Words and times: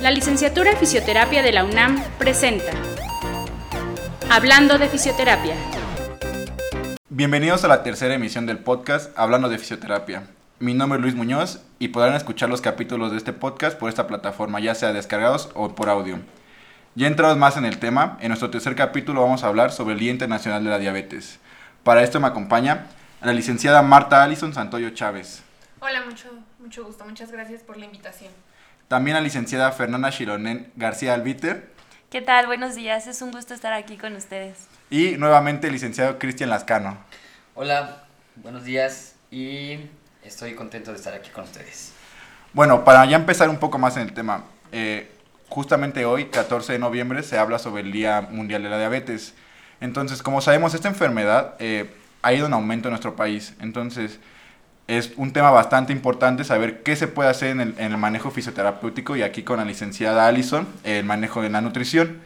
La 0.00 0.12
licenciatura 0.12 0.70
en 0.70 0.76
fisioterapia 0.76 1.42
de 1.42 1.50
la 1.50 1.64
UNAM 1.64 2.00
presenta 2.18 2.70
Hablando 4.30 4.78
de 4.78 4.88
fisioterapia. 4.88 5.56
Bienvenidos 7.08 7.64
a 7.64 7.68
la 7.68 7.82
tercera 7.82 8.14
emisión 8.14 8.46
del 8.46 8.58
podcast 8.58 9.10
Hablando 9.18 9.48
de 9.48 9.58
fisioterapia. 9.58 10.28
Mi 10.60 10.72
nombre 10.72 10.98
es 10.98 11.02
Luis 11.02 11.16
Muñoz 11.16 11.62
y 11.80 11.88
podrán 11.88 12.14
escuchar 12.14 12.48
los 12.48 12.60
capítulos 12.60 13.10
de 13.10 13.16
este 13.16 13.32
podcast 13.32 13.76
por 13.76 13.88
esta 13.88 14.06
plataforma, 14.06 14.60
ya 14.60 14.76
sea 14.76 14.92
descargados 14.92 15.50
o 15.54 15.74
por 15.74 15.88
audio. 15.88 16.20
Ya 16.94 17.08
entrados 17.08 17.36
más 17.36 17.56
en 17.56 17.64
el 17.64 17.80
tema, 17.80 18.18
en 18.20 18.28
nuestro 18.28 18.50
tercer 18.50 18.76
capítulo 18.76 19.22
vamos 19.22 19.42
a 19.42 19.48
hablar 19.48 19.72
sobre 19.72 19.94
el 19.94 20.00
Día 20.00 20.12
Internacional 20.12 20.62
de 20.62 20.70
la 20.70 20.78
Diabetes. 20.78 21.40
Para 21.82 22.04
esto 22.04 22.20
me 22.20 22.28
acompaña 22.28 22.86
la 23.20 23.32
licenciada 23.32 23.82
Marta 23.82 24.22
Allison 24.22 24.54
Santoyo 24.54 24.90
Chávez. 24.90 25.42
Hola, 25.80 26.04
mucho, 26.04 26.28
mucho 26.60 26.84
gusto. 26.84 27.04
Muchas 27.04 27.32
gracias 27.32 27.62
por 27.62 27.76
la 27.76 27.86
invitación. 27.86 28.30
También 28.88 29.16
la 29.16 29.20
licenciada 29.20 29.70
Fernanda 29.70 30.10
Chironen 30.10 30.72
García 30.74 31.12
Albiter. 31.12 31.68
¿Qué 32.08 32.22
tal? 32.22 32.46
Buenos 32.46 32.74
días. 32.74 33.06
Es 33.06 33.20
un 33.20 33.30
gusto 33.30 33.52
estar 33.52 33.74
aquí 33.74 33.98
con 33.98 34.16
ustedes. 34.16 34.66
Y 34.88 35.18
nuevamente 35.18 35.66
el 35.66 35.74
licenciado 35.74 36.18
Cristian 36.18 36.48
Lascano. 36.48 36.96
Hola, 37.54 38.04
buenos 38.36 38.64
días 38.64 39.14
y 39.30 39.78
estoy 40.24 40.54
contento 40.54 40.90
de 40.90 40.96
estar 40.96 41.12
aquí 41.12 41.28
con 41.28 41.44
ustedes. 41.44 41.92
Bueno, 42.54 42.82
para 42.82 43.04
ya 43.04 43.16
empezar 43.16 43.50
un 43.50 43.58
poco 43.58 43.76
más 43.76 43.98
en 43.98 44.04
el 44.04 44.14
tema, 44.14 44.44
eh, 44.72 45.12
justamente 45.50 46.06
hoy, 46.06 46.24
14 46.24 46.72
de 46.72 46.78
noviembre, 46.78 47.22
se 47.22 47.36
habla 47.36 47.58
sobre 47.58 47.82
el 47.82 47.92
Día 47.92 48.22
Mundial 48.22 48.62
de 48.62 48.70
la 48.70 48.78
Diabetes. 48.78 49.34
Entonces, 49.82 50.22
como 50.22 50.40
sabemos, 50.40 50.72
esta 50.72 50.88
enfermedad 50.88 51.56
eh, 51.58 51.94
ha 52.22 52.32
ido 52.32 52.46
en 52.46 52.54
aumento 52.54 52.88
en 52.88 52.92
nuestro 52.92 53.16
país. 53.16 53.52
Entonces, 53.60 54.18
es 54.88 55.12
un 55.16 55.32
tema 55.32 55.50
bastante 55.50 55.92
importante 55.92 56.44
saber 56.44 56.82
qué 56.82 56.96
se 56.96 57.06
puede 57.06 57.28
hacer 57.28 57.50
en 57.50 57.60
el, 57.60 57.74
en 57.78 57.92
el, 57.92 57.98
manejo 57.98 58.30
fisioterapéutico 58.30 59.16
y 59.16 59.22
aquí 59.22 59.42
con 59.42 59.58
la 59.58 59.64
licenciada 59.64 60.26
Allison, 60.26 60.66
el 60.82 61.04
manejo 61.04 61.42
de 61.42 61.50
la 61.50 61.60
nutrición. 61.60 62.20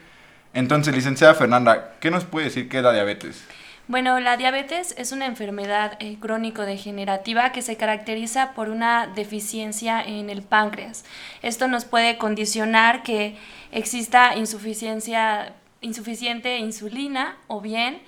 Entonces, 0.54 0.94
licenciada 0.94 1.34
Fernanda, 1.34 1.94
¿qué 1.98 2.10
nos 2.10 2.24
puede 2.24 2.46
decir 2.46 2.68
qué 2.68 2.78
es 2.78 2.82
la 2.84 2.92
diabetes? 2.92 3.44
Bueno, 3.88 4.20
la 4.20 4.36
diabetes 4.36 4.94
es 4.96 5.10
una 5.10 5.26
enfermedad 5.26 5.96
eh, 5.98 6.16
crónico-degenerativa 6.20 7.50
que 7.50 7.62
se 7.62 7.76
caracteriza 7.76 8.52
por 8.52 8.68
una 8.68 9.08
deficiencia 9.08 10.00
en 10.00 10.30
el 10.30 10.42
páncreas. 10.42 11.04
Esto 11.42 11.66
nos 11.66 11.84
puede 11.84 12.16
condicionar 12.16 13.02
que 13.02 13.36
exista 13.72 14.36
insuficiencia, 14.36 15.54
insuficiente 15.80 16.58
insulina 16.58 17.36
o 17.48 17.60
bien 17.60 18.00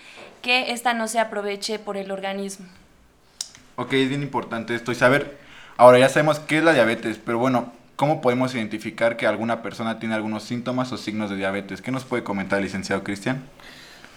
que 0.42 0.70
ésta 0.70 0.94
no 0.94 1.08
se 1.08 1.18
aproveche 1.18 1.80
por 1.80 1.96
el 1.96 2.12
organismo. 2.12 2.66
Ok, 3.76 3.92
es 3.94 4.08
bien 4.08 4.22
importante 4.22 4.74
esto 4.74 4.92
y 4.92 4.94
saber, 4.94 5.36
ahora 5.76 5.98
ya 5.98 6.08
sabemos 6.08 6.38
qué 6.38 6.58
es 6.58 6.64
la 6.64 6.72
diabetes, 6.72 7.18
pero 7.24 7.38
bueno, 7.38 7.72
¿cómo 7.96 8.20
podemos 8.20 8.54
identificar 8.54 9.16
que 9.16 9.26
alguna 9.26 9.62
persona 9.62 9.98
tiene 9.98 10.14
algunos 10.14 10.44
síntomas 10.44 10.92
o 10.92 10.96
signos 10.96 11.28
de 11.28 11.36
diabetes? 11.36 11.82
¿Qué 11.82 11.90
nos 11.90 12.04
puede 12.04 12.22
comentar 12.22 12.58
el 12.58 12.66
licenciado 12.66 13.02
Cristian? 13.02 13.42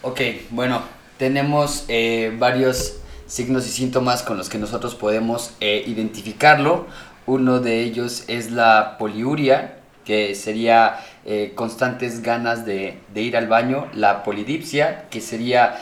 Ok, 0.02 0.20
bueno, 0.50 0.82
tenemos 1.18 1.84
eh, 1.88 2.32
varios 2.38 3.00
signos 3.26 3.66
y 3.66 3.70
síntomas 3.70 4.22
con 4.22 4.36
los 4.36 4.48
que 4.48 4.58
nosotros 4.58 4.94
podemos 4.94 5.54
eh, 5.58 5.82
identificarlo. 5.88 6.86
Uno 7.26 7.58
de 7.58 7.82
ellos 7.82 8.24
es 8.28 8.52
la 8.52 8.96
poliuria, 8.96 9.74
que 10.04 10.36
sería 10.36 11.00
eh, 11.26 11.52
constantes 11.56 12.22
ganas 12.22 12.64
de, 12.64 12.98
de, 13.12 13.22
ir 13.22 13.36
al 13.36 13.48
baño. 13.48 13.88
La 13.92 14.22
polidipsia, 14.22 15.08
que 15.10 15.20
sería 15.20 15.78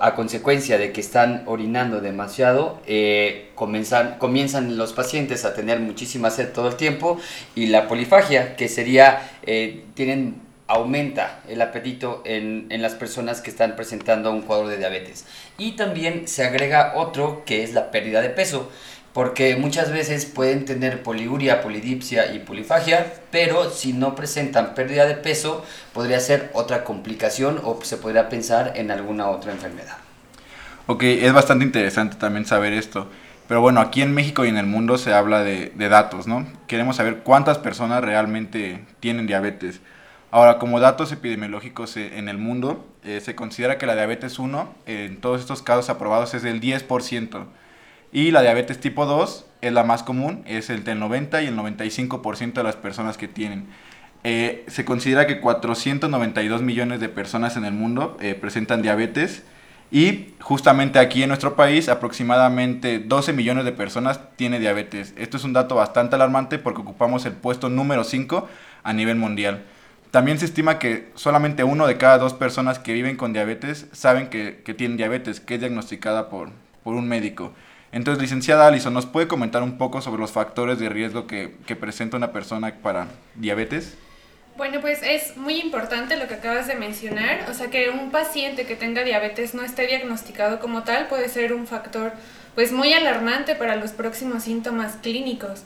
a 0.00 0.14
consecuencia 0.14 0.78
de 0.78 0.92
que 0.92 1.00
están 1.00 1.44
orinando 1.46 2.00
demasiado, 2.00 2.80
eh, 2.86 3.50
comienzan, 3.54 4.76
los 4.76 4.92
pacientes 4.92 5.44
a 5.44 5.54
tener 5.54 5.80
muchísima 5.80 6.30
sed 6.30 6.52
todo 6.52 6.68
el 6.68 6.76
tiempo. 6.76 7.18
Y 7.54 7.66
la 7.66 7.88
polifagia, 7.88 8.56
que 8.56 8.68
sería, 8.68 9.30
eh, 9.42 9.84
tienen 9.94 10.48
aumenta 10.68 11.40
el 11.48 11.62
apetito 11.62 12.22
en, 12.26 12.66
en, 12.68 12.82
las 12.82 12.94
personas 12.94 13.40
que 13.40 13.48
están 13.48 13.74
presentando 13.74 14.30
un 14.30 14.42
cuadro 14.42 14.68
de 14.68 14.76
diabetes. 14.76 15.24
Y 15.56 15.72
también 15.72 16.28
se 16.28 16.44
agrega 16.44 16.92
otro 16.96 17.42
que 17.46 17.62
es 17.62 17.72
la 17.72 17.90
pérdida 17.90 18.20
de 18.20 18.28
peso, 18.28 18.70
porque 19.12 19.56
muchas 19.56 19.92
veces 19.92 20.26
pueden 20.26 20.64
tener 20.64 21.02
poliuria, 21.02 21.60
polidipsia 21.60 22.32
y 22.32 22.40
polifagia, 22.40 23.14
pero 23.30 23.70
si 23.70 23.92
no 23.92 24.14
presentan 24.14 24.74
pérdida 24.74 25.06
de 25.06 25.14
peso, 25.14 25.64
podría 25.92 26.20
ser 26.20 26.50
otra 26.52 26.84
complicación 26.84 27.60
o 27.64 27.78
se 27.82 27.96
podría 27.96 28.28
pensar 28.28 28.72
en 28.76 28.90
alguna 28.90 29.28
otra 29.28 29.52
enfermedad. 29.52 29.96
Ok, 30.86 31.02
es 31.02 31.32
bastante 31.32 31.64
interesante 31.64 32.16
también 32.16 32.46
saber 32.46 32.72
esto. 32.72 33.08
Pero 33.46 33.62
bueno, 33.62 33.80
aquí 33.80 34.02
en 34.02 34.12
México 34.12 34.44
y 34.44 34.48
en 34.48 34.58
el 34.58 34.66
mundo 34.66 34.98
se 34.98 35.14
habla 35.14 35.42
de, 35.42 35.72
de 35.74 35.88
datos, 35.88 36.26
¿no? 36.26 36.46
Queremos 36.66 36.96
saber 36.96 37.20
cuántas 37.20 37.58
personas 37.58 38.04
realmente 38.04 38.84
tienen 39.00 39.26
diabetes. 39.26 39.80
Ahora, 40.30 40.58
como 40.58 40.78
datos 40.78 41.10
epidemiológicos 41.10 41.96
en 41.96 42.28
el 42.28 42.36
mundo, 42.36 42.86
eh, 43.02 43.20
se 43.22 43.34
considera 43.34 43.78
que 43.78 43.86
la 43.86 43.94
diabetes 43.94 44.38
1, 44.38 44.74
en 44.84 45.16
todos 45.22 45.40
estos 45.40 45.62
casos 45.62 45.88
aprobados, 45.88 46.34
es 46.34 46.42
del 46.42 46.60
10%. 46.60 47.46
Y 48.12 48.30
la 48.30 48.42
diabetes 48.42 48.80
tipo 48.80 49.06
2 49.06 49.44
es 49.60 49.72
la 49.72 49.84
más 49.84 50.02
común, 50.02 50.42
es 50.46 50.70
el 50.70 50.84
del 50.84 50.98
90 50.98 51.42
y 51.42 51.46
el 51.46 51.56
95% 51.56 52.52
de 52.54 52.62
las 52.62 52.76
personas 52.76 53.18
que 53.18 53.28
tienen. 53.28 53.66
Eh, 54.24 54.64
se 54.68 54.84
considera 54.84 55.26
que 55.26 55.40
492 55.40 56.62
millones 56.62 57.00
de 57.00 57.08
personas 57.08 57.56
en 57.56 57.64
el 57.64 57.72
mundo 57.72 58.16
eh, 58.20 58.34
presentan 58.34 58.82
diabetes 58.82 59.44
y 59.90 60.34
justamente 60.40 60.98
aquí 60.98 61.22
en 61.22 61.28
nuestro 61.28 61.54
país 61.54 61.88
aproximadamente 61.88 62.98
12 62.98 63.32
millones 63.32 63.64
de 63.64 63.72
personas 63.72 64.20
tienen 64.36 64.60
diabetes. 64.60 65.14
Esto 65.16 65.36
es 65.36 65.44
un 65.44 65.52
dato 65.52 65.76
bastante 65.76 66.16
alarmante 66.16 66.58
porque 66.58 66.80
ocupamos 66.80 67.24
el 67.26 67.32
puesto 67.32 67.68
número 67.68 68.04
5 68.04 68.48
a 68.82 68.92
nivel 68.92 69.16
mundial. 69.16 69.64
También 70.10 70.38
se 70.38 70.46
estima 70.46 70.78
que 70.78 71.10
solamente 71.14 71.64
uno 71.64 71.86
de 71.86 71.98
cada 71.98 72.18
dos 72.18 72.32
personas 72.32 72.78
que 72.78 72.94
viven 72.94 73.16
con 73.16 73.32
diabetes 73.32 73.86
saben 73.92 74.28
que, 74.28 74.62
que 74.64 74.74
tienen 74.74 74.96
diabetes, 74.96 75.40
que 75.40 75.54
es 75.54 75.60
diagnosticada 75.60 76.28
por, 76.30 76.50
por 76.82 76.94
un 76.94 77.08
médico. 77.08 77.52
Entonces, 77.90 78.20
licenciada 78.20 78.66
Alison, 78.66 78.92
¿nos 78.92 79.06
puede 79.06 79.28
comentar 79.28 79.62
un 79.62 79.78
poco 79.78 80.02
sobre 80.02 80.20
los 80.20 80.30
factores 80.30 80.78
de 80.78 80.88
riesgo 80.88 81.26
que, 81.26 81.56
que, 81.66 81.74
presenta 81.74 82.16
una 82.16 82.32
persona 82.32 82.74
para 82.82 83.08
diabetes? 83.34 83.96
Bueno, 84.58 84.80
pues 84.80 85.00
es 85.02 85.36
muy 85.36 85.60
importante 85.60 86.16
lo 86.16 86.26
que 86.26 86.34
acabas 86.34 86.66
de 86.66 86.74
mencionar, 86.74 87.46
o 87.48 87.54
sea 87.54 87.70
que 87.70 87.90
un 87.90 88.10
paciente 88.10 88.66
que 88.66 88.74
tenga 88.74 89.04
diabetes 89.04 89.54
no 89.54 89.62
esté 89.62 89.86
diagnosticado 89.86 90.58
como 90.58 90.82
tal 90.82 91.06
puede 91.06 91.28
ser 91.28 91.52
un 91.52 91.66
factor 91.66 92.12
pues 92.56 92.72
muy 92.72 92.92
alarmante 92.92 93.54
para 93.54 93.76
los 93.76 93.92
próximos 93.92 94.42
síntomas 94.42 94.96
clínicos. 94.96 95.62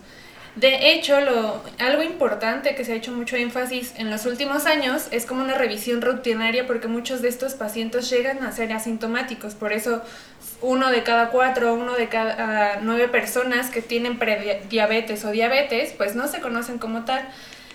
De 0.56 0.92
hecho, 0.92 1.18
lo, 1.22 1.62
algo 1.78 2.02
importante 2.02 2.74
que 2.74 2.84
se 2.84 2.92
ha 2.92 2.96
hecho 2.96 3.12
mucho 3.12 3.36
énfasis 3.36 3.94
en 3.96 4.10
los 4.10 4.26
últimos 4.26 4.66
años 4.66 5.08
es 5.10 5.24
como 5.24 5.42
una 5.42 5.54
revisión 5.54 6.02
rutinaria 6.02 6.66
porque 6.66 6.88
muchos 6.88 7.22
de 7.22 7.28
estos 7.28 7.54
pacientes 7.54 8.10
llegan 8.10 8.44
a 8.44 8.52
ser 8.52 8.70
asintomáticos. 8.74 9.54
Por 9.54 9.72
eso, 9.72 10.02
uno 10.62 10.90
de 10.90 11.02
cada 11.02 11.28
cuatro, 11.28 11.74
uno 11.74 11.94
de 11.94 12.08
cada 12.08 12.78
uh, 12.78 12.80
nueve 12.82 13.08
personas 13.08 13.70
que 13.70 13.82
tienen 13.82 14.18
prediabetes 14.18 15.24
o 15.24 15.30
diabetes, 15.30 15.92
pues 15.96 16.14
no 16.14 16.28
se 16.28 16.40
conocen 16.40 16.78
como 16.78 17.04
tal. 17.04 17.28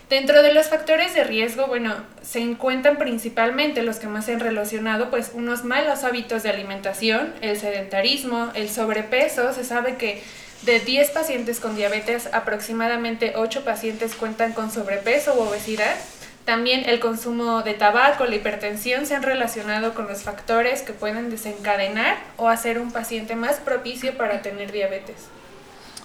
Dentro 0.09 0.41
de 0.41 0.53
los 0.53 0.67
factores 0.67 1.13
de 1.13 1.25
riesgo, 1.25 1.67
bueno, 1.67 1.93
se 2.21 2.39
encuentran 2.39 2.97
principalmente 2.97 3.83
los 3.83 3.97
que 3.97 4.07
más 4.07 4.25
se 4.25 4.33
han 4.33 4.39
relacionado, 4.39 5.09
pues 5.09 5.31
unos 5.33 5.65
malos 5.65 6.05
hábitos 6.05 6.43
de 6.43 6.49
alimentación, 6.49 7.33
el 7.41 7.59
sedentarismo, 7.59 8.49
el 8.53 8.69
sobrepeso. 8.69 9.51
Se 9.51 9.65
sabe 9.65 9.97
que 9.97 10.23
de 10.61 10.79
10 10.79 11.11
pacientes 11.11 11.59
con 11.59 11.75
diabetes, 11.75 12.29
aproximadamente 12.31 13.33
8 13.35 13.65
pacientes 13.65 14.15
cuentan 14.15 14.53
con 14.53 14.71
sobrepeso 14.71 15.35
u 15.35 15.41
obesidad. 15.41 15.95
También 16.47 16.83
el 16.87 17.01
consumo 17.01 17.61
de 17.61 17.73
tabaco, 17.73 18.25
la 18.25 18.33
hipertensión 18.37 19.05
se 19.05 19.13
han 19.15 19.23
relacionado 19.23 19.93
con 19.93 20.07
los 20.07 20.23
factores 20.23 20.81
que 20.81 20.93
pueden 20.93 21.29
desencadenar 21.29 22.15
o 22.37 22.47
hacer 22.47 22.79
un 22.79 22.93
paciente 22.93 23.35
más 23.35 23.57
propicio 23.57 24.15
para 24.15 24.41
tener 24.41 24.71
diabetes. 24.71 25.27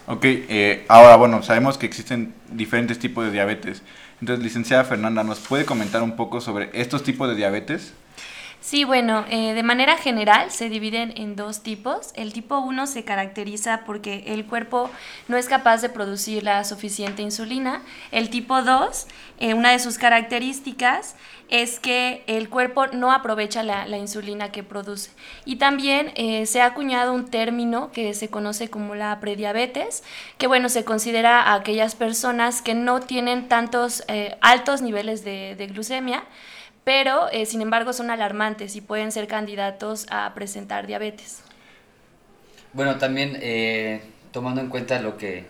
Ok, 0.08 0.24
eh, 0.24 0.84
ahora 0.88 1.14
bueno, 1.14 1.44
sabemos 1.44 1.78
que 1.78 1.86
existen 1.86 2.34
diferentes 2.50 2.98
tipos 2.98 3.24
de 3.24 3.30
diabetes. 3.30 3.82
Entonces, 4.20 4.42
licenciada 4.42 4.82
Fernanda, 4.82 5.22
¿nos 5.22 5.38
puede 5.38 5.64
comentar 5.64 6.02
un 6.02 6.16
poco 6.16 6.40
sobre 6.40 6.70
estos 6.72 7.04
tipos 7.04 7.28
de 7.28 7.36
diabetes? 7.36 7.94
Sí, 8.62 8.84
bueno, 8.84 9.24
eh, 9.28 9.54
de 9.54 9.64
manera 9.64 9.96
general 9.96 10.52
se 10.52 10.68
dividen 10.68 11.12
en 11.16 11.34
dos 11.34 11.64
tipos. 11.64 12.12
El 12.14 12.32
tipo 12.32 12.58
1 12.58 12.86
se 12.86 13.02
caracteriza 13.02 13.82
porque 13.84 14.22
el 14.28 14.46
cuerpo 14.46 14.88
no 15.26 15.36
es 15.36 15.48
capaz 15.48 15.82
de 15.82 15.88
producir 15.88 16.44
la 16.44 16.62
suficiente 16.62 17.22
insulina. 17.22 17.82
El 18.12 18.30
tipo 18.30 18.62
2, 18.62 19.08
eh, 19.40 19.54
una 19.54 19.72
de 19.72 19.80
sus 19.80 19.98
características 19.98 21.16
es 21.48 21.80
que 21.80 22.22
el 22.28 22.48
cuerpo 22.48 22.86
no 22.86 23.10
aprovecha 23.10 23.64
la, 23.64 23.98
insulina 23.98 24.52
que 24.52 24.62
produce. 24.62 25.10
Y 25.44 25.56
también 25.56 26.12
eh, 26.14 26.46
se 26.46 26.60
ha 26.60 26.66
acuñado 26.66 27.12
un 27.12 27.28
término 27.28 27.90
que 27.90 28.14
se 28.14 28.28
conoce 28.28 28.70
como 28.70 28.94
la 28.94 29.18
prediabetes, 29.18 30.04
que 30.38 30.46
bueno, 30.46 30.68
se 30.68 30.84
considera 30.84 31.42
a 31.42 31.54
aquellas 31.54 31.96
personas 31.96 32.62
que 32.62 32.74
no 32.74 33.00
tienen 33.00 33.48
tantos 33.48 34.04
altos 34.40 34.82
niveles 34.82 35.24
de 35.24 35.68
glucemia, 35.72 36.22
pero 36.84 37.28
eh, 37.30 37.46
sin 37.46 37.62
embargo 37.62 37.92
son 37.92 38.10
alarmantes 38.10 38.76
y 38.76 38.80
pueden 38.80 39.12
ser 39.12 39.26
candidatos 39.28 40.06
a 40.10 40.32
presentar 40.34 40.86
diabetes. 40.86 41.40
Bueno, 42.72 42.96
también 42.98 43.38
eh, 43.40 44.02
tomando 44.32 44.60
en 44.60 44.68
cuenta 44.68 45.00
lo 45.00 45.16
que 45.16 45.46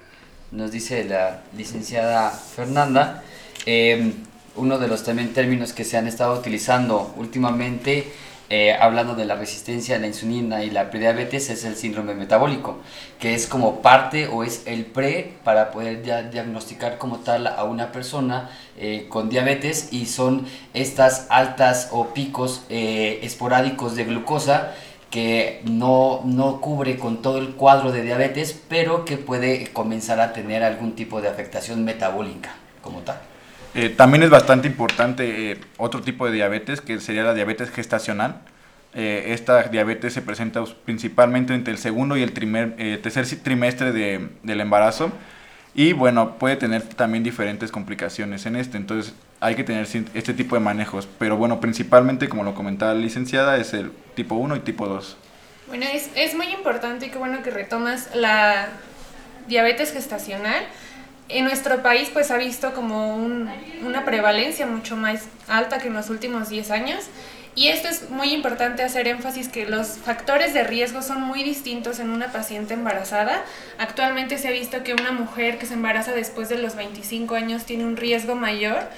nos 0.51 0.73
dice 0.73 1.05
la 1.05 1.41
licenciada 1.57 2.31
Fernanda, 2.31 3.23
eh, 3.65 4.13
uno 4.57 4.79
de 4.79 4.89
los 4.89 5.05
también 5.05 5.33
términos 5.33 5.73
que 5.73 5.85
se 5.85 5.97
han 5.97 6.07
estado 6.07 6.39
utilizando 6.39 7.15
últimamente 7.17 8.13
eh, 8.55 8.77
hablando 8.79 9.15
de 9.15 9.25
la 9.25 9.35
resistencia 9.35 9.97
a 9.97 9.99
la 9.99 10.07
insulina 10.07 10.63
y 10.63 10.69
la 10.69 10.91
prediabetes, 10.91 11.49
es 11.49 11.65
el 11.65 11.75
síndrome 11.75 12.13
metabólico, 12.13 12.81
que 13.19 13.33
es 13.33 13.47
como 13.47 13.81
parte 13.81 14.27
o 14.27 14.45
es 14.45 14.65
el 14.67 14.85
pre 14.85 15.33
para 15.43 15.71
poder 15.71 16.03
ya 16.03 16.23
diagnosticar 16.23 16.99
como 16.99 17.21
tal 17.21 17.47
a 17.47 17.65
una 17.65 17.93
persona 17.93 18.51
eh, 18.77 19.07
con 19.09 19.31
diabetes 19.31 19.89
y 19.91 20.05
son 20.05 20.45
estas 20.75 21.29
altas 21.31 21.89
o 21.93 22.09
picos 22.09 22.63
eh, 22.69 23.21
esporádicos 23.23 23.97
de 23.97 24.05
glucosa 24.05 24.75
que 25.09 25.63
no, 25.65 26.21
no 26.27 26.61
cubre 26.61 26.99
con 26.99 27.23
todo 27.23 27.39
el 27.39 27.55
cuadro 27.55 27.91
de 27.91 28.03
diabetes, 28.03 28.61
pero 28.69 29.07
que 29.07 29.17
puede 29.17 29.73
comenzar 29.73 30.21
a 30.21 30.35
tener 30.35 30.63
algún 30.63 30.95
tipo 30.95 31.23
de 31.23 31.29
afectación 31.29 31.87
metabólica 31.87 32.55
como 32.83 32.99
tal. 32.99 33.32
Eh, 33.75 33.89
también 33.89 34.23
es 34.23 34.31
bastante 34.31 34.69
importante 34.69 35.53
eh, 35.53 35.61
otro 35.79 36.03
tipo 36.03 36.27
de 36.27 36.33
diabetes, 36.33 36.81
que 36.81 37.01
sería 37.01 37.23
la 37.23 37.35
diabetes 37.35 37.71
gestacional. 37.71 38.41
Eh, 38.95 39.29
esta 39.29 39.63
diabetes 39.65 40.13
se 40.13 40.21
presenta 40.21 40.63
principalmente 40.85 41.55
entre 41.55 41.73
el 41.73 41.79
segundo 41.79 42.17
y 42.17 42.23
el 42.23 42.33
tercer 42.33 43.27
trimestre 43.43 43.93
de, 43.93 44.29
del 44.43 44.61
embarazo. 44.61 45.11
Y 45.75 45.95
bueno, 45.95 46.37
puede 46.37 46.57
tener 46.57 46.83
también 46.83 47.25
diferentes 47.25 47.71
complicaciones 47.71 48.45
en 48.45 48.57
este. 48.57 48.77
Entonces 48.77 49.15
hay 49.41 49.55
que 49.55 49.65
tener 49.65 49.89
este 50.13 50.35
tipo 50.35 50.55
de 50.55 50.61
manejos. 50.61 51.09
Pero 51.19 51.39
bueno, 51.39 51.61
principalmente, 51.61 52.29
como 52.29 52.45
lo 52.45 52.55
comentaba 52.55 52.93
la 52.93 53.01
licenciada, 53.01 53.57
es 53.57 53.73
el 53.73 53.91
tipo 54.15 54.35
1 54.35 54.57
y 54.57 54.61
tipo 54.61 54.87
2. 54.87 55.17
Bueno, 55.69 55.87
es, 55.91 56.11
es 56.15 56.35
muy 56.35 56.49
importante 56.49 57.07
y 57.07 57.09
qué 57.09 57.17
bueno 57.17 57.43
que 57.43 57.51
retomas 57.51 58.15
la 58.15 58.69
diabetes 59.49 59.93
gestacional 59.95 60.63
en 61.29 61.45
nuestro 61.45 61.83
país 61.83 62.11
pues 62.13 62.31
ha 62.31 62.37
visto 62.37 62.75
como 62.75 63.17
una 63.17 64.05
prevalencia 64.05 64.67
mucho 64.67 64.97
más 64.97 65.25
alta 65.49 65.79
que 65.79 65.89
en 65.89 65.95
los 65.95 66.11
últimos 66.11 66.49
10 66.49 66.71
años 66.71 67.05
y 67.55 67.69
esto 67.69 67.89
es 67.89 68.09
muy 68.09 68.33
importante 68.33 68.83
hacer 68.83 69.07
énfasis 69.09 69.49
que 69.49 69.67
los 69.67 69.99
factores 69.99 70.55
de 70.55 70.65
riesgo 70.65 71.03
son 71.03 71.21
muy 71.21 71.43
distintos 71.43 71.99
en 72.01 72.09
una 72.09 72.33
paciente 72.33 72.73
embarazada. 72.73 73.45
Actualmente 73.79 74.39
se 74.39 74.49
ha 74.49 74.53
visto 74.53 74.83
que 74.83 74.95
una 74.95 75.13
mujer 75.13 75.59
que 75.59 75.67
se 75.67 75.75
embaraza 75.75 76.13
después 76.13 76.49
de 76.49 76.57
los 76.57 76.77
25 76.77 77.35
años 77.35 77.65
tiene 77.65 77.85
un 77.85 77.99
riesgo 77.99 78.37
mayor 78.37 78.89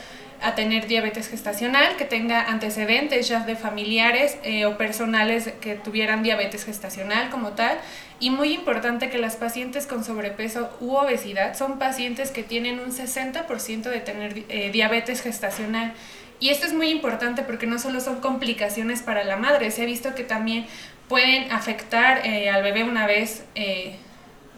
a 0.44 0.55
tener 0.55 0.87
diabetes 0.87 1.29
gestacional, 1.29 1.96
que 1.96 2.05
tenga 2.05 2.43
antecedentes 2.43 3.26
ya 3.26 3.41
de 3.41 3.56
familiares 3.56 4.37
eh, 4.43 4.67
o 4.67 4.76
personales 4.76 5.50
que 5.62 5.75
tuvieran 5.75 6.23
diabetes 6.23 6.67
gestacional 6.67 7.31
como 7.31 7.52
tal. 7.52 7.79
Y 8.20 8.29
muy 8.29 8.52
importante 8.52 9.08
que 9.08 9.17
las 9.17 9.37
pacientes 9.37 9.87
con 9.87 10.05
sobrepeso 10.05 10.69
u 10.81 10.96
obesidad 10.96 11.56
son 11.56 11.79
pacientes 11.79 12.31
que 12.31 12.43
tienen 12.43 12.79
un 12.79 12.93
60% 12.93 13.85
de 13.85 14.00
tener 14.00 14.44
eh, 14.50 14.70
diabetes 14.70 15.23
gestacional. 15.23 15.94
Y 16.41 16.50
esto 16.50 16.67
es 16.67 16.75
muy 16.75 16.90
importante 16.90 17.43
porque 17.43 17.67
no 17.67 17.79
solo 17.79 18.02
son 18.02 18.20
complicaciones 18.20 19.00
para 19.00 19.25
la 19.25 19.38
madre, 19.38 19.70
se 19.70 19.82
ha 19.82 19.87
visto 19.87 20.14
que 20.14 20.25
también 20.25 20.67
pueden 21.08 21.50
afectar 21.52 22.20
eh, 22.26 22.50
al 22.50 22.62
bebé 22.62 22.85
una 22.85 23.06
vez 23.06 23.44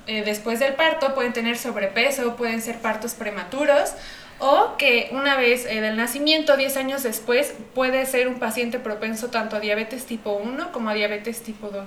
después 0.07 0.61
del 0.61 0.75
parto, 0.75 1.15
pueden 1.17 1.33
tener 1.33 1.59
sobrepeso, 1.59 2.37
pueden 2.37 2.63
ser 2.63 2.79
partos 2.79 3.15
prematuros 3.15 3.93
o 4.39 4.77
que 4.77 5.09
una 5.13 5.37
vez 5.37 5.67
eh, 5.67 5.81
del 5.81 5.97
nacimiento, 5.97 6.57
10 6.57 6.77
años 6.77 7.03
después, 7.03 7.55
puede 7.75 8.05
ser 8.07 8.29
un 8.29 8.39
paciente 8.39 8.79
propenso 8.79 9.29
tanto 9.29 9.57
a 9.57 9.61
diabetes 9.61 10.07
tipo 10.07 10.33
1 10.33 10.73
como 10.73 10.91
a 10.91 10.95
diabetes 10.95 11.43
tipo 11.43 11.69
2. 11.69 11.85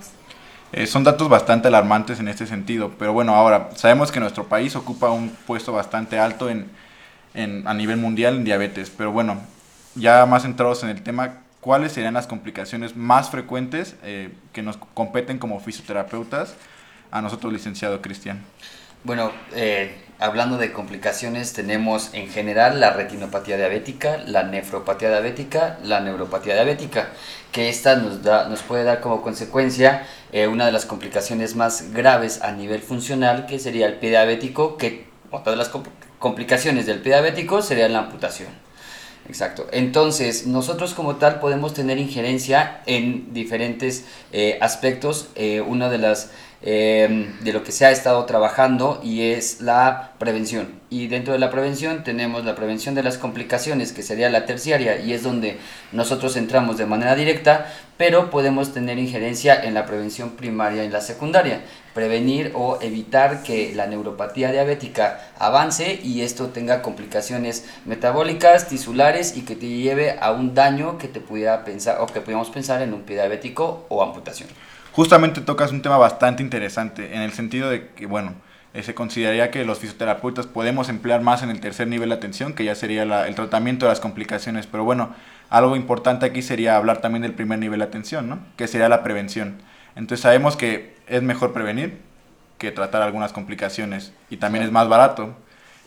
Eh, 0.71 0.85
son 0.85 1.03
datos 1.03 1.29
bastante 1.29 1.67
alarmantes 1.67 2.19
en 2.19 2.27
este 2.27 2.45
sentido, 2.45 2.91
pero 2.99 3.11
bueno, 3.11 3.33
ahora 3.33 3.69
sabemos 3.75 4.11
que 4.11 4.19
nuestro 4.19 4.47
país 4.47 4.75
ocupa 4.75 5.09
un 5.09 5.29
puesto 5.29 5.73
bastante 5.73 6.19
alto 6.19 6.49
en, 6.49 6.69
en, 7.33 7.67
a 7.67 7.73
nivel 7.73 7.97
mundial 7.97 8.35
en 8.35 8.43
diabetes, 8.43 8.91
pero 8.95 9.11
bueno, 9.11 9.41
ya 9.95 10.25
más 10.27 10.43
centrados 10.43 10.83
en 10.83 10.89
el 10.89 11.01
tema, 11.01 11.39
¿cuáles 11.59 11.93
serían 11.93 12.13
las 12.13 12.27
complicaciones 12.27 12.95
más 12.95 13.31
frecuentes 13.31 13.95
eh, 14.03 14.29
que 14.53 14.61
nos 14.61 14.77
competen 14.77 15.39
como 15.39 15.59
fisioterapeutas 15.59 16.55
a 17.09 17.21
nosotros, 17.21 17.51
licenciado 17.51 18.01
Cristian? 18.01 18.39
Bueno, 19.03 19.31
eh, 19.55 19.95
hablando 20.19 20.57
de 20.57 20.73
complicaciones, 20.73 21.53
tenemos 21.53 22.13
en 22.13 22.27
general 22.27 22.79
la 22.79 22.91
retinopatía 22.91 23.55
diabética, 23.57 24.17
la 24.17 24.43
nefropatía 24.43 25.09
diabética, 25.09 25.79
la 25.83 26.01
neuropatía 26.01 26.55
diabética, 26.55 27.09
que 27.53 27.69
esta 27.69 27.95
nos, 27.95 28.21
da, 28.21 28.49
nos 28.49 28.61
puede 28.61 28.83
dar 28.83 28.99
como 28.99 29.21
consecuencia 29.21 30.05
eh, 30.33 30.47
una 30.47 30.65
de 30.65 30.73
las 30.73 30.85
complicaciones 30.85 31.55
más 31.55 31.93
graves 31.93 32.41
a 32.41 32.51
nivel 32.51 32.81
funcional, 32.81 33.45
que 33.45 33.59
sería 33.59 33.87
el 33.87 33.95
pie 33.95 34.09
diabético, 34.09 34.75
que 34.75 35.07
otra 35.31 35.51
de 35.51 35.57
las 35.57 35.71
complicaciones 36.19 36.85
del 36.85 36.99
pie 36.99 37.13
diabético 37.13 37.61
sería 37.61 37.87
la 37.87 37.99
amputación. 37.99 38.49
Exacto. 39.27 39.67
Entonces, 39.71 40.47
nosotros 40.47 40.95
como 40.95 41.17
tal 41.17 41.39
podemos 41.39 41.73
tener 41.75 41.99
injerencia 41.99 42.81
en 42.87 43.31
diferentes 43.31 44.05
eh, 44.33 44.57
aspectos. 44.59 45.29
una 45.67 45.87
de 45.89 45.99
las 45.99 46.31
Em, 46.61 47.39
de 47.39 47.53
lo 47.53 47.63
que 47.63 47.71
se 47.71 47.85
ha 47.85 47.91
estado 47.91 48.25
trabajando 48.25 48.99
y 49.01 49.31
es 49.31 49.61
la 49.61 50.11
prevención. 50.19 50.81
Y 50.89 51.07
dentro 51.07 51.31
de 51.31 51.39
la 51.39 51.51
prevención 51.51 52.03
tenemos 52.03 52.43
la 52.43 52.55
prevención 52.55 52.95
de 52.95 53.03
las 53.03 53.17
complicaciones, 53.17 53.93
que 53.93 54.03
sería 54.03 54.29
la 54.29 54.45
terciaria, 54.45 54.99
y 54.99 55.13
es 55.13 55.23
donde 55.23 55.57
nosotros 55.93 56.35
entramos 56.35 56.77
de 56.77 56.85
manera 56.85 57.15
directa, 57.15 57.71
pero 57.95 58.29
podemos 58.29 58.73
tener 58.73 58.97
injerencia 58.99 59.63
en 59.63 59.73
la 59.73 59.85
prevención 59.85 60.31
primaria 60.31 60.83
y 60.83 60.89
la 60.89 60.99
secundaria. 60.99 61.61
Prevenir 61.93 62.51
o 62.55 62.77
evitar 62.81 63.41
que 63.41 63.73
la 63.73 63.87
neuropatía 63.87 64.51
diabética 64.51 65.29
avance 65.39 66.01
y 66.03 66.23
esto 66.23 66.47
tenga 66.47 66.81
complicaciones 66.81 67.63
metabólicas, 67.85 68.67
tisulares 68.67 69.37
y 69.37 69.43
que 69.43 69.55
te 69.55 69.69
lleve 69.69 70.17
a 70.19 70.33
un 70.33 70.53
daño 70.55 70.97
que 70.97 71.07
te 71.07 71.21
pudiera 71.21 71.63
pensar 71.63 72.01
o 72.01 72.05
que 72.05 72.19
pudiéramos 72.19 72.49
pensar 72.49 72.81
en 72.81 72.93
un 72.93 73.03
pie 73.03 73.15
diabético 73.15 73.85
o 73.87 74.03
amputación 74.03 74.49
justamente 74.99 75.39
tocas 75.39 75.71
un 75.71 75.81
tema 75.81 75.95
bastante 75.95 76.43
interesante 76.43 77.15
en 77.15 77.21
el 77.21 77.31
sentido 77.31 77.69
de 77.69 77.87
que, 77.91 78.05
bueno, 78.05 78.33
eh, 78.73 78.83
se 78.83 78.93
consideraría 78.93 79.49
que 79.49 79.63
los 79.63 79.79
fisioterapeutas 79.79 80.45
podemos 80.45 80.89
emplear 80.89 81.21
más 81.21 81.41
en 81.41 81.49
el 81.49 81.61
tercer 81.61 81.87
nivel 81.87 82.09
de 82.09 82.15
atención, 82.15 82.51
que 82.51 82.65
ya 82.65 82.75
sería 82.75 83.03
el 83.03 83.33
tratamiento 83.33 83.85
de 83.85 83.91
las 83.93 84.01
complicaciones. 84.01 84.67
Pero 84.67 84.83
bueno, 84.83 85.15
algo 85.49 85.77
importante 85.77 86.25
aquí 86.25 86.41
sería 86.41 86.75
hablar 86.75 86.99
también 86.99 87.21
del 87.21 87.31
primer 87.31 87.59
nivel 87.59 87.79
de 87.79 87.85
atención, 87.85 88.27
¿no? 88.27 88.39
Que 88.57 88.67
sería 88.67 88.89
la 88.89 89.01
prevención. 89.01 89.61
Entonces 89.95 90.21
sabemos 90.21 90.57
que 90.57 90.97
es 91.07 91.23
mejor 91.23 91.53
prevenir 91.53 92.01
que 92.57 92.73
tratar 92.73 93.01
algunas 93.01 93.31
complicaciones 93.31 94.11
y 94.29 94.35
también 94.35 94.65
es 94.65 94.71
más 94.73 94.89
barato 94.89 95.33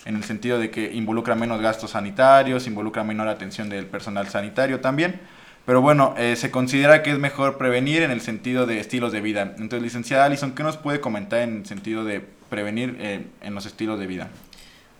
en 0.06 0.16
el 0.16 0.24
sentido 0.24 0.58
de 0.58 0.70
que 0.70 0.90
involucra 0.90 1.34
menos 1.34 1.60
gastos 1.60 1.90
sanitarios, 1.90 2.66
involucra 2.66 3.04
menor 3.04 3.28
atención 3.28 3.68
del 3.68 3.84
personal 3.84 4.28
sanitario 4.28 4.80
también. 4.80 5.20
Pero 5.64 5.80
bueno, 5.80 6.14
eh, 6.18 6.34
se 6.36 6.50
considera 6.50 7.02
que 7.02 7.12
es 7.12 7.18
mejor 7.18 7.56
prevenir 7.56 8.02
en 8.02 8.10
el 8.10 8.20
sentido 8.20 8.66
de 8.66 8.80
estilos 8.80 9.12
de 9.12 9.20
vida. 9.20 9.42
Entonces, 9.42 9.82
licenciada 9.82 10.24
Alison, 10.24 10.54
¿qué 10.54 10.62
nos 10.62 10.76
puede 10.76 11.00
comentar 11.00 11.40
en 11.40 11.58
el 11.58 11.66
sentido 11.66 12.04
de 12.04 12.20
prevenir 12.50 12.96
eh, 13.00 13.26
en 13.42 13.54
los 13.54 13.66
estilos 13.66 13.98
de 14.00 14.06
vida? 14.06 14.28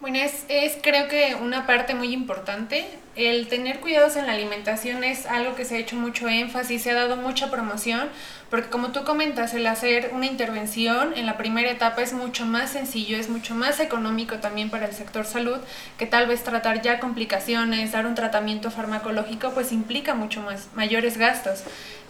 Bueno, 0.00 0.18
es, 0.18 0.44
es 0.48 0.78
creo 0.82 1.08
que 1.08 1.34
una 1.34 1.66
parte 1.66 1.94
muy 1.94 2.12
importante. 2.12 2.86
El 3.14 3.46
tener 3.48 3.80
cuidados 3.80 4.16
en 4.16 4.26
la 4.26 4.32
alimentación 4.32 5.04
es 5.04 5.26
algo 5.26 5.54
que 5.54 5.66
se 5.66 5.76
ha 5.76 5.78
hecho 5.78 5.96
mucho 5.96 6.28
énfasis, 6.28 6.80
se 6.80 6.92
ha 6.92 6.94
dado 6.94 7.16
mucha 7.16 7.50
promoción, 7.50 8.08
porque 8.48 8.70
como 8.70 8.88
tú 8.92 9.04
comentas, 9.04 9.52
el 9.52 9.66
hacer 9.66 10.12
una 10.14 10.24
intervención 10.24 11.12
en 11.14 11.26
la 11.26 11.36
primera 11.36 11.70
etapa 11.70 12.00
es 12.00 12.14
mucho 12.14 12.46
más 12.46 12.70
sencillo, 12.70 13.18
es 13.18 13.28
mucho 13.28 13.54
más 13.54 13.80
económico 13.80 14.36
también 14.36 14.70
para 14.70 14.86
el 14.86 14.94
sector 14.94 15.26
salud, 15.26 15.58
que 15.98 16.06
tal 16.06 16.26
vez 16.26 16.42
tratar 16.42 16.80
ya 16.80 17.00
complicaciones, 17.00 17.92
dar 17.92 18.06
un 18.06 18.14
tratamiento 18.14 18.70
farmacológico, 18.70 19.50
pues 19.52 19.72
implica 19.72 20.14
mucho 20.14 20.40
más, 20.40 20.68
mayores 20.74 21.18
gastos. 21.18 21.64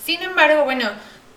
Sin 0.04 0.22
embargo, 0.22 0.62
bueno, 0.62 0.88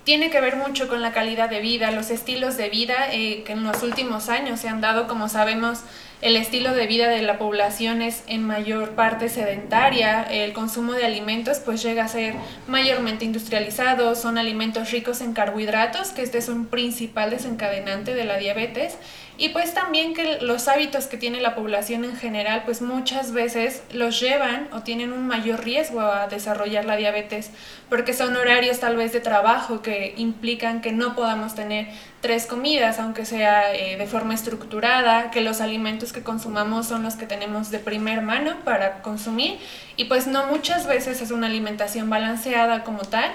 tiene 0.04 0.30
que 0.30 0.40
ver 0.40 0.54
mucho 0.54 0.86
con 0.86 1.02
la 1.02 1.10
calidad 1.10 1.50
de 1.50 1.58
vida, 1.58 1.90
los 1.90 2.10
estilos 2.10 2.56
de 2.56 2.68
vida 2.68 3.08
eh, 3.10 3.42
que 3.44 3.54
en 3.54 3.64
los 3.64 3.82
últimos 3.82 4.28
años 4.28 4.60
se 4.60 4.68
han 4.68 4.80
dado, 4.80 5.08
como 5.08 5.28
sabemos, 5.28 5.80
el 6.22 6.36
estilo 6.36 6.72
de 6.72 6.86
vida 6.86 7.08
de 7.08 7.20
la 7.20 7.38
población 7.38 8.00
es 8.00 8.22
en 8.26 8.42
mayor 8.42 8.90
parte 8.90 9.28
sedentaria, 9.28 10.22
el 10.22 10.54
consumo 10.54 10.94
de 10.94 11.04
alimentos 11.04 11.58
pues 11.58 11.82
llega 11.82 12.04
a 12.04 12.08
ser 12.08 12.34
mayormente 12.66 13.26
industrializado, 13.26 14.14
son 14.14 14.38
alimentos 14.38 14.90
ricos 14.92 15.20
en 15.20 15.34
carbohidratos, 15.34 16.08
que 16.08 16.22
este 16.22 16.38
es 16.38 16.48
un 16.48 16.66
principal 16.66 17.30
desencadenante 17.30 18.14
de 18.14 18.24
la 18.24 18.38
diabetes, 18.38 18.96
y 19.38 19.50
pues 19.50 19.74
también 19.74 20.14
que 20.14 20.40
los 20.40 20.66
hábitos 20.66 21.06
que 21.06 21.18
tiene 21.18 21.40
la 21.40 21.54
población 21.54 22.04
en 22.04 22.16
general, 22.16 22.62
pues 22.64 22.80
muchas 22.80 23.32
veces 23.32 23.82
los 23.92 24.18
llevan 24.18 24.68
o 24.72 24.80
tienen 24.80 25.12
un 25.12 25.26
mayor 25.26 25.62
riesgo 25.62 26.00
a 26.00 26.26
desarrollar 26.26 26.86
la 26.86 26.96
diabetes, 26.96 27.50
porque 27.90 28.14
son 28.14 28.34
horarios 28.34 28.80
tal 28.80 28.96
vez 28.96 29.12
de 29.12 29.20
trabajo 29.20 29.82
que 29.82 30.14
implican 30.16 30.80
que 30.80 30.92
no 30.92 31.14
podamos 31.14 31.54
tener 31.54 31.88
tres 32.22 32.46
comidas, 32.46 32.98
aunque 32.98 33.26
sea 33.26 33.74
eh, 33.74 33.96
de 33.98 34.06
forma 34.06 34.34
estructurada, 34.34 35.30
que 35.30 35.42
los 35.42 35.60
alimentos 35.60 36.14
que 36.14 36.22
consumamos 36.22 36.86
son 36.86 37.02
los 37.02 37.16
que 37.16 37.26
tenemos 37.26 37.70
de 37.70 37.78
primer 37.78 38.22
mano 38.22 38.56
para 38.64 39.02
consumir, 39.02 39.58
y 39.96 40.04
pues 40.04 40.26
no 40.26 40.46
muchas 40.46 40.86
veces 40.86 41.20
es 41.20 41.30
una 41.30 41.46
alimentación 41.46 42.08
balanceada 42.08 42.84
como 42.84 43.02
tal, 43.02 43.30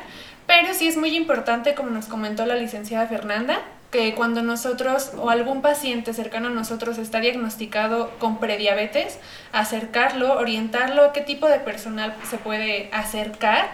pero 0.48 0.74
sí 0.74 0.88
es 0.88 0.98
muy 0.98 1.15
importante, 1.15 1.75
como 1.75 1.91
nos 1.91 2.08
comentó 2.08 2.46
la 2.48 2.55
licenciada 2.55 3.05
Fernanda, 3.05 3.60
que 3.91 4.15
cuando 4.15 4.41
nosotros 4.41 5.12
o 5.17 5.29
algún 5.29 5.62
paciente 5.62 6.13
cercano 6.13 6.48
a 6.48 6.51
nosotros 6.51 6.98
está 6.98 7.19
diagnosticado 7.19 8.10
con 8.19 8.39
prediabetes, 8.39 9.17
acercarlo, 9.51 10.33
orientarlo 10.38 11.12
qué 11.12 11.21
tipo 11.21 11.48
de 11.48 11.60
personal 11.60 12.15
se 12.29 12.38
puede 12.38 12.89
acercar 12.93 13.69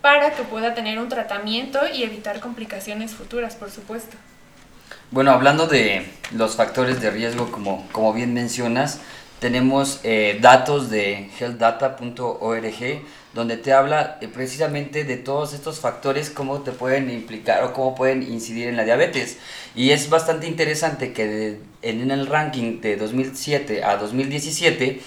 para 0.00 0.32
que 0.32 0.42
pueda 0.42 0.74
tener 0.74 0.98
un 0.98 1.08
tratamiento 1.08 1.80
y 1.92 2.02
evitar 2.02 2.40
complicaciones 2.40 3.12
futuras, 3.12 3.56
por 3.56 3.70
supuesto. 3.70 4.16
Bueno, 5.10 5.32
hablando 5.32 5.66
de 5.66 6.10
los 6.32 6.56
factores 6.56 7.00
de 7.00 7.10
riesgo, 7.10 7.50
como, 7.50 7.86
como 7.92 8.12
bien 8.12 8.32
mencionas, 8.32 9.00
tenemos 9.40 10.00
eh, 10.02 10.38
datos 10.40 10.90
de 10.90 11.30
healthdata.org 11.38 13.02
donde 13.34 13.56
te 13.56 13.72
habla 13.72 14.18
eh, 14.20 14.28
precisamente 14.28 15.04
de 15.04 15.16
todos 15.16 15.52
estos 15.52 15.78
factores, 15.80 16.30
cómo 16.30 16.62
te 16.62 16.72
pueden 16.72 17.10
implicar 17.10 17.62
o 17.62 17.72
cómo 17.72 17.94
pueden 17.94 18.22
incidir 18.22 18.68
en 18.68 18.76
la 18.76 18.84
diabetes. 18.84 19.38
Y 19.76 19.90
es 19.90 20.10
bastante 20.10 20.48
interesante 20.48 21.12
que 21.12 21.60
en 21.82 22.10
el 22.10 22.26
ranking 22.26 22.80
de 22.80 22.96
2007 22.96 23.84
a 23.84 23.96
2017, 23.96 25.00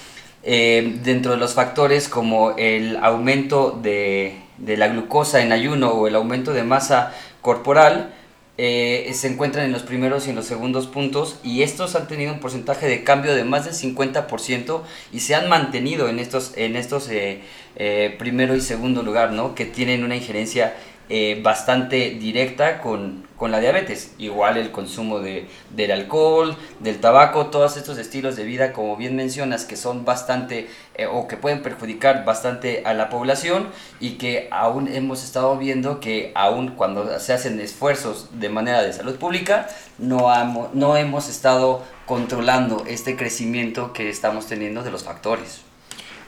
eh, 0.43 0.99
dentro 1.03 1.31
de 1.31 1.37
los 1.37 1.53
factores 1.53 2.07
como 2.07 2.51
el 2.51 2.97
aumento 2.97 3.77
de, 3.81 4.37
de 4.57 4.77
la 4.77 4.87
glucosa 4.87 5.41
en 5.41 5.51
ayuno 5.51 5.91
o 5.91 6.07
el 6.07 6.15
aumento 6.15 6.53
de 6.53 6.63
masa 6.63 7.13
corporal, 7.41 8.13
eh, 8.63 9.11
se 9.15 9.27
encuentran 9.27 9.65
en 9.65 9.71
los 9.71 9.81
primeros 9.81 10.27
y 10.27 10.29
en 10.29 10.35
los 10.35 10.45
segundos 10.45 10.85
puntos 10.85 11.39
y 11.43 11.63
estos 11.63 11.95
han 11.95 12.07
tenido 12.07 12.31
un 12.31 12.39
porcentaje 12.39 12.87
de 12.87 13.03
cambio 13.03 13.33
de 13.33 13.43
más 13.43 13.65
del 13.65 13.73
50% 13.73 14.83
y 15.11 15.21
se 15.21 15.33
han 15.33 15.49
mantenido 15.49 16.07
en 16.09 16.19
estos, 16.19 16.53
en 16.55 16.75
estos 16.75 17.09
eh, 17.09 17.41
eh, 17.75 18.15
primero 18.19 18.55
y 18.55 18.61
segundo 18.61 19.01
lugar, 19.01 19.31
¿no? 19.31 19.55
que 19.55 19.65
tienen 19.65 20.03
una 20.03 20.15
injerencia 20.15 20.75
eh, 21.13 21.41
bastante 21.43 22.11
directa 22.11 22.79
con, 22.79 23.27
con, 23.35 23.51
la 23.51 23.59
diabetes. 23.59 24.13
Igual 24.17 24.55
el 24.55 24.71
consumo 24.71 25.19
de, 25.19 25.45
del 25.71 25.91
alcohol, 25.91 26.55
del 26.79 27.01
tabaco, 27.01 27.47
todos 27.47 27.75
estos 27.75 27.97
estilos 27.97 28.37
de 28.37 28.45
vida, 28.45 28.71
como 28.71 28.95
bien 28.95 29.17
mencionas, 29.17 29.65
que 29.65 29.75
son 29.75 30.05
bastante 30.05 30.69
eh, 30.95 31.07
o 31.07 31.27
que 31.27 31.35
pueden 31.35 31.63
perjudicar 31.63 32.23
bastante 32.23 32.83
a 32.85 32.93
la 32.93 33.09
población 33.09 33.67
y 33.99 34.11
que 34.11 34.47
aún 34.51 34.87
hemos 34.87 35.21
estado 35.21 35.57
viendo 35.57 35.99
que 35.99 36.31
aún 36.33 36.75
cuando 36.77 37.19
se 37.19 37.33
hacen 37.33 37.59
esfuerzos 37.59 38.29
de 38.39 38.47
manera 38.47 38.81
de 38.81 38.93
salud 38.93 39.17
pública, 39.17 39.67
no, 39.97 40.31
no 40.73 40.95
hemos 40.95 41.27
estado 41.27 41.83
controlando 42.05 42.85
este 42.87 43.17
crecimiento 43.17 43.91
que 43.91 44.09
estamos 44.09 44.47
teniendo 44.47 44.81
de 44.81 44.91
los 44.91 45.03
factores. 45.03 45.59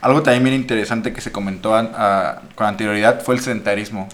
Algo 0.01 0.23
también 0.23 0.43
bien 0.43 0.55
interesante 0.55 1.13
que 1.13 1.21
se 1.21 1.31
comentó 1.31 1.69
con 2.55 2.67
anterioridad 2.67 3.23
fue 3.23 3.35
el 3.35 3.41
sedentarismo. 3.41 4.09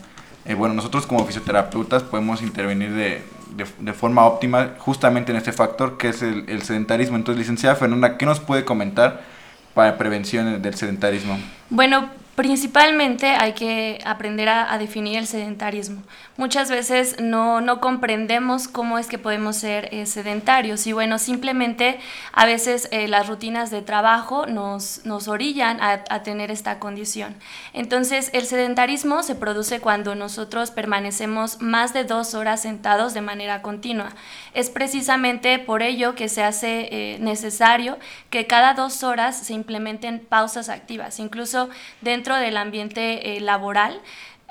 Eh, 0.49 0.55
bueno, 0.55 0.73
nosotros 0.73 1.05
como 1.05 1.23
fisioterapeutas 1.27 2.01
podemos 2.01 2.41
intervenir 2.41 2.91
de, 2.91 3.21
de, 3.79 3.93
forma 3.93 4.25
óptima 4.25 4.71
justamente 4.79 5.31
en 5.31 5.37
este 5.37 5.51
factor 5.51 5.95
que 5.95 6.09
es 6.09 6.23
el, 6.23 6.45
el 6.49 6.63
sedentarismo. 6.63 7.17
Entonces, 7.17 7.37
licenciada 7.37 7.75
Fernanda, 7.75 8.17
¿qué 8.17 8.25
nos 8.25 8.39
puede 8.39 8.65
comentar 8.65 9.21
para 9.75 9.95
prevención 9.99 10.59
del 10.59 10.73
sedentarismo? 10.73 11.37
Bueno, 11.69 12.09
Principalmente 12.39 13.31
hay 13.31 13.51
que 13.51 13.99
aprender 14.05 14.47
a, 14.47 14.77
definir 14.77 15.17
el 15.17 15.27
sedentarismo. 15.27 16.03
Muchas 16.37 16.69
veces 16.69 17.19
no, 17.19 17.59
no, 17.59 17.81
comprendemos 17.81 18.69
cómo 18.69 18.97
es 18.97 19.07
que 19.07 19.17
podemos 19.17 19.57
ser 19.57 19.89
eh, 19.91 20.05
sedentarios 20.05 20.87
y 20.87 20.93
bueno, 20.93 21.19
simplemente 21.19 21.99
a 22.31 22.45
veces 22.45 22.87
eh, 22.91 23.09
las 23.09 23.27
rutinas 23.27 23.71
de 23.71 23.81
trabajo 23.81 24.45
nos, 24.45 25.01
nos 25.03 25.27
orillan 25.27 25.79
a, 25.81 26.23
tener 26.23 26.49
esta 26.49 26.79
condición. 26.79 27.35
Entonces 27.73 28.29
el 28.31 28.45
sedentarismo 28.45 29.21
se 29.21 29.35
produce 29.35 29.81
cuando 29.81 30.15
nosotros 30.15 30.71
permanecemos 30.71 31.61
más 31.61 31.93
de 31.93 32.05
dos 32.05 32.35
horas 32.35 32.61
sentados 32.61 33.13
de 33.13 33.19
manera 33.19 33.61
continua. 33.61 34.11
Es 34.53 34.69
precisamente 34.69 35.59
por 35.59 35.81
ello 35.81 36.15
que 36.15 36.29
se 36.29 36.41
hace 36.43 36.87
eh, 36.89 37.17
necesario 37.19 37.99
que 38.29 38.47
cada 38.47 38.75
dos 38.75 39.03
horas 39.03 39.37
se 39.37 39.53
implementen 39.53 40.19
pausas 40.19 40.69
activas, 40.69 41.19
incluso 41.19 41.69
dentro 41.99 42.28
del 42.37 42.57
ambiente 42.57 43.35
eh, 43.35 43.39
laboral. 43.41 44.01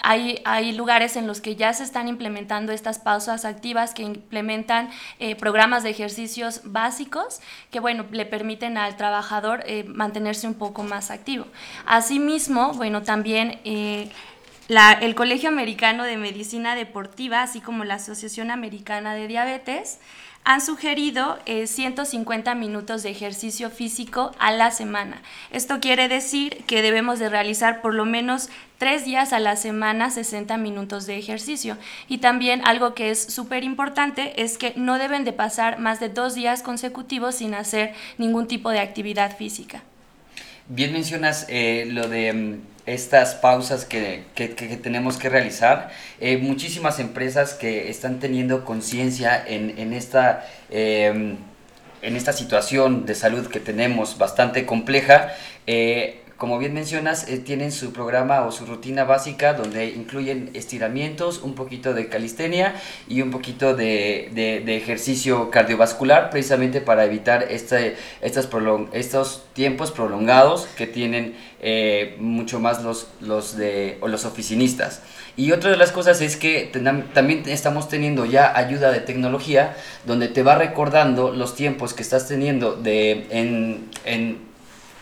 Hay, 0.00 0.40
hay, 0.44 0.70
lugares 0.72 1.16
en 1.16 1.26
los 1.26 1.40
que 1.40 1.56
ya 1.56 1.72
se 1.72 1.82
están 1.82 2.06
implementando 2.06 2.70
estas 2.70 3.00
pausas 3.00 3.44
activas 3.44 3.94
que 3.94 4.04
implementan 4.04 4.90
eh, 5.18 5.34
programas 5.34 5.82
de 5.82 5.90
ejercicios 5.90 6.60
básicos 6.64 7.40
que, 7.72 7.80
bueno, 7.80 8.04
le 8.12 8.24
permiten 8.24 8.78
al 8.78 8.96
trabajador 8.96 9.64
eh, 9.66 9.82
mantenerse 9.84 10.46
un 10.46 10.54
poco 10.54 10.84
más 10.84 11.10
activo. 11.10 11.46
Asimismo, 11.84 12.74
bueno, 12.74 13.02
también 13.02 13.58
el 13.64 15.14
Colegio 15.16 15.48
Americano 15.48 16.04
de 16.04 16.16
Medicina 16.16 16.76
Deportiva, 16.76 17.42
así 17.42 17.60
como 17.60 17.82
la 17.82 17.94
Asociación 17.94 18.52
Americana 18.52 19.14
de 19.14 19.26
Diabetes, 19.26 19.98
han 20.48 20.62
sugerido 20.62 21.38
150 21.44 22.50
eh, 22.50 22.54
minutos 22.54 23.02
de 23.02 23.10
ejercicio 23.10 23.68
físico 23.68 24.32
a 24.38 24.50
la 24.50 24.70
semana. 24.70 25.20
Esto 25.50 25.78
quiere 25.78 26.08
decir 26.08 26.64
que 26.66 26.80
debemos 26.80 27.18
de 27.18 27.28
realizar 27.28 27.82
por 27.82 27.92
lo 27.92 28.06
menos 28.06 28.48
tres 28.78 29.04
días 29.04 29.34
a 29.34 29.40
la 29.40 29.56
semana 29.56 30.10
60 30.10 30.56
minutos 30.56 31.04
de 31.04 31.18
ejercicio. 31.18 31.76
Y 32.08 32.18
también 32.18 32.62
algo 32.64 32.94
que 32.94 33.10
es 33.10 33.22
súper 33.22 33.62
importante 33.62 34.42
es 34.42 34.56
que 34.56 34.72
no 34.74 34.96
deben 34.96 35.26
de 35.26 35.34
pasar 35.34 35.80
más 35.80 36.00
de 36.00 36.08
dos 36.08 36.34
días 36.34 36.62
consecutivos 36.62 37.34
sin 37.34 37.52
hacer 37.52 37.92
ningún 38.16 38.46
tipo 38.46 38.70
de 38.70 38.78
actividad 38.78 39.36
física. 39.36 39.82
Bien 40.66 40.94
mencionas 40.94 41.44
eh, 41.50 41.86
lo 41.90 42.08
de 42.08 42.32
mm, 42.32 42.60
estas 42.94 43.34
pausas 43.34 43.84
que, 43.84 44.24
que, 44.34 44.48
tenemos 44.48 45.18
que 45.18 45.28
realizar. 45.28 45.90
Eh, 46.20 46.38
muchísimas 46.38 46.98
empresas 46.98 47.54
que 47.54 47.90
están 47.90 48.18
teniendo 48.18 48.64
conciencia 48.64 49.42
en, 49.46 49.78
en, 49.78 49.92
esta, 49.92 50.46
em, 50.70 51.36
en 52.02 52.16
esta 52.16 52.32
situación 52.32 53.04
de 53.06 53.14
salud 53.14 53.46
que 53.48 53.60
tenemos 53.60 54.16
bastante 54.18 54.64
compleja, 54.64 55.34
eh, 55.66 56.22
como 56.38 56.56
bien 56.58 56.72
mencionas, 56.72 57.28
eh, 57.28 57.38
tienen 57.38 57.72
su 57.72 57.92
programa 57.92 58.42
o 58.42 58.52
su 58.52 58.64
rutina 58.64 59.02
básica 59.02 59.54
donde 59.54 59.86
incluyen 59.86 60.50
estiramientos, 60.54 61.42
un 61.42 61.54
poquito 61.54 61.94
de 61.94 62.08
calistenia 62.08 62.76
y 63.08 63.22
un 63.22 63.32
poquito 63.32 63.74
de, 63.74 64.30
de, 64.32 64.76
ejercicio 64.76 65.50
cardiovascular, 65.50 66.30
precisamente 66.30 66.80
para 66.80 67.04
evitar 67.04 67.42
este, 67.50 67.96
estas 68.20 68.48
estos 68.92 69.42
tiempos 69.52 69.90
prolongados 69.90 70.68
que 70.76 70.86
tienen 70.86 71.34
eh, 71.60 72.14
mucho 72.20 72.60
más 72.60 72.84
los, 72.84 73.08
los, 73.20 73.56
de, 73.56 73.98
o 74.00 74.06
los 74.06 74.24
oficinistas. 74.24 75.02
Y 75.36 75.50
otra 75.50 75.72
de 75.72 75.76
las 75.76 75.90
cosas 75.90 76.20
es 76.20 76.36
que 76.36 76.70
también 77.14 77.42
estamos 77.46 77.88
teniendo 77.88 78.24
ya 78.24 78.56
ayuda 78.56 78.92
de 78.92 79.00
tecnología 79.00 79.76
donde 80.06 80.28
te 80.28 80.44
va 80.44 80.54
recordando 80.54 81.32
los 81.32 81.56
tiempos 81.56 81.94
que 81.94 82.02
estás 82.02 82.28
teniendo 82.28 82.76
de, 82.76 83.26
en, 83.30 83.88
en, 84.04 84.38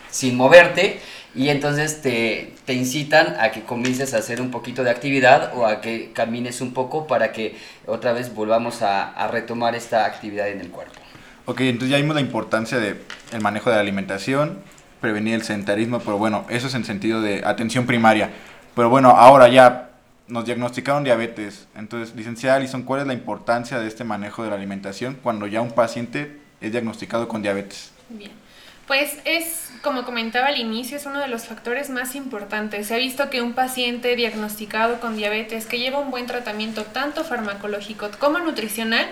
sin 0.09 0.35
moverte 0.35 0.99
y 1.37 1.49
entonces 1.49 2.01
te, 2.01 2.53
te, 2.65 2.73
incitan 2.73 3.35
a 3.39 3.51
que 3.51 3.61
comiences 3.61 4.13
a 4.13 4.17
hacer 4.17 4.41
un 4.41 4.49
poquito 4.49 4.83
de 4.83 4.89
actividad 4.89 5.51
o 5.55 5.67
a 5.67 5.81
que 5.81 6.11
camines 6.11 6.61
un 6.61 6.73
poco 6.73 7.05
para 7.05 7.31
que 7.31 7.55
otra 7.85 8.11
vez 8.11 8.33
volvamos 8.33 8.81
a, 8.81 9.11
a 9.11 9.27
retomar 9.27 9.75
esta 9.75 10.05
actividad 10.05 10.49
en 10.49 10.61
el 10.61 10.69
cuerpo. 10.69 10.99
Ok, 11.45 11.61
entonces 11.61 11.91
ya 11.91 11.97
vimos 11.97 12.15
la 12.15 12.21
importancia 12.21 12.79
del 12.79 12.97
el 13.31 13.41
manejo 13.41 13.69
de 13.69 13.75
la 13.75 13.81
alimentación, 13.81 14.59
prevenir 14.99 15.35
el 15.35 15.43
sedentarismo, 15.43 15.99
pero 15.99 16.17
bueno, 16.17 16.45
eso 16.49 16.67
es 16.67 16.73
en 16.73 16.83
sentido 16.83 17.21
de 17.21 17.43
atención 17.45 17.85
primaria. 17.85 18.31
Pero 18.75 18.89
bueno, 18.89 19.11
ahora 19.11 19.47
ya 19.47 19.91
nos 20.27 20.45
diagnosticaron 20.45 21.03
diabetes. 21.03 21.67
Entonces, 21.75 22.15
licenciada 22.15 22.57
Alison, 22.57 22.83
¿cuál 22.83 23.01
es 23.01 23.07
la 23.07 23.13
importancia 23.13 23.79
de 23.79 23.87
este 23.87 24.03
manejo 24.03 24.43
de 24.43 24.49
la 24.49 24.55
alimentación 24.55 25.17
cuando 25.21 25.47
ya 25.47 25.61
un 25.61 25.71
paciente 25.71 26.39
es 26.61 26.71
diagnosticado 26.71 27.27
con 27.27 27.41
diabetes? 27.41 27.91
Bien. 28.09 28.46
Pues 28.87 29.17
es, 29.25 29.69
como 29.81 30.05
comentaba 30.05 30.47
al 30.47 30.57
inicio, 30.57 30.95
es 30.95 31.05
uno 31.05 31.19
de 31.19 31.27
los 31.27 31.45
factores 31.45 31.89
más 31.89 32.15
importantes. 32.15 32.87
Se 32.87 32.95
ha 32.95 32.97
visto 32.97 33.29
que 33.29 33.41
un 33.41 33.51
paciente 33.51 34.15
diagnosticado 34.15 35.01
con 35.01 35.17
diabetes 35.17 35.65
que 35.65 35.77
lleva 35.77 35.99
un 35.99 36.09
buen 36.09 36.25
tratamiento 36.25 36.85
tanto 36.85 37.25
farmacológico 37.25 38.09
como 38.17 38.39
nutricional 38.39 39.05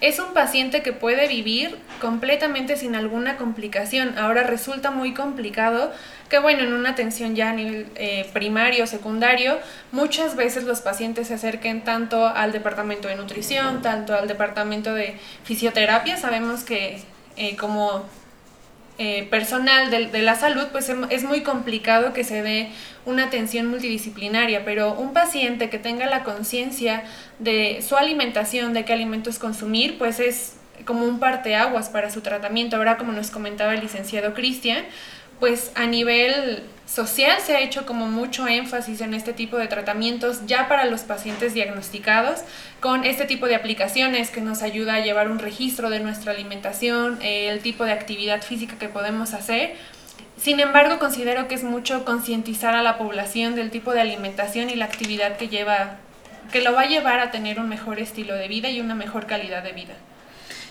es 0.00 0.18
un 0.18 0.32
paciente 0.32 0.82
que 0.82 0.92
puede 0.92 1.28
vivir 1.28 1.78
completamente 2.00 2.76
sin 2.76 2.96
alguna 2.96 3.36
complicación. 3.36 4.18
Ahora 4.18 4.42
resulta 4.42 4.90
muy 4.90 5.14
complicado 5.14 5.92
que, 6.28 6.40
bueno, 6.40 6.64
en 6.64 6.72
una 6.72 6.90
atención 6.90 7.36
ya 7.36 7.50
a 7.50 7.52
nivel 7.52 7.86
eh, 7.94 8.28
primario 8.32 8.88
secundario, 8.88 9.58
muchas 9.92 10.34
veces 10.34 10.64
los 10.64 10.80
pacientes 10.80 11.28
se 11.28 11.34
acerquen 11.34 11.84
tanto 11.84 12.26
al 12.26 12.50
departamento 12.50 13.06
de 13.06 13.14
nutrición, 13.14 13.80
tanto 13.80 14.12
al 14.14 14.26
departamento 14.26 14.92
de 14.92 15.18
fisioterapia. 15.44 16.16
Sabemos 16.16 16.64
que 16.64 17.00
eh, 17.36 17.54
como 17.56 18.06
eh, 19.02 19.26
personal 19.30 19.90
de, 19.90 20.08
de, 20.08 20.20
la 20.20 20.34
salud, 20.34 20.66
pues 20.72 20.90
em, 20.90 21.06
es 21.08 21.24
muy 21.24 21.40
complicado 21.40 22.12
que 22.12 22.22
se 22.22 22.42
dé 22.42 22.68
una 23.06 23.24
atención 23.24 23.66
multidisciplinaria, 23.66 24.62
pero 24.66 24.92
un 24.92 25.14
paciente 25.14 25.70
que 25.70 25.78
tenga 25.78 26.04
la 26.04 26.22
conciencia 26.22 27.04
de 27.38 27.80
su 27.80 27.96
alimentación, 27.96 28.74
de 28.74 28.84
qué 28.84 28.92
alimentos 28.92 29.38
consumir, 29.38 29.96
pues 29.96 30.20
es 30.20 30.58
como 30.84 31.06
un 31.06 31.18
parteaguas 31.18 31.88
para 31.88 32.10
su 32.10 32.20
tratamiento. 32.20 32.76
Ahora, 32.76 32.98
como 32.98 33.12
nos 33.12 33.30
comentaba 33.30 33.72
el 33.72 33.80
licenciado 33.80 34.34
Cristian, 34.34 34.84
pues 35.38 35.72
a 35.76 35.86
nivel 35.86 36.62
social 36.90 37.40
se 37.40 37.54
ha 37.54 37.60
hecho 37.60 37.86
como 37.86 38.08
mucho 38.08 38.48
énfasis 38.48 39.00
en 39.00 39.14
este 39.14 39.32
tipo 39.32 39.56
de 39.56 39.68
tratamientos 39.68 40.46
ya 40.46 40.66
para 40.68 40.86
los 40.86 41.02
pacientes 41.02 41.54
diagnosticados 41.54 42.40
con 42.80 43.04
este 43.04 43.26
tipo 43.26 43.46
de 43.46 43.54
aplicaciones 43.54 44.30
que 44.30 44.40
nos 44.40 44.62
ayuda 44.62 44.94
a 44.94 45.00
llevar 45.00 45.30
un 45.30 45.38
registro 45.38 45.88
de 45.88 46.00
nuestra 46.00 46.32
alimentación, 46.32 47.18
eh, 47.22 47.48
el 47.48 47.60
tipo 47.60 47.84
de 47.84 47.92
actividad 47.92 48.42
física 48.42 48.76
que 48.78 48.88
podemos 48.88 49.34
hacer. 49.34 49.74
Sin 50.36 50.58
embargo, 50.58 50.98
considero 50.98 51.46
que 51.46 51.54
es 51.54 51.62
mucho 51.62 52.04
concientizar 52.04 52.74
a 52.74 52.82
la 52.82 52.98
población 52.98 53.54
del 53.54 53.70
tipo 53.70 53.92
de 53.92 54.00
alimentación 54.00 54.70
y 54.70 54.74
la 54.74 54.86
actividad 54.86 55.36
que 55.36 55.48
lleva 55.48 55.98
que 56.50 56.62
lo 56.62 56.72
va 56.72 56.82
a 56.82 56.86
llevar 56.86 57.20
a 57.20 57.30
tener 57.30 57.60
un 57.60 57.68
mejor 57.68 58.00
estilo 58.00 58.34
de 58.34 58.48
vida 58.48 58.70
y 58.70 58.80
una 58.80 58.96
mejor 58.96 59.26
calidad 59.26 59.62
de 59.62 59.72
vida. 59.72 59.94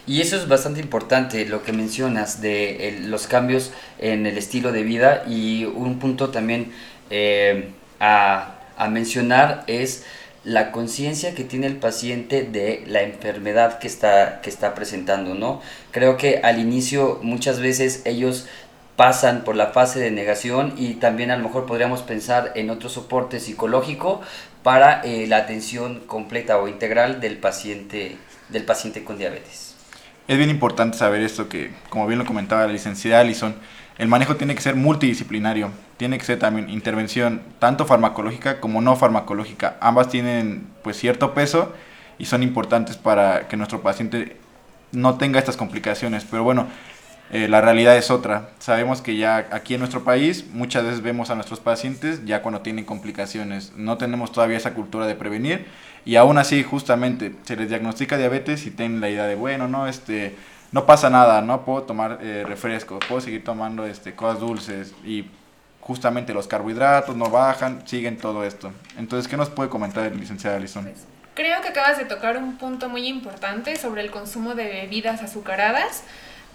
Y 0.10 0.22
eso 0.22 0.38
es 0.38 0.48
bastante 0.48 0.80
importante, 0.80 1.46
lo 1.46 1.62
que 1.62 1.72
mencionas 1.72 2.42
de 2.42 2.98
los 3.04 3.28
cambios 3.28 3.72
en 4.00 4.26
el 4.26 4.40
estilo 4.40 4.72
de 4.72 4.82
vida 4.82 5.24
y 5.28 5.66
un 5.66 6.00
punto 6.00 6.32
también 6.32 6.72
eh, 7.12 7.70
a, 8.00 8.56
a 8.76 8.90
mencionar 8.90 9.64
es 9.68 10.06
la 10.44 10.72
conciencia 10.72 11.36
que 11.36 11.44
tiene 11.44 11.68
el 11.68 11.76
paciente 11.76 12.42
de 12.42 12.84
la 12.88 13.04
enfermedad 13.04 13.78
que 13.78 13.86
está, 13.86 14.42
que 14.42 14.50
está 14.50 14.74
presentando, 14.74 15.36
¿no? 15.36 15.62
Creo 15.92 16.18
que 16.18 16.40
al 16.40 16.58
inicio 16.58 17.20
muchas 17.22 17.60
veces 17.60 18.02
ellos 18.06 18.48
pasan 18.96 19.44
por 19.44 19.56
la 19.56 19.68
fase 19.68 20.00
de 20.00 20.10
negación 20.10 20.74
y 20.76 20.96
también 20.96 21.30
a 21.30 21.38
lo 21.38 21.44
mejor 21.44 21.68
podríamos 21.68 22.02
pensar 22.02 22.52
en 22.56 22.72
otro 22.72 22.90
soporte 22.90 23.40
psicológico 23.40 24.22
para 24.64 25.02
eh, 25.04 25.28
la 25.28 25.38
atención 25.38 26.00
completa 26.08 26.58
o 26.58 26.68
integral 26.68 27.22
del 27.22 27.38
paciente, 27.38 28.18
del 28.50 28.64
paciente 28.64 29.04
con 29.04 29.20
diabetes. 29.20 29.69
Es 30.30 30.38
bien 30.38 30.52
importante 30.52 30.96
saber 30.96 31.24
esto 31.24 31.50
que, 31.50 31.72
como 31.90 32.06
bien 32.06 32.20
lo 32.20 32.26
comentaba 32.26 32.68
la 32.68 32.72
licenciada 32.72 33.22
Alison, 33.22 33.56
el 33.98 34.08
manejo 34.08 34.36
tiene 34.36 34.54
que 34.54 34.62
ser 34.62 34.76
multidisciplinario, 34.76 35.72
tiene 35.98 36.20
que 36.20 36.24
ser 36.24 36.38
también 36.38 36.70
intervención 36.70 37.42
tanto 37.58 37.88
farmacológica 37.88 38.60
como 38.60 38.80
no 38.80 38.96
farmacológica. 38.96 39.78
Ambas 39.82 40.10
tienen 40.10 40.68
pues 40.84 40.98
cierto 40.98 41.34
peso 41.34 41.74
y 42.20 42.26
son 42.26 42.44
importantes 42.44 42.96
para 42.96 43.48
que 43.48 43.58
nuestro 43.58 43.82
paciente 43.82 44.38
no 44.92 45.18
tenga 45.18 45.40
estas 45.40 45.58
complicaciones. 45.58 46.28
Pero 46.30 46.44
bueno, 46.44 46.68
eh, 47.32 47.48
la 47.48 47.62
realidad 47.62 47.96
es 47.96 48.10
otra. 48.10 48.50
Sabemos 48.60 49.02
que 49.02 49.16
ya 49.16 49.48
aquí 49.52 49.76
en 49.76 49.80
nuestro 49.80 50.04
país 50.04 50.46
muchas 50.52 50.84
veces 50.84 51.02
vemos 51.02 51.30
a 51.30 51.36
nuestros 51.36 51.60
pacientes 51.60 52.26
ya 52.26 52.42
cuando 52.42 52.62
tienen 52.62 52.86
complicaciones. 52.86 53.74
No 53.76 53.98
tenemos 53.98 54.32
todavía 54.32 54.58
esa 54.58 54.74
cultura 54.74 55.06
de 55.06 55.16
prevenir 55.16 55.66
y 56.06 56.16
aún 56.16 56.38
así 56.38 56.64
justamente 56.64 57.36
se 57.44 57.56
les 57.56 57.70
diagnostica 57.70 58.18
diabetes 58.18 58.66
y 58.66 58.72
tienen 58.72 59.00
la 59.00 59.10
idea 59.10 59.26
de, 59.26 59.36
bueno, 59.36 59.68
no, 59.68 59.88
este, 59.88 60.36
no 60.72 60.86
pasa 60.86 61.10
nada, 61.10 61.42
no 61.42 61.66
puedo 61.66 61.84
tomar 61.84 62.20
eh, 62.22 62.46
puedo 63.08 63.22
seguir 63.22 63.44
tomando 63.44 63.86
este, 63.86 64.16
cosas 64.16 64.40
dulces 64.40 64.94
y 65.06 65.26
justamente 65.82 66.34
los 66.34 66.48
carbohidratos 66.48 67.16
no 67.16 67.30
bajan, 67.30 67.88
siguen 67.88 68.18
todo 68.18 68.44
esto. 68.44 68.72
Entonces, 68.98 69.28
¿qué 69.28 69.38
nos 69.38 69.50
puede 69.50 69.70
comentar 69.70 70.06
el 70.06 70.20
licenciado 70.20 70.58
Alison? 70.58 70.84
Pues, 70.84 71.06
creo 71.36 71.62
que 71.62 71.70
acabas 71.70 71.98
de 71.98 72.06
tocar 72.06 72.38
un 72.38 72.58
punto 72.58 72.90
muy 72.90 73.08
importante 73.08 73.76
sobre 73.76 74.02
el 74.02 74.12
consumo 74.12 74.56
de 74.56 74.66
bebidas 74.66 75.22
azucaradas. 75.22 76.04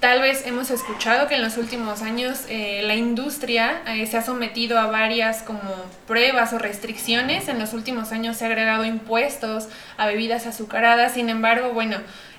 Tal 0.00 0.20
vez 0.20 0.46
hemos 0.46 0.70
escuchado 0.70 1.28
que 1.28 1.36
en 1.36 1.42
los 1.42 1.56
últimos 1.56 2.02
años 2.02 2.44
eh, 2.48 2.82
la 2.84 2.94
industria 2.94 3.82
eh, 3.86 4.06
se 4.06 4.18
ha 4.18 4.22
sometido 4.22 4.78
a 4.78 4.86
varias 4.86 5.42
como 5.42 5.60
pruebas 6.06 6.52
o 6.52 6.58
restricciones. 6.58 7.48
En 7.48 7.58
los 7.58 7.72
últimos 7.72 8.12
años 8.12 8.36
se 8.36 8.44
ha 8.44 8.48
agregado 8.48 8.84
impuestos 8.84 9.68
a 9.96 10.06
bebidas 10.06 10.46
azucaradas. 10.46 11.14
Sin 11.14 11.30
embargo, 11.30 11.70
bueno, 11.72 11.96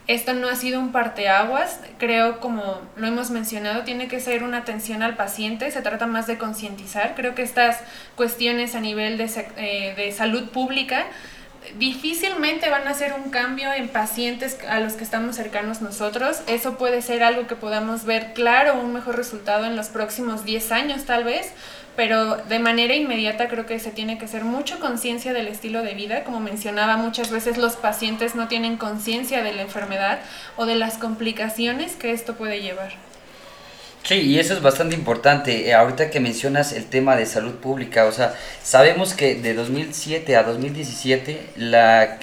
esto 0.07 0.33
no 0.33 0.47
ha 0.47 0.55
sido 0.55 0.79
un 0.79 0.91
parteaguas. 0.91 1.79
Creo, 1.97 2.39
como 2.39 2.81
lo 2.95 3.07
hemos 3.07 3.31
mencionado, 3.31 3.83
tiene 3.83 4.07
que 4.07 4.19
ser 4.19 4.43
una 4.43 4.57
atención 4.59 5.01
al 5.01 5.15
paciente. 5.15 5.71
Se 5.71 5.81
trata 5.81 6.05
más 6.05 6.27
de 6.27 6.37
concientizar. 6.37 7.15
Creo 7.15 7.33
que 7.33 7.41
estas 7.41 7.79
cuestiones 8.15 8.75
a 8.75 8.79
nivel 8.79 9.17
de, 9.17 9.27
eh, 9.57 9.93
de 9.95 10.11
salud 10.11 10.49
pública 10.49 11.05
difícilmente 11.77 12.69
van 12.69 12.87
a 12.87 12.91
hacer 12.91 13.13
un 13.13 13.29
cambio 13.29 13.73
en 13.73 13.89
pacientes 13.89 14.57
a 14.67 14.79
los 14.79 14.93
que 14.93 15.03
estamos 15.03 15.35
cercanos 15.35 15.81
nosotros. 15.81 16.41
Eso 16.47 16.77
puede 16.77 17.01
ser 17.01 17.23
algo 17.23 17.47
que 17.47 17.55
podamos 17.55 18.05
ver 18.05 18.33
claro, 18.33 18.79
un 18.79 18.93
mejor 18.93 19.15
resultado 19.15 19.65
en 19.65 19.75
los 19.75 19.87
próximos 19.87 20.45
10 20.45 20.71
años 20.71 21.05
tal 21.05 21.23
vez, 21.23 21.51
pero 21.95 22.37
de 22.37 22.59
manera 22.59 22.95
inmediata 22.95 23.47
creo 23.47 23.65
que 23.65 23.79
se 23.79 23.91
tiene 23.91 24.17
que 24.17 24.25
hacer 24.25 24.43
mucha 24.43 24.79
conciencia 24.79 25.33
del 25.33 25.47
estilo 25.47 25.81
de 25.83 25.93
vida. 25.93 26.23
Como 26.23 26.39
mencionaba, 26.39 26.97
muchas 26.97 27.31
veces 27.31 27.57
los 27.57 27.75
pacientes 27.75 28.35
no 28.35 28.47
tienen 28.47 28.77
conciencia 28.77 29.43
de 29.43 29.53
la 29.53 29.61
enfermedad 29.61 30.19
o 30.57 30.65
de 30.65 30.75
las 30.75 30.97
complicaciones 30.97 31.95
que 31.95 32.11
esto 32.11 32.35
puede 32.35 32.61
llevar. 32.61 33.04
Sí, 34.05 34.21
y 34.21 34.37
eso 34.37 34.53
es 34.53 34.61
bastante 34.61 34.95
importante. 34.95 35.67
Eh, 35.67 35.73
ahorita 35.73 36.11
que 36.11 36.19
mencionas 36.19 36.73
el 36.73 36.85
tema 36.85 37.15
de 37.15 37.25
salud 37.25 37.55
pública, 37.55 38.05
o 38.05 38.11
sea, 38.11 38.35
sabemos 38.63 39.15
que 39.15 39.33
de 39.33 39.55
2007 39.55 40.35
a 40.35 40.43
2017 40.43 41.41
la 41.55 42.19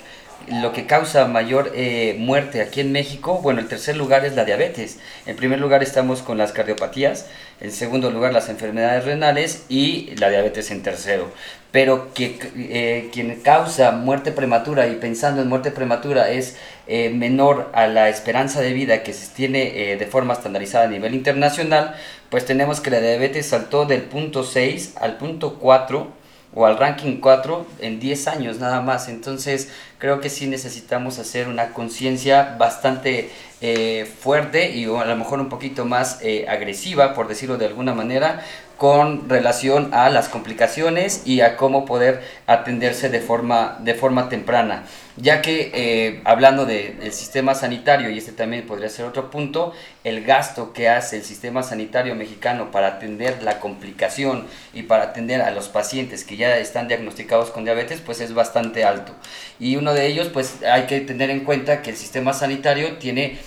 lo 0.49 0.73
que 0.73 0.87
causa 0.87 1.27
mayor 1.27 1.73
eh, 1.75 2.17
muerte 2.19 2.63
aquí 2.63 2.81
en 2.81 2.93
México, 2.93 3.41
bueno, 3.43 3.61
el 3.61 3.69
tercer 3.69 3.97
lugar 3.97 4.25
es 4.25 4.35
la 4.35 4.45
diabetes. 4.45 4.99
En 5.27 5.37
primer 5.37 5.61
lugar 5.61 5.83
estamos 5.83 6.23
con 6.23 6.39
las 6.39 6.53
cardiopatías, 6.53 7.27
en 7.61 7.71
segundo 7.73 8.11
lugar 8.11 8.33
las 8.33 8.49
enfermedades 8.49 9.05
renales 9.05 9.65
y 9.69 10.15
la 10.17 10.31
diabetes 10.31 10.71
en 10.71 10.83
tercero. 10.83 11.31
Pero 11.71 12.13
que 12.13 12.39
eh, 12.57 13.11
quien 13.13 13.41
causa 13.41 13.93
muerte 13.93 14.33
prematura 14.33 14.89
y 14.89 14.97
pensando 14.97 15.43
en 15.43 15.49
muerte 15.49 15.71
prematura 15.71 16.31
es 16.31 16.57
eh, 16.87 17.11
menor 17.11 17.71
a 17.73 17.87
la 17.87 18.09
esperanza 18.09 18.61
de 18.61 18.73
vida 18.73 19.03
que 19.03 19.13
se 19.13 19.33
tiene 19.33 19.97
de 19.97 20.07
forma 20.07 20.35
estandarizada 20.35 20.85
a 20.85 20.89
nivel 20.89 21.15
internacional, 21.15 21.95
pues 22.31 22.45
tenemos 22.45 22.81
que 22.81 22.91
la 22.91 23.01
diabetes 23.01 23.47
saltó 23.47 23.85
del 23.85 24.03
punto 24.03 24.45
6 24.45 24.95
al 25.01 25.17
punto 25.17 25.59
4 25.59 26.23
o 26.55 26.67
al 26.67 26.79
ranking 26.79 27.19
4 27.19 27.67
en 27.81 27.99
10 27.99 28.29
años 28.29 28.59
nada 28.59 28.81
más. 28.81 29.09
Entonces 29.09 29.71
creo 29.99 30.21
que 30.21 30.31
sí 30.31 30.47
necesitamos 30.47 31.19
hacer 31.19 31.49
una 31.49 31.73
conciencia 31.73 32.57
bastante 32.59 33.31
eh, 33.61 34.07
fuerte 34.21 34.71
y 34.71 34.85
a 34.85 35.05
lo 35.05 35.17
mejor 35.17 35.41
un 35.41 35.49
poquito 35.49 35.85
más 35.85 36.19
eh, 36.23 36.47
agresiva, 36.49 37.15
por 37.15 37.29
decirlo 37.29 37.57
de 37.57 37.67
alguna 37.67 37.95
manera, 37.95 38.43
con 38.77 39.29
relación 39.29 39.95
a 39.95 40.11
las 40.11 40.29
complicaciones 40.29 41.23
y 41.25 41.41
a 41.41 41.57
cómo 41.57 41.85
poder 41.85 42.23
atenderse 42.47 43.09
de 43.09 43.21
forma, 43.21 43.79
de 43.81 43.95
forma 43.95 44.29
temprana. 44.29 44.85
Ya 45.17 45.43
que 45.43 45.71
eh, 45.75 46.21
hablando 46.25 46.65
del 46.65 47.13
sistema 47.13 47.55
sanitario, 47.55 48.09
y 48.11 48.19
este 48.19 48.33
también 48.33 48.67
podría 48.67 48.89
ser 48.89 49.05
otro 49.05 49.31
punto, 49.31 49.73
el 50.05 50.25
gasto 50.25 50.73
que 50.73 50.89
hace 50.89 51.17
el 51.17 51.23
sistema 51.23 51.63
sanitario 51.63 52.15
mexicano 52.15 52.71
para 52.71 52.87
atender 52.89 53.43
la 53.43 53.61
complicación 53.61 54.47
y 54.73 54.85
para 54.85 55.05
atender 55.05 55.43
a 55.43 55.51
los 55.51 55.69
pacientes 55.69 56.25
que 56.25 56.37
ya 56.37 56.57
están 56.57 56.89
diagnosticados 56.89 57.51
con 57.51 57.65
diabetes, 57.65 58.01
pues 58.01 58.21
es 58.21 58.33
bastante 58.33 58.85
alto. 58.85 59.13
Y 59.61 59.77
uno 59.77 59.93
de 59.93 60.07
ellos, 60.07 60.29
pues 60.29 60.63
hay 60.65 60.87
que 60.87 61.01
tener 61.01 61.31
en 61.31 61.41
cuenta 61.41 61.83
que 61.83 61.91
el 61.91 61.97
sistema 61.97 62.33
sanitario 62.33 62.97
tiene 62.97 63.39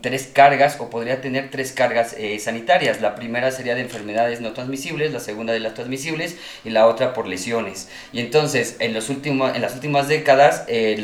tres 0.00 0.30
cargas 0.32 0.76
o 0.78 0.88
podría 0.88 1.20
tener 1.20 1.50
tres 1.50 1.72
cargas 1.72 2.14
eh, 2.16 2.38
sanitarias. 2.38 3.00
La 3.00 3.14
primera 3.14 3.50
sería 3.50 3.74
de 3.74 3.80
enfermedades 3.80 4.40
no 4.40 4.52
transmisibles, 4.52 5.12
la 5.12 5.20
segunda 5.20 5.52
de 5.52 5.60
las 5.60 5.74
transmisibles 5.74 6.36
y 6.64 6.70
la 6.70 6.86
otra 6.86 7.12
por 7.12 7.26
lesiones. 7.26 7.88
Y 8.12 8.20
entonces 8.20 8.76
en, 8.78 8.94
los 8.94 9.08
últimos, 9.10 9.54
en 9.54 9.62
las 9.62 9.74
últimas 9.74 10.06
décadas 10.06 10.64
eh, 10.68 10.96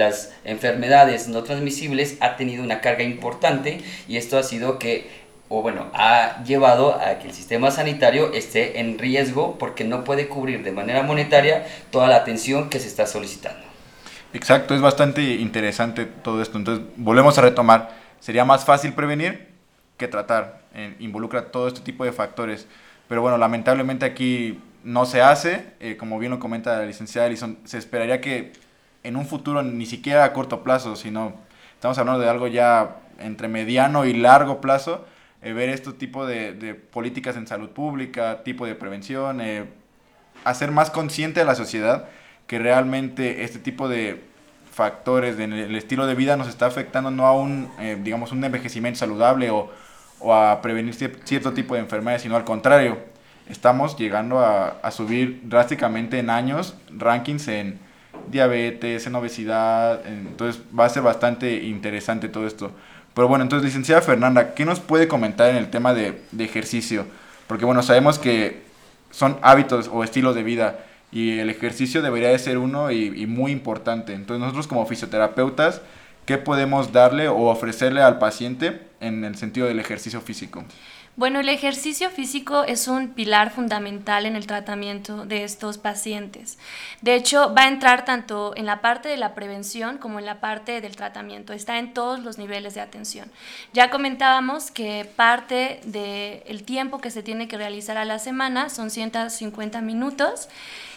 enfermedades 0.44 1.28
no 1.28 1.42
transmisibles 1.42 2.16
ha 2.20 2.36
tenido 2.36 2.62
una 2.62 2.80
carga 2.80 3.02
importante 3.02 3.80
y 4.08 4.16
esto 4.16 4.38
ha 4.38 4.42
sido 4.42 4.78
que 4.78 5.20
o 5.52 5.62
bueno, 5.62 5.86
ha 5.94 6.44
llevado 6.44 6.94
a 6.94 7.18
que 7.18 7.26
el 7.26 7.34
sistema 7.34 7.72
sanitario 7.72 8.32
esté 8.32 8.78
en 8.78 8.98
riesgo 8.98 9.58
porque 9.58 9.82
no 9.82 10.04
puede 10.04 10.28
cubrir 10.28 10.62
de 10.62 10.70
manera 10.70 11.02
monetaria 11.02 11.66
toda 11.90 12.06
la 12.06 12.16
atención 12.16 12.70
que 12.70 12.78
se 12.78 12.86
está 12.86 13.04
solicitando. 13.04 13.58
Exacto, 14.32 14.76
es 14.76 14.80
bastante 14.80 15.22
interesante 15.22 16.06
todo 16.06 16.40
esto. 16.40 16.56
Entonces, 16.56 16.86
volvemos 16.96 17.36
a 17.36 17.42
retomar 17.42 18.00
Sería 18.20 18.44
más 18.44 18.66
fácil 18.66 18.92
prevenir 18.92 19.48
que 19.96 20.06
tratar. 20.06 20.60
involucra 21.00 21.50
todo 21.50 21.66
este 21.66 21.80
tipo 21.80 22.04
de 22.04 22.12
factores. 22.12 22.68
Pero 23.08 23.22
bueno, 23.22 23.38
lamentablemente 23.38 24.04
aquí 24.04 24.60
no 24.84 25.06
se 25.06 25.22
hace. 25.22 25.72
Eh, 25.80 25.96
como 25.96 26.18
bien 26.18 26.30
lo 26.30 26.38
comenta 26.38 26.78
la 26.78 26.86
licenciada 26.86 27.26
Alison, 27.26 27.58
se 27.64 27.78
esperaría 27.78 28.20
que 28.20 28.52
en 29.02 29.16
un 29.16 29.26
futuro, 29.26 29.62
ni 29.62 29.86
siquiera 29.86 30.24
a 30.24 30.32
corto 30.32 30.62
plazo, 30.62 30.96
sino 30.96 31.34
estamos 31.74 31.98
hablando 31.98 32.20
de 32.20 32.28
algo 32.28 32.46
ya 32.46 32.96
entre 33.18 33.48
mediano 33.48 34.04
y 34.04 34.12
largo 34.12 34.60
plazo, 34.60 35.04
eh, 35.42 35.52
ver 35.52 35.68
este 35.70 35.92
tipo 35.92 36.26
de, 36.26 36.52
de, 36.52 36.74
políticas 36.74 37.36
en 37.36 37.46
salud 37.46 37.70
pública, 37.70 38.42
tipo 38.44 38.66
de 38.66 38.74
prevención, 38.74 39.40
eh, 39.40 39.64
hacer 40.44 40.70
más 40.70 40.90
consciente 40.90 41.40
a 41.40 41.44
la 41.44 41.54
sociedad 41.54 42.08
que 42.46 42.58
realmente 42.58 43.44
este 43.44 43.58
tipo 43.58 43.88
de 43.88 44.22
factores 44.72 45.36
del 45.36 45.74
estilo 45.76 46.06
de 46.06 46.14
vida 46.14 46.36
nos 46.36 46.48
está 46.48 46.66
afectando 46.66 47.10
no 47.10 47.26
a 47.26 47.32
un, 47.32 47.70
eh, 47.78 47.98
digamos, 48.02 48.32
un 48.32 48.42
envejecimiento 48.42 48.98
saludable 48.98 49.50
o, 49.50 49.70
o, 50.20 50.34
a 50.34 50.60
prevenir 50.62 50.94
cierto 50.94 51.52
tipo 51.52 51.74
de 51.74 51.80
enfermedades, 51.80 52.22
sino 52.22 52.36
al 52.36 52.44
contrario, 52.44 52.98
estamos 53.48 53.96
llegando 53.96 54.38
a, 54.40 54.90
subir 54.90 55.40
drásticamente 55.44 56.18
en 56.18 56.30
años 56.30 56.76
rankings 56.96 57.48
en 57.48 57.78
diabetes, 58.30 59.06
en 59.06 59.14
obesidad, 59.14 60.06
entonces 60.06 60.62
va 60.78 60.84
a 60.84 60.88
ser 60.88 61.02
bastante 61.02 61.64
interesante 61.64 62.28
todo 62.28 62.46
esto. 62.46 62.72
Pero 63.14 63.28
bueno, 63.28 63.42
entonces, 63.42 63.66
licenciada 63.66 64.02
Fernanda, 64.02 64.54
¿qué 64.54 64.64
nos 64.64 64.80
puede 64.80 65.08
comentar 65.08 65.50
en 65.50 65.56
el 65.56 65.70
tema 65.70 65.94
de, 65.94 66.22
de 66.30 66.44
ejercicio? 66.44 67.06
Porque 67.46 67.64
bueno, 67.64 67.82
sabemos 67.82 68.18
que 68.18 68.62
son 69.10 69.38
hábitos 69.42 69.90
o 69.92 70.04
estilos 70.04 70.34
de 70.34 70.42
vida 70.42 70.84
y 71.12 71.40
el 71.40 71.50
ejercicio 71.50 72.02
debería 72.02 72.28
de 72.28 72.38
ser 72.38 72.58
uno 72.58 72.90
y, 72.92 73.06
y 73.20 73.26
muy 73.26 73.50
importante. 73.50 74.14
Entonces 74.14 74.40
nosotros 74.40 74.68
como 74.68 74.86
fisioterapeutas, 74.86 75.82
¿qué 76.24 76.38
podemos 76.38 76.92
darle 76.92 77.28
o 77.28 77.48
ofrecerle 77.48 78.02
al 78.02 78.18
paciente 78.18 78.80
en 79.00 79.24
el 79.24 79.34
sentido 79.36 79.66
del 79.66 79.80
ejercicio 79.80 80.20
físico? 80.20 80.64
Bueno, 81.20 81.40
el 81.40 81.50
ejercicio 81.50 82.08
físico 82.08 82.64
es 82.64 82.88
un 82.88 83.08
pilar 83.08 83.50
fundamental 83.50 84.24
en 84.24 84.36
el 84.36 84.46
tratamiento 84.46 85.26
de 85.26 85.44
estos 85.44 85.76
pacientes. 85.76 86.56
De 87.02 87.14
hecho, 87.14 87.52
va 87.54 87.64
a 87.64 87.68
entrar 87.68 88.06
tanto 88.06 88.54
en 88.56 88.64
la 88.64 88.80
parte 88.80 89.10
de 89.10 89.18
la 89.18 89.34
prevención 89.34 89.98
como 89.98 90.18
en 90.18 90.24
la 90.24 90.40
parte 90.40 90.80
del 90.80 90.96
tratamiento. 90.96 91.52
Está 91.52 91.78
en 91.78 91.92
todos 91.92 92.20
los 92.20 92.38
niveles 92.38 92.72
de 92.72 92.80
atención. 92.80 93.30
Ya 93.74 93.90
comentábamos 93.90 94.70
que 94.70 95.06
parte 95.14 95.82
del 95.84 96.62
tiempo 96.62 97.02
que 97.02 97.10
se 97.10 97.22
tiene 97.22 97.48
que 97.48 97.58
realizar 97.58 97.98
a 97.98 98.06
la 98.06 98.18
semana 98.18 98.70
son 98.70 98.88
150 98.88 99.82
minutos 99.82 100.48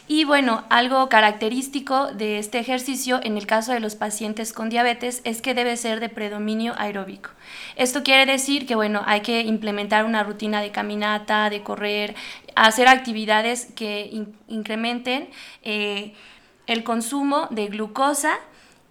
y 0.08 0.26
bueno, 0.26 0.66
algo 0.70 1.08
característico 1.08 2.08
de 2.08 2.38
este 2.38 2.60
ejercicio 2.60 3.22
en 3.24 3.38
el 3.38 3.48
caso 3.48 3.72
de 3.72 3.80
los 3.80 3.96
pacientes 3.96 4.52
con 4.52 4.70
diabetes 4.70 5.22
es 5.24 5.42
que 5.42 5.54
debe 5.54 5.78
ser 5.78 6.02
de 6.02 6.10
predominio 6.10 6.74
aeróbico. 6.78 7.30
Esto 7.78 8.04
quiere 8.04 8.30
decir 8.30 8.68
que 8.68 8.76
bueno, 8.76 9.02
hay 9.06 9.22
que 9.22 9.42
implementar 9.42 10.04
una 10.04 10.24
rutina 10.24 10.62
de 10.62 10.72
caminata, 10.72 11.50
de 11.50 11.63
correr, 11.63 12.16
hacer 12.56 12.89
actividades 12.89 13.68
que 13.76 14.26
incrementen 14.48 15.30
eh, 15.63 16.13
el 16.68 16.84
consumo 16.84 17.48
de 17.50 17.68
glucosa 17.68 18.36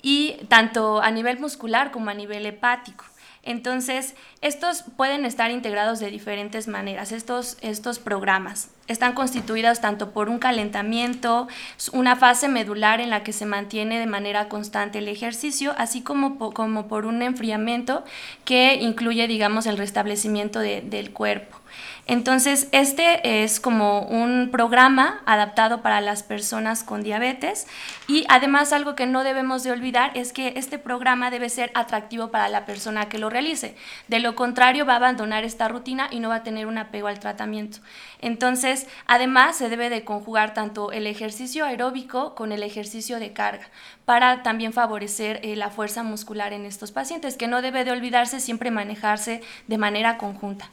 y 0.00 0.36
tanto 0.48 1.02
a 1.02 1.10
nivel 1.10 1.38
muscular 1.38 1.90
como 1.90 2.10
a 2.10 2.14
nivel 2.14 2.46
hepático. 2.46 3.04
Entonces, 3.44 4.14
estos 4.40 4.84
pueden 4.96 5.24
estar 5.24 5.50
integrados 5.50 5.98
de 5.98 6.10
diferentes 6.10 6.68
maneras, 6.68 7.10
estos, 7.10 7.58
estos 7.60 7.98
programas. 7.98 8.70
Están 8.88 9.14
constituidos 9.14 9.80
tanto 9.80 10.10
por 10.10 10.28
un 10.28 10.38
calentamiento, 10.38 11.48
una 11.92 12.16
fase 12.16 12.48
medular 12.48 13.00
en 13.00 13.10
la 13.10 13.22
que 13.22 13.32
se 13.32 13.46
mantiene 13.46 13.98
de 13.98 14.06
manera 14.06 14.48
constante 14.48 14.98
el 14.98 15.08
ejercicio, 15.08 15.74
así 15.78 16.02
como, 16.02 16.38
como 16.52 16.88
por 16.88 17.06
un 17.06 17.22
enfriamiento 17.22 18.04
que 18.44 18.74
incluye, 18.74 19.28
digamos, 19.28 19.66
el 19.66 19.78
restablecimiento 19.78 20.58
del 20.58 21.12
cuerpo. 21.12 21.61
Entonces, 22.08 22.66
este 22.72 23.44
es 23.44 23.60
como 23.60 24.00
un 24.02 24.50
programa 24.50 25.22
adaptado 25.24 25.82
para 25.82 26.00
las 26.00 26.24
personas 26.24 26.82
con 26.82 27.04
diabetes 27.04 27.68
y 28.08 28.24
además 28.28 28.72
algo 28.72 28.96
que 28.96 29.06
no 29.06 29.22
debemos 29.22 29.62
de 29.62 29.70
olvidar 29.70 30.10
es 30.14 30.32
que 30.32 30.54
este 30.56 30.80
programa 30.80 31.30
debe 31.30 31.48
ser 31.48 31.70
atractivo 31.74 32.32
para 32.32 32.48
la 32.48 32.66
persona 32.66 33.08
que 33.08 33.18
lo 33.18 33.30
realice. 33.30 33.76
De 34.08 34.18
lo 34.18 34.34
contrario, 34.34 34.84
va 34.84 34.94
a 34.94 34.96
abandonar 34.96 35.44
esta 35.44 35.68
rutina 35.68 36.08
y 36.10 36.18
no 36.18 36.30
va 36.30 36.36
a 36.36 36.42
tener 36.42 36.66
un 36.66 36.76
apego 36.76 37.06
al 37.06 37.20
tratamiento. 37.20 37.78
Entonces, 38.20 38.88
además, 39.06 39.56
se 39.56 39.68
debe 39.68 39.88
de 39.88 40.04
conjugar 40.04 40.54
tanto 40.54 40.90
el 40.90 41.06
ejercicio 41.06 41.64
aeróbico 41.64 42.34
con 42.34 42.50
el 42.50 42.64
ejercicio 42.64 43.20
de 43.20 43.32
carga 43.32 43.68
para 44.04 44.42
también 44.42 44.72
favorecer 44.72 45.38
eh, 45.44 45.54
la 45.54 45.70
fuerza 45.70 46.02
muscular 46.02 46.52
en 46.52 46.66
estos 46.66 46.90
pacientes, 46.90 47.36
que 47.36 47.46
no 47.46 47.62
debe 47.62 47.84
de 47.84 47.92
olvidarse 47.92 48.40
siempre 48.40 48.72
manejarse 48.72 49.40
de 49.68 49.78
manera 49.78 50.18
conjunta. 50.18 50.68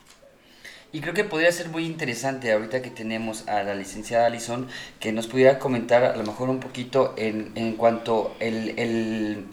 Y 0.91 1.02
creo 1.02 1.13
que 1.13 1.23
podría 1.23 1.52
ser 1.52 1.69
muy 1.69 1.86
interesante 1.86 2.52
ahorita 2.52 2.82
que 2.82 2.89
tenemos 2.89 3.47
a 3.47 3.62
la 3.62 3.75
licenciada 3.75 4.25
Alison 4.25 4.67
que 4.99 5.12
nos 5.12 5.28
pudiera 5.28 5.60
comentar 5.60 6.04
a 6.04 6.15
lo 6.15 6.23
mejor 6.23 6.49
un 6.49 6.60
poquito 6.60 7.13
en, 7.15 7.52
en 7.54 7.73
cuanto 7.73 8.36
el, 8.39 8.73
el 8.80 9.45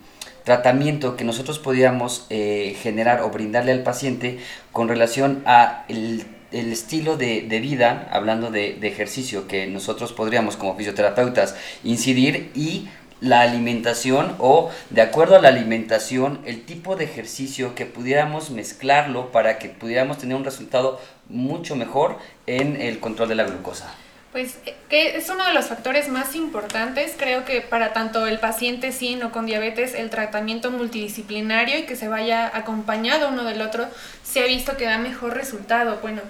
tratamiento 0.44 1.14
que 1.14 1.24
nosotros 1.24 1.58
podríamos 1.58 2.26
eh, 2.30 2.74
generar 2.80 3.20
o 3.20 3.28
brindarle 3.28 3.72
al 3.72 3.82
paciente 3.82 4.38
con 4.72 4.88
relación 4.88 5.42
a 5.44 5.84
el, 5.88 6.24
el 6.52 6.72
estilo 6.72 7.18
de, 7.18 7.42
de, 7.42 7.60
vida, 7.60 8.08
hablando 8.12 8.50
de, 8.50 8.78
de 8.80 8.88
ejercicio 8.88 9.46
que 9.46 9.66
nosotros 9.66 10.14
podríamos 10.14 10.56
como 10.56 10.74
fisioterapeutas 10.74 11.54
incidir 11.84 12.50
y 12.54 12.88
la 13.20 13.40
alimentación 13.40 14.36
o 14.38 14.70
de 14.90 15.00
acuerdo 15.00 15.36
a 15.36 15.40
la 15.40 15.48
alimentación 15.48 16.40
el 16.44 16.64
tipo 16.64 16.96
de 16.96 17.04
ejercicio 17.04 17.74
que 17.74 17.86
pudiéramos 17.86 18.50
mezclarlo 18.50 19.32
para 19.32 19.58
que 19.58 19.70
pudiéramos 19.70 20.18
tener 20.18 20.36
un 20.36 20.44
resultado 20.44 21.00
mucho 21.28 21.76
mejor 21.76 22.18
en 22.46 22.80
el 22.80 23.00
control 23.00 23.28
de 23.28 23.34
la 23.34 23.44
glucosa. 23.44 23.92
Pues 24.32 24.58
eh, 24.66 24.76
que 24.88 25.16
es 25.16 25.30
uno 25.30 25.46
de 25.46 25.54
los 25.54 25.66
factores 25.66 26.08
más 26.08 26.34
importantes, 26.34 27.14
creo 27.16 27.44
que 27.44 27.62
para 27.62 27.92
tanto 27.92 28.26
el 28.26 28.38
paciente 28.38 28.92
sin 28.92 29.22
o 29.22 29.32
con 29.32 29.46
diabetes, 29.46 29.94
el 29.94 30.10
tratamiento 30.10 30.70
multidisciplinario 30.70 31.78
y 31.78 31.86
que 31.86 31.96
se 31.96 32.08
vaya 32.08 32.50
acompañado 32.54 33.30
uno 33.30 33.44
del 33.44 33.62
otro, 33.62 33.86
se 34.22 34.42
ha 34.42 34.46
visto 34.46 34.76
que 34.76 34.84
da 34.84 34.98
mejor 34.98 35.34
resultado. 35.34 36.00
Bueno, 36.02 36.20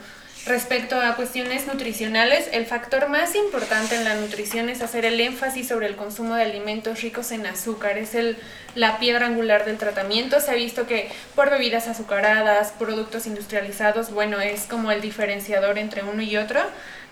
Respecto 0.47 1.01
a 1.01 1.17
cuestiones 1.17 1.67
nutricionales, 1.67 2.49
el 2.53 2.67
factor 2.67 3.09
más 3.09 3.35
importante 3.35 3.97
en 3.97 4.05
la 4.05 4.15
nutrición 4.15 4.69
es 4.69 4.81
hacer 4.81 5.05
el 5.05 5.21
énfasis 5.21 5.67
sobre 5.67 5.89
el 5.89 5.97
consumo 5.97 6.37
de 6.37 6.45
alimentos 6.45 7.03
ricos 7.03 7.33
en 7.33 7.47
azúcar. 7.47 7.99
Es 7.99 8.15
el, 8.15 8.39
la 8.77 9.01
piedra 9.01 9.27
angular 9.27 9.65
del 9.65 9.77
tratamiento. 9.77 10.41
Se 10.41 10.53
ha 10.53 10.55
visto 10.55 10.87
que 10.87 11.11
por 11.35 11.51
bebidas 11.51 11.89
azucaradas, 11.89 12.71
productos 12.79 13.27
industrializados, 13.27 14.13
bueno, 14.13 14.41
es 14.41 14.63
como 14.63 14.93
el 14.93 15.01
diferenciador 15.01 15.79
entre 15.79 16.05
uno 16.05 16.23
y 16.23 16.37
otro. 16.37 16.61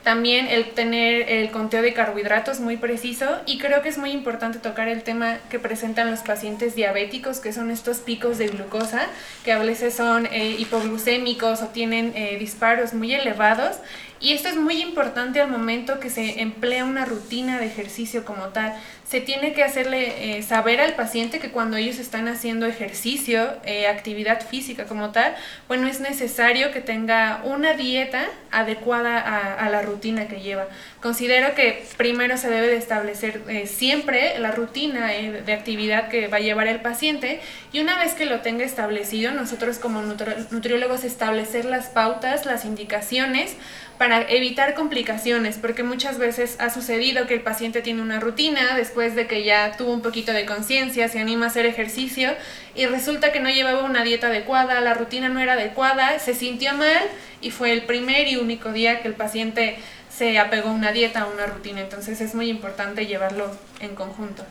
También 0.05 0.49
el 0.49 0.73
tener 0.73 1.31
el 1.31 1.51
conteo 1.51 1.81
de 1.81 1.95
carbohidratos 1.95 2.61
muy 2.61 2.77
preciso 2.77 3.27
y 3.47 3.57
creo 3.57 3.81
que 3.81 3.89
es 3.89 3.97
muy 3.97 4.11
importante 4.11 4.59
tocar 4.59 4.87
el 4.87 5.03
tema 5.03 5.39
que 5.49 5.59
presentan 5.59 6.11
los 6.11 6.21
pacientes 6.21 6.75
diabéticos, 6.75 7.41
que 7.41 7.55
son 7.55 7.71
estos 7.71 7.99
picos 7.99 8.37
de 8.37 8.49
glucosa, 8.49 9.07
que 9.45 9.53
a 9.53 9.59
veces 9.59 9.95
son 9.95 10.27
eh, 10.27 10.57
hipoglucémicos 10.59 11.63
o 11.63 11.69
tienen 11.69 12.13
eh, 12.15 12.37
disparos 12.39 12.93
muy 12.93 13.15
elevados. 13.15 13.77
Y 14.21 14.33
esto 14.33 14.49
es 14.49 14.57
muy 14.57 14.83
importante 14.83 15.41
al 15.41 15.51
momento 15.51 15.99
que 16.01 16.11
se 16.11 16.43
emplea 16.43 16.85
una 16.85 17.07
rutina 17.07 17.59
de 17.59 17.67
ejercicio 17.67 18.27
como 18.27 18.49
tal 18.49 18.75
se 19.15 19.21
tiene 19.21 19.53
que 19.53 19.63
hacerle 19.63 20.39
eh, 20.39 20.43
saber 20.43 20.81
al 20.81 20.95
paciente 20.95 21.39
que 21.39 21.51
cuando 21.51 21.77
ellos 21.77 22.01
están 22.01 22.27
haciendo 22.27 22.67
ejercicio, 22.67 23.49
eh, 23.65 23.87
actividad 23.87 24.45
física 24.45 24.87
como 24.87 25.13
tal, 25.13 25.37
bueno, 25.69 25.87
es 25.87 26.01
necesario 26.01 26.73
que 26.73 26.81
tenga 26.81 27.41
una 27.45 27.75
dieta 27.75 28.27
adecuada 28.51 29.21
a, 29.21 29.71
la 29.71 29.83
rutina 29.83 30.27
que 30.27 30.41
lleva. 30.41 30.67
Considero 31.01 31.55
que 31.55 31.85
primero 31.97 32.37
se 32.39 32.51
debe 32.51 32.67
de 32.67 32.77
establecer 32.77 33.43
eh, 33.47 33.69
siempre 33.69 34.37
la 34.41 34.51
rutina 34.51 35.07
de 35.07 35.53
actividad 35.53 36.09
que 36.09 36.27
va 36.27 36.39
a 36.39 36.41
llevar 36.41 36.67
el 36.67 36.81
paciente 36.81 37.41
y 37.73 37.79
una 37.79 37.97
vez 38.01 38.15
que 38.15 38.27
lo 38.27 38.41
tenga 38.41 38.65
establecido, 38.65 39.31
nosotros 39.31 39.79
como 39.79 40.03
nutriólogos 40.03 41.05
establecer 41.05 41.67
las 41.67 41.87
pautas, 41.87 42.47
las 42.47 42.65
indicaciones, 42.65 43.57
para 43.99 44.29
evitar 44.29 44.75
complicaciones, 44.75 45.59
porque 45.59 45.83
muchas 45.83 46.19
veces 46.19 46.57
ha 46.59 46.71
sucedido 46.71 47.27
que 47.27 47.35
el 47.35 47.43
paciente 47.43 47.81
tiene 47.81 48.03
una 48.03 48.21
rutina 48.21 48.77
después 49.05 49.15
de 49.15 49.27
que 49.27 49.45
ya 49.45 49.77
tuvo 49.77 49.93
un 49.93 50.01
poquito 50.01 50.33
de 50.33 50.47
conciencia, 50.47 51.09
se 51.09 51.19
anima 51.19 51.47
a 51.47 51.49
hacer 51.49 51.67
ejercicio 51.67 52.31
y 52.75 52.87
resulta 52.87 53.33
que 53.33 53.41
no 53.41 53.51
llevaba 53.51 53.85
una 53.85 54.03
dieta 54.03 54.29
adecuada, 54.29 54.81
la 54.81 54.95
rutina 54.95 55.29
no 55.29 55.41
era 55.41 55.53
adecuada, 55.55 56.19
se 56.19 56.35
sintió 56.35 56.73
mal 56.75 57.03
y 57.43 57.51
fue 57.51 57.73
el 57.73 57.83
primer 57.83 58.29
y 58.29 58.37
único 58.37 58.73
día 58.73 59.03
que 59.03 59.09
el 59.09 59.15
paciente 59.15 59.77
se 60.09 60.39
apegó 60.39 60.71
a 60.71 60.73
una 60.73 60.93
dieta, 60.93 61.23
a 61.23 61.27
una 61.27 61.47
rutina, 61.47 61.81
entonces 61.81 62.21
es 62.21 62.35
muy 62.35 62.49
importante 62.49 63.07
llevarlo 63.07 63.51
en 63.81 63.95
conjunto. 63.95 64.45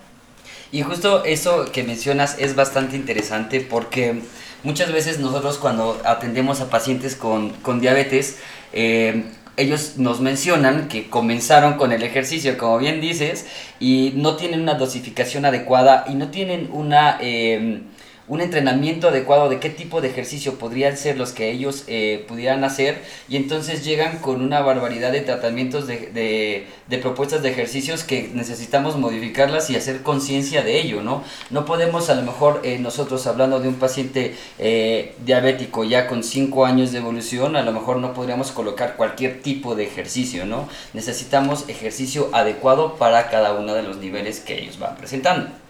Y 0.71 0.81
justo 0.83 1.23
eso 1.25 1.71
que 1.71 1.83
mencionas 1.83 2.35
es 2.37 2.55
bastante 2.55 2.95
interesante 2.95 3.59
porque 3.61 4.21
muchas 4.63 4.91
veces 4.91 5.19
nosotros 5.19 5.57
cuando 5.57 5.99
atendemos 6.05 6.61
a 6.61 6.69
pacientes 6.69 7.15
con, 7.15 7.49
con 7.61 7.79
diabetes, 7.79 8.37
eh, 8.71 9.23
ellos 9.57 9.97
nos 9.97 10.19
mencionan 10.19 10.87
que 10.87 11.09
comenzaron 11.09 11.75
con 11.75 11.91
el 11.91 12.03
ejercicio, 12.03 12.57
como 12.57 12.77
bien 12.79 13.01
dices, 13.01 13.45
y 13.79 14.13
no 14.15 14.35
tienen 14.35 14.61
una 14.61 14.75
dosificación 14.75 15.45
adecuada 15.45 16.05
y 16.07 16.15
no 16.15 16.29
tienen 16.29 16.69
una... 16.71 17.17
Eh, 17.21 17.81
un 18.27 18.39
entrenamiento 18.39 19.09
adecuado 19.09 19.49
de 19.49 19.59
qué 19.59 19.69
tipo 19.69 19.99
de 19.99 20.07
ejercicio 20.07 20.55
podrían 20.55 20.95
ser 20.95 21.17
los 21.17 21.33
que 21.33 21.51
ellos 21.51 21.83
eh, 21.87 22.23
pudieran 22.27 22.63
hacer 22.63 23.01
y 23.27 23.35
entonces 23.35 23.83
llegan 23.83 24.19
con 24.19 24.41
una 24.41 24.61
barbaridad 24.61 25.11
de 25.11 25.21
tratamientos 25.21 25.87
de, 25.87 26.67
de, 26.87 26.97
propuestas 26.99 27.43
de 27.43 27.49
ejercicios 27.49 28.03
que 28.03 28.29
necesitamos 28.33 28.97
modificarlas 28.97 29.69
y 29.69 29.75
hacer 29.75 30.03
conciencia 30.03 30.63
de 30.63 30.79
ello, 30.79 31.01
¿no? 31.01 31.23
No 31.49 31.65
podemos 31.65 32.09
a 32.09 32.15
lo 32.15 32.21
mejor 32.21 32.61
eh, 32.63 32.79
nosotros 32.79 33.27
hablando 33.27 33.59
de 33.59 33.67
un 33.67 33.75
paciente 33.75 34.35
eh, 34.57 35.15
diabético 35.25 35.83
ya 35.83 36.07
con 36.07 36.23
5 36.23 36.65
años 36.65 36.91
de 36.93 36.99
evolución, 36.99 37.57
a 37.57 37.63
lo 37.63 37.73
mejor 37.73 37.97
no 37.97 38.13
podríamos 38.13 38.51
colocar 38.51 38.95
cualquier 38.95 39.41
tipo 39.41 39.75
de 39.75 39.83
ejercicio, 39.83 40.45
¿no? 40.45 40.69
Necesitamos 40.93 41.67
ejercicio 41.67 42.29
adecuado 42.31 42.95
para 42.95 43.29
cada 43.29 43.53
uno 43.53 43.73
de 43.73 43.83
los 43.83 43.97
niveles 43.97 44.39
que 44.39 44.61
ellos 44.61 44.79
van 44.79 44.95
presentando. 44.95 45.62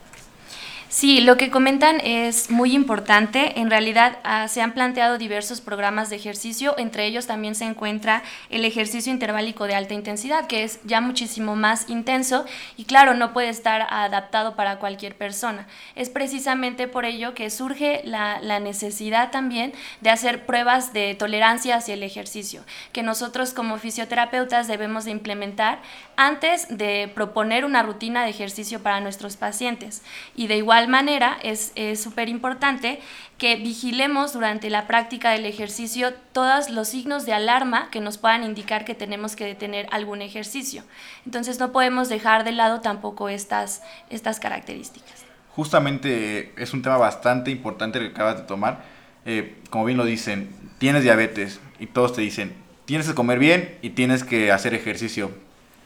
Sí, 0.93 1.21
lo 1.21 1.37
que 1.37 1.49
comentan 1.49 1.99
es 2.01 2.51
muy 2.51 2.75
importante. 2.75 3.59
En 3.59 3.71
realidad 3.71 4.19
ah, 4.23 4.47
se 4.47 4.61
han 4.61 4.73
planteado 4.73 5.17
diversos 5.17 5.59
programas 5.59 6.11
de 6.11 6.17
ejercicio, 6.17 6.75
entre 6.77 7.07
ellos 7.07 7.25
también 7.25 7.55
se 7.55 7.65
encuentra 7.65 8.21
el 8.51 8.63
ejercicio 8.63 9.11
interválico 9.11 9.65
de 9.65 9.73
alta 9.73 9.95
intensidad, 9.95 10.45
que 10.45 10.61
es 10.61 10.79
ya 10.83 11.01
muchísimo 11.01 11.55
más 11.55 11.89
intenso 11.89 12.45
y 12.77 12.85
claro, 12.85 13.15
no 13.15 13.33
puede 13.33 13.49
estar 13.49 13.87
adaptado 13.89 14.55
para 14.55 14.77
cualquier 14.77 15.15
persona. 15.15 15.65
Es 15.95 16.11
precisamente 16.11 16.87
por 16.87 17.05
ello 17.05 17.33
que 17.33 17.49
surge 17.49 18.01
la, 18.05 18.39
necesidad 18.59 19.31
también 19.31 19.73
de 20.01 20.11
hacer 20.11 20.45
pruebas 20.45 20.93
de 20.93 21.15
tolerancia 21.15 21.77
hacia 21.77 21.95
el 21.95 22.03
ejercicio, 22.03 22.63
que 22.91 23.01
nosotros 23.01 23.55
como 23.55 23.79
fisioterapeutas 23.79 24.67
debemos 24.67 25.05
de 25.05 25.11
implementar 25.11 25.79
antes 26.17 26.67
de 26.69 27.11
proponer 27.15 27.65
una 27.65 27.81
rutina 27.81 28.23
de 28.23 28.29
ejercicio 28.29 28.83
para 28.83 28.99
nuestros 28.99 29.37
pacientes. 29.37 30.03
Y 30.35 30.45
de 30.45 30.57
igual 30.57 30.82
manera, 30.87 31.37
es 31.43 31.73
súper 32.01 32.29
importante 32.29 32.99
que 33.37 33.55
vigilemos 33.57 34.33
durante 34.33 34.69
la 34.69 34.87
práctica 34.87 35.31
del 35.31 35.45
ejercicio 35.45 36.13
todos 36.31 36.69
los 36.69 36.87
signos 36.87 37.25
de 37.25 37.33
alarma 37.33 37.89
que 37.91 37.99
nos 37.99 38.17
puedan 38.17 38.43
indicar 38.43 38.85
que 38.85 38.95
tenemos 38.95 39.35
que 39.35 39.45
detener 39.45 39.87
algún 39.91 40.21
ejercicio. 40.21 40.83
Entonces 41.25 41.59
no 41.59 41.71
podemos 41.71 42.09
dejar 42.09 42.43
de 42.43 42.53
lado 42.53 42.81
tampoco 42.81 43.29
estas, 43.29 43.81
estas 44.09 44.39
características. 44.39 45.25
Justamente 45.49 46.53
es 46.57 46.73
un 46.73 46.81
tema 46.81 46.97
bastante 46.97 47.51
importante 47.51 47.99
que 47.99 48.07
acabas 48.07 48.37
de 48.37 48.43
tomar. 48.43 48.83
Eh, 49.25 49.57
como 49.69 49.85
bien 49.85 49.97
lo 49.97 50.05
dicen, 50.05 50.49
tienes 50.77 51.03
diabetes 51.03 51.59
y 51.79 51.87
todos 51.87 52.13
te 52.13 52.21
dicen, 52.21 52.53
tienes 52.85 53.07
que 53.07 53.13
comer 53.13 53.39
bien 53.39 53.77
y 53.81 53.91
tienes 53.91 54.23
que 54.23 54.51
hacer 54.51 54.73
ejercicio. 54.73 55.31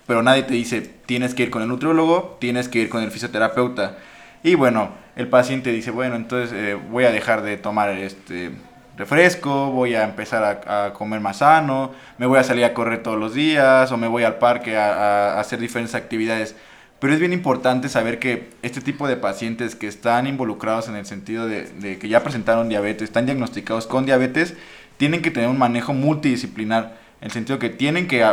Pero 0.05 0.23
nadie 0.23 0.43
te 0.43 0.53
dice, 0.53 0.81
tienes 0.81 1.33
que 1.33 1.43
ir 1.43 1.49
con 1.49 1.61
el 1.61 1.67
nutriólogo, 1.67 2.37
tienes 2.39 2.69
que 2.69 2.79
ir 2.79 2.89
con 2.89 3.03
el 3.03 3.11
fisioterapeuta. 3.11 3.97
Y 4.43 4.55
bueno, 4.55 4.91
el 5.15 5.27
paciente 5.27 5.71
dice, 5.71 5.91
bueno, 5.91 6.15
entonces 6.15 6.53
eh, 6.53 6.75
voy 6.75 7.05
a 7.05 7.11
dejar 7.11 7.41
de 7.41 7.57
tomar 7.57 7.89
este 7.89 8.51
refresco, 8.97 9.71
voy 9.71 9.95
a 9.95 10.03
empezar 10.03 10.63
a, 10.67 10.93
comer 10.93 11.21
más 11.21 11.37
sano, 11.37 11.91
me 12.17 12.25
voy 12.25 12.39
a 12.39 12.43
salir 12.43 12.65
a 12.65 12.73
correr 12.73 13.03
todos 13.03 13.17
los 13.17 13.33
días 13.33 13.91
o 13.91 13.97
me 13.97 14.07
voy 14.07 14.23
al 14.23 14.35
parque 14.35 14.77
a, 14.77 15.39
hacer 15.39 15.59
diferentes 15.59 15.95
actividades. 15.95 16.55
Pero 16.99 17.13
es 17.13 17.19
bien 17.19 17.31
importante 17.31 17.89
saber 17.89 18.17
que 18.17 18.49
este 18.63 18.81
tipo 18.81 19.07
de 19.07 19.17
pacientes 19.17 19.75
que 19.75 19.87
están 19.87 20.25
involucrados 20.25 20.87
en 20.87 20.95
el 20.95 21.05
sentido 21.05 21.47
de, 21.47 21.97
que 21.99 22.09
ya 22.09 22.23
presentaron 22.23 22.69
diabetes, 22.69 23.03
están 23.03 23.27
diagnosticados 23.27 23.85
con 23.85 24.05
diabetes, 24.05 24.55
tienen 24.97 25.21
que 25.21 25.29
tener 25.29 25.47
un 25.49 25.59
manejo 25.59 25.93
multidisciplinar, 25.93 26.97
en 27.21 27.25
el 27.25 27.31
sentido 27.31 27.59
que 27.59 27.69
tienen 27.69 28.07
que 28.07 28.25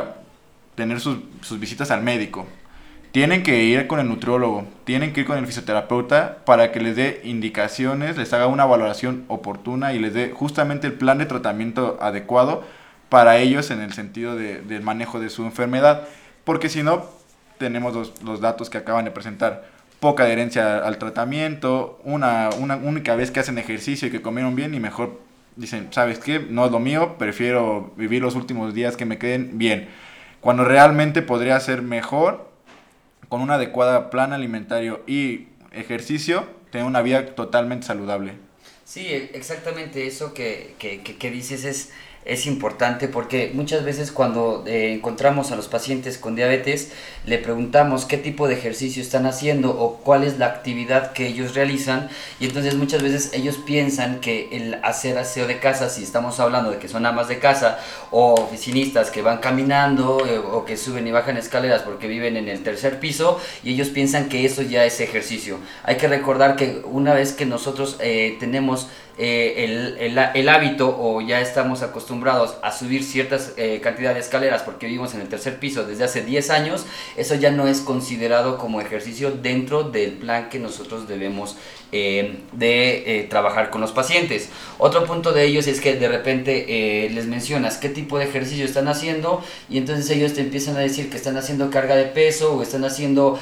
tener 0.74 1.00
sus, 1.00 1.18
sus 1.42 1.60
visitas 1.60 1.90
al 1.90 2.02
médico, 2.02 2.46
tienen 3.14 3.44
que 3.44 3.62
ir 3.62 3.86
con 3.86 4.00
el 4.00 4.08
nutriólogo, 4.08 4.66
tienen 4.82 5.12
que 5.12 5.20
ir 5.20 5.26
con 5.28 5.38
el 5.38 5.46
fisioterapeuta 5.46 6.38
para 6.44 6.72
que 6.72 6.80
les 6.80 6.96
dé 6.96 7.20
indicaciones, 7.22 8.16
les 8.16 8.32
haga 8.32 8.48
una 8.48 8.64
valoración 8.64 9.24
oportuna 9.28 9.92
y 9.92 10.00
les 10.00 10.14
dé 10.14 10.32
justamente 10.32 10.88
el 10.88 10.94
plan 10.94 11.18
de 11.18 11.26
tratamiento 11.26 11.96
adecuado 12.00 12.64
para 13.10 13.38
ellos 13.38 13.70
en 13.70 13.82
el 13.82 13.92
sentido 13.92 14.34
de, 14.34 14.62
del 14.62 14.82
manejo 14.82 15.20
de 15.20 15.30
su 15.30 15.44
enfermedad. 15.44 16.08
Porque 16.42 16.68
si 16.68 16.82
no, 16.82 17.04
tenemos 17.56 17.94
los, 17.94 18.20
los, 18.24 18.40
datos 18.40 18.68
que 18.68 18.78
acaban 18.78 19.04
de 19.04 19.12
presentar. 19.12 19.64
Poca 20.00 20.24
adherencia 20.24 20.78
al 20.78 20.98
tratamiento, 20.98 22.00
una, 22.02 22.50
una 22.58 22.74
única 22.74 23.14
vez 23.14 23.30
que 23.30 23.38
hacen 23.38 23.58
ejercicio 23.58 24.08
y 24.08 24.10
que 24.10 24.22
comieron 24.22 24.56
bien 24.56 24.74
y 24.74 24.80
mejor 24.80 25.20
dicen, 25.54 25.86
¿sabes 25.92 26.18
qué? 26.18 26.44
No 26.50 26.66
es 26.66 26.72
lo 26.72 26.80
mío, 26.80 27.14
prefiero 27.16 27.92
vivir 27.96 28.22
los 28.22 28.34
últimos 28.34 28.74
días 28.74 28.96
que 28.96 29.04
me 29.04 29.18
queden 29.18 29.56
bien. 29.56 29.88
Cuando 30.40 30.64
realmente 30.64 31.22
podría 31.22 31.60
ser 31.60 31.80
mejor 31.80 32.53
con 33.34 33.42
un 33.42 33.50
adecuado 33.50 34.10
plan 34.10 34.32
alimentario 34.32 35.02
y 35.08 35.48
ejercicio, 35.72 36.46
tener 36.70 36.86
una 36.86 37.02
vida 37.02 37.34
totalmente 37.34 37.84
saludable. 37.84 38.34
Sí, 38.84 39.08
exactamente 39.08 40.06
eso 40.06 40.32
que, 40.34 40.76
que, 40.78 41.02
que 41.02 41.30
dices 41.32 41.64
es 41.64 41.90
es 42.24 42.46
importante 42.46 43.08
porque 43.08 43.50
muchas 43.52 43.84
veces 43.84 44.10
cuando 44.10 44.64
eh, 44.66 44.92
encontramos 44.92 45.52
a 45.52 45.56
los 45.56 45.68
pacientes 45.68 46.16
con 46.16 46.34
diabetes 46.34 46.90
le 47.26 47.38
preguntamos 47.38 48.06
qué 48.06 48.16
tipo 48.16 48.48
de 48.48 48.54
ejercicio 48.54 49.02
están 49.02 49.26
haciendo 49.26 49.78
o 49.78 49.98
cuál 49.98 50.24
es 50.24 50.38
la 50.38 50.46
actividad 50.46 51.12
que 51.12 51.26
ellos 51.26 51.54
realizan 51.54 52.08
y 52.40 52.46
entonces 52.46 52.76
muchas 52.76 53.02
veces 53.02 53.30
ellos 53.34 53.58
piensan 53.58 54.20
que 54.20 54.48
el 54.52 54.74
hacer 54.82 55.18
aseo 55.18 55.46
de 55.46 55.58
casa, 55.58 55.90
si 55.90 56.02
estamos 56.02 56.40
hablando 56.40 56.70
de 56.70 56.78
que 56.78 56.88
son 56.88 57.04
amas 57.04 57.28
de 57.28 57.38
casa 57.38 57.78
o 58.10 58.34
oficinistas 58.34 59.10
que 59.10 59.22
van 59.22 59.38
caminando 59.38 60.24
eh, 60.26 60.38
o 60.38 60.64
que 60.64 60.76
suben 60.76 61.06
y 61.06 61.12
bajan 61.12 61.36
escaleras 61.36 61.82
porque 61.82 62.08
viven 62.08 62.36
en 62.36 62.48
el 62.48 62.62
tercer 62.62 63.00
piso 63.00 63.38
y 63.62 63.72
ellos 63.72 63.88
piensan 63.88 64.28
que 64.28 64.46
eso 64.46 64.62
ya 64.62 64.84
es 64.84 65.00
ejercicio. 65.00 65.58
Hay 65.82 65.96
que 65.96 66.08
recordar 66.08 66.56
que 66.56 66.82
una 66.84 67.12
vez 67.12 67.32
que 67.32 67.44
nosotros 67.44 67.96
eh, 68.00 68.36
tenemos 68.40 68.88
eh, 69.16 69.96
el, 69.98 70.18
el, 70.34 70.48
hábito 70.48 70.96
o 70.98 71.20
ya 71.20 71.40
estamos 71.40 71.82
acostumbrados 71.82 72.56
a 72.62 72.72
subir 72.72 73.04
ciertas 73.04 73.52
eh, 73.56 73.80
cantidades 73.80 74.16
de 74.16 74.20
escaleras 74.22 74.62
porque 74.62 74.86
vivimos 74.86 75.14
en 75.14 75.20
el 75.20 75.28
tercer 75.28 75.60
piso 75.60 75.84
desde 75.84 76.02
hace 76.02 76.22
10 76.22 76.50
años, 76.50 76.84
eso 77.16 77.36
ya 77.36 77.52
no 77.52 77.68
es 77.68 77.80
considerado 77.80 78.58
como 78.58 78.80
ejercicio 78.80 79.30
dentro 79.30 79.84
del 79.84 80.14
plan 80.14 80.48
que 80.48 80.58
nosotros 80.58 81.06
debemos 81.06 81.56
eh, 81.96 82.38
de 82.50 83.20
eh, 83.20 83.22
trabajar 83.30 83.70
con 83.70 83.80
los 83.80 83.92
pacientes. 83.92 84.48
Otro 84.78 85.04
punto 85.04 85.30
de 85.30 85.44
ellos 85.44 85.68
es 85.68 85.80
que 85.80 85.94
de 85.94 86.08
repente 86.08 87.04
eh, 87.04 87.08
les 87.10 87.26
mencionas 87.26 87.76
qué 87.76 87.88
tipo 87.88 88.18
de 88.18 88.24
ejercicio 88.24 88.64
están 88.64 88.88
haciendo 88.88 89.44
y 89.68 89.78
entonces 89.78 90.10
ellos 90.10 90.34
te 90.34 90.40
empiezan 90.40 90.76
a 90.76 90.80
decir 90.80 91.08
que 91.08 91.16
están 91.16 91.36
haciendo 91.36 91.70
carga 91.70 91.94
de 91.94 92.06
peso 92.06 92.56
o 92.56 92.62
están 92.62 92.84
haciendo 92.84 93.38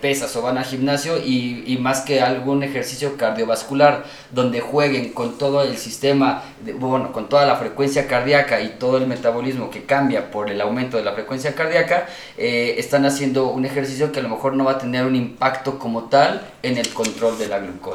pesas 0.00 0.34
o 0.34 0.40
van 0.40 0.56
al 0.56 0.64
gimnasio 0.64 1.18
y, 1.18 1.76
más 1.78 2.00
que 2.00 2.22
algún 2.22 2.62
ejercicio 2.62 3.18
cardiovascular 3.18 4.04
donde 4.30 4.60
jueguen 4.60 5.12
con 5.12 5.36
todo 5.36 5.62
el 5.62 5.76
sistema, 5.76 6.42
bueno, 6.78 7.12
con 7.12 7.28
toda 7.28 7.44
la 7.44 7.56
frecuencia 7.56 8.06
cardíaca 8.06 8.62
y 8.62 8.70
todo 8.78 8.96
el 8.96 9.06
metabolismo 9.06 9.68
que 9.70 9.84
cambia 9.84 10.30
por 10.30 10.50
el 10.50 10.60
aumento 10.62 10.96
de 10.96 11.04
la 11.04 11.12
frecuencia 11.12 11.54
cardíaca, 11.54 12.06
están 12.38 13.04
haciendo 13.04 13.48
un 13.48 13.66
ejercicio 13.66 14.10
que 14.10 14.20
a 14.20 14.22
lo 14.22 14.30
mejor 14.30 14.54
no 14.54 14.64
va 14.64 14.72
a 14.72 14.78
tener 14.78 15.04
un 15.04 15.16
impacto 15.16 15.78
como 15.78 16.04
tal 16.04 16.46
en 16.62 16.78
el 16.78 16.88
control 16.94 17.38
de 17.38 17.48
la 17.48 17.58
glucosa. 17.58 17.89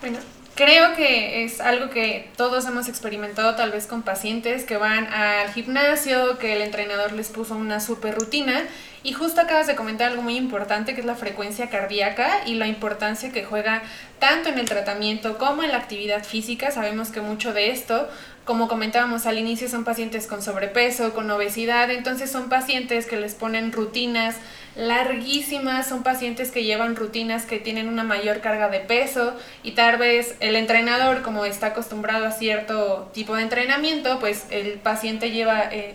Bueno, 0.00 0.18
creo 0.54 0.94
que 0.94 1.44
es 1.44 1.60
algo 1.60 1.90
que 1.90 2.30
todos 2.36 2.66
hemos 2.66 2.88
experimentado 2.88 3.54
tal 3.54 3.72
vez 3.72 3.86
con 3.86 4.02
pacientes 4.02 4.64
que 4.64 4.76
van 4.76 5.06
al 5.06 5.52
gimnasio, 5.52 6.38
que 6.38 6.54
el 6.54 6.62
entrenador 6.62 7.12
les 7.12 7.28
puso 7.28 7.56
una 7.56 7.80
super 7.80 8.14
rutina 8.14 8.62
y 9.02 9.12
justo 9.12 9.40
acabas 9.40 9.66
de 9.66 9.76
comentar 9.76 10.10
algo 10.10 10.22
muy 10.22 10.36
importante 10.36 10.94
que 10.94 11.00
es 11.00 11.06
la 11.06 11.14
frecuencia 11.14 11.68
cardíaca 11.68 12.40
y 12.46 12.54
la 12.54 12.66
importancia 12.66 13.32
que 13.32 13.44
juega 13.44 13.82
tanto 14.18 14.48
en 14.48 14.58
el 14.58 14.66
tratamiento 14.66 15.36
como 15.36 15.62
en 15.62 15.72
la 15.72 15.78
actividad 15.78 16.24
física. 16.24 16.70
Sabemos 16.70 17.10
que 17.10 17.20
mucho 17.20 17.52
de 17.52 17.70
esto, 17.70 18.08
como 18.44 18.68
comentábamos 18.68 19.26
al 19.26 19.38
inicio, 19.38 19.68
son 19.68 19.84
pacientes 19.84 20.26
con 20.26 20.42
sobrepeso, 20.42 21.14
con 21.14 21.30
obesidad, 21.30 21.90
entonces 21.90 22.30
son 22.30 22.48
pacientes 22.48 23.06
que 23.06 23.16
les 23.16 23.34
ponen 23.34 23.72
rutinas 23.72 24.36
larguísimas, 24.76 25.88
son 25.88 26.02
pacientes 26.02 26.50
que 26.50 26.64
llevan 26.64 26.96
rutinas 26.96 27.46
que 27.46 27.58
tienen 27.58 27.88
una 27.88 28.04
mayor 28.04 28.40
carga 28.40 28.68
de 28.68 28.80
peso 28.80 29.34
y 29.62 29.72
tal 29.72 29.98
vez 29.98 30.36
el 30.40 30.56
entrenador, 30.56 31.22
como 31.22 31.46
está 31.46 31.68
acostumbrado 31.68 32.26
a 32.26 32.32
cierto 32.32 33.10
tipo 33.14 33.36
de 33.36 33.42
entrenamiento, 33.42 34.18
pues 34.18 34.46
el 34.50 34.74
paciente 34.74 35.30
lleva... 35.30 35.64
Eh, 35.70 35.94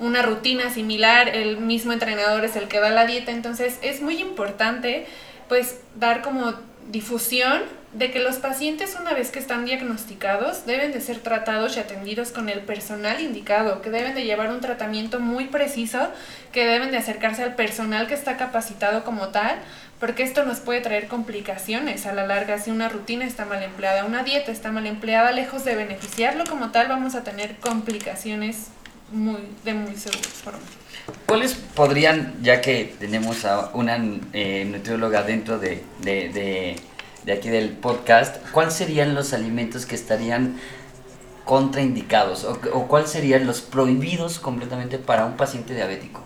una 0.00 0.22
rutina 0.22 0.70
similar, 0.70 1.28
el 1.28 1.56
mismo 1.58 1.92
entrenador 1.92 2.44
es 2.44 2.54
el 2.54 2.68
que 2.68 2.78
da 2.78 2.90
la 2.90 3.04
dieta, 3.04 3.32
entonces 3.32 3.78
es 3.82 4.00
muy 4.00 4.20
importante 4.20 5.06
pues 5.48 5.80
dar 5.96 6.22
como 6.22 6.54
difusión 6.88 7.62
de 7.92 8.10
que 8.10 8.20
los 8.20 8.36
pacientes 8.36 8.96
una 9.00 9.14
vez 9.14 9.30
que 9.30 9.38
están 9.38 9.64
diagnosticados 9.64 10.66
deben 10.66 10.92
de 10.92 11.00
ser 11.00 11.20
tratados 11.20 11.76
y 11.76 11.80
atendidos 11.80 12.30
con 12.30 12.48
el 12.48 12.60
personal 12.60 13.20
indicado, 13.20 13.80
que 13.80 13.90
deben 13.90 14.14
de 14.14 14.24
llevar 14.24 14.50
un 14.50 14.60
tratamiento 14.60 15.20
muy 15.20 15.46
preciso, 15.46 16.08
que 16.52 16.66
deben 16.66 16.90
de 16.90 16.98
acercarse 16.98 17.42
al 17.42 17.54
personal 17.54 18.06
que 18.06 18.14
está 18.14 18.36
capacitado 18.36 19.04
como 19.04 19.28
tal, 19.28 19.58
porque 20.00 20.22
esto 20.22 20.44
nos 20.44 20.60
puede 20.60 20.80
traer 20.80 21.08
complicaciones 21.08 22.06
a 22.06 22.12
la 22.12 22.26
larga 22.26 22.58
si 22.58 22.70
una 22.70 22.88
rutina 22.88 23.24
está 23.24 23.46
mal 23.46 23.62
empleada, 23.62 24.04
una 24.04 24.22
dieta 24.22 24.52
está 24.52 24.70
mal 24.70 24.86
empleada, 24.86 25.32
lejos 25.32 25.64
de 25.64 25.74
beneficiarlo 25.74 26.44
como 26.44 26.70
tal, 26.70 26.88
vamos 26.88 27.14
a 27.14 27.24
tener 27.24 27.56
complicaciones 27.56 28.68
muy, 29.10 29.40
de 29.64 29.74
muy 29.74 29.96
segura 29.96 30.28
forma. 30.28 30.60
¿Cuáles 31.26 31.54
podrían, 31.54 32.34
ya 32.42 32.60
que 32.60 32.94
tenemos 32.98 33.44
a 33.44 33.70
una 33.72 33.98
eh, 34.32 34.66
nutrióloga 34.70 35.22
dentro 35.22 35.58
de, 35.58 35.82
de, 36.00 36.28
de, 36.28 36.76
de, 37.24 37.32
aquí 37.32 37.48
del 37.48 37.70
podcast, 37.70 38.36
cuáles 38.52 38.74
serían 38.74 39.14
los 39.14 39.32
alimentos 39.32 39.86
que 39.86 39.94
estarían 39.94 40.58
contraindicados 41.44 42.44
o, 42.44 42.58
o 42.72 42.88
cuáles 42.88 43.10
serían 43.10 43.46
los 43.46 43.60
prohibidos 43.60 44.38
completamente 44.38 44.98
para 44.98 45.24
un 45.24 45.36
paciente 45.36 45.74
diabético? 45.74 46.22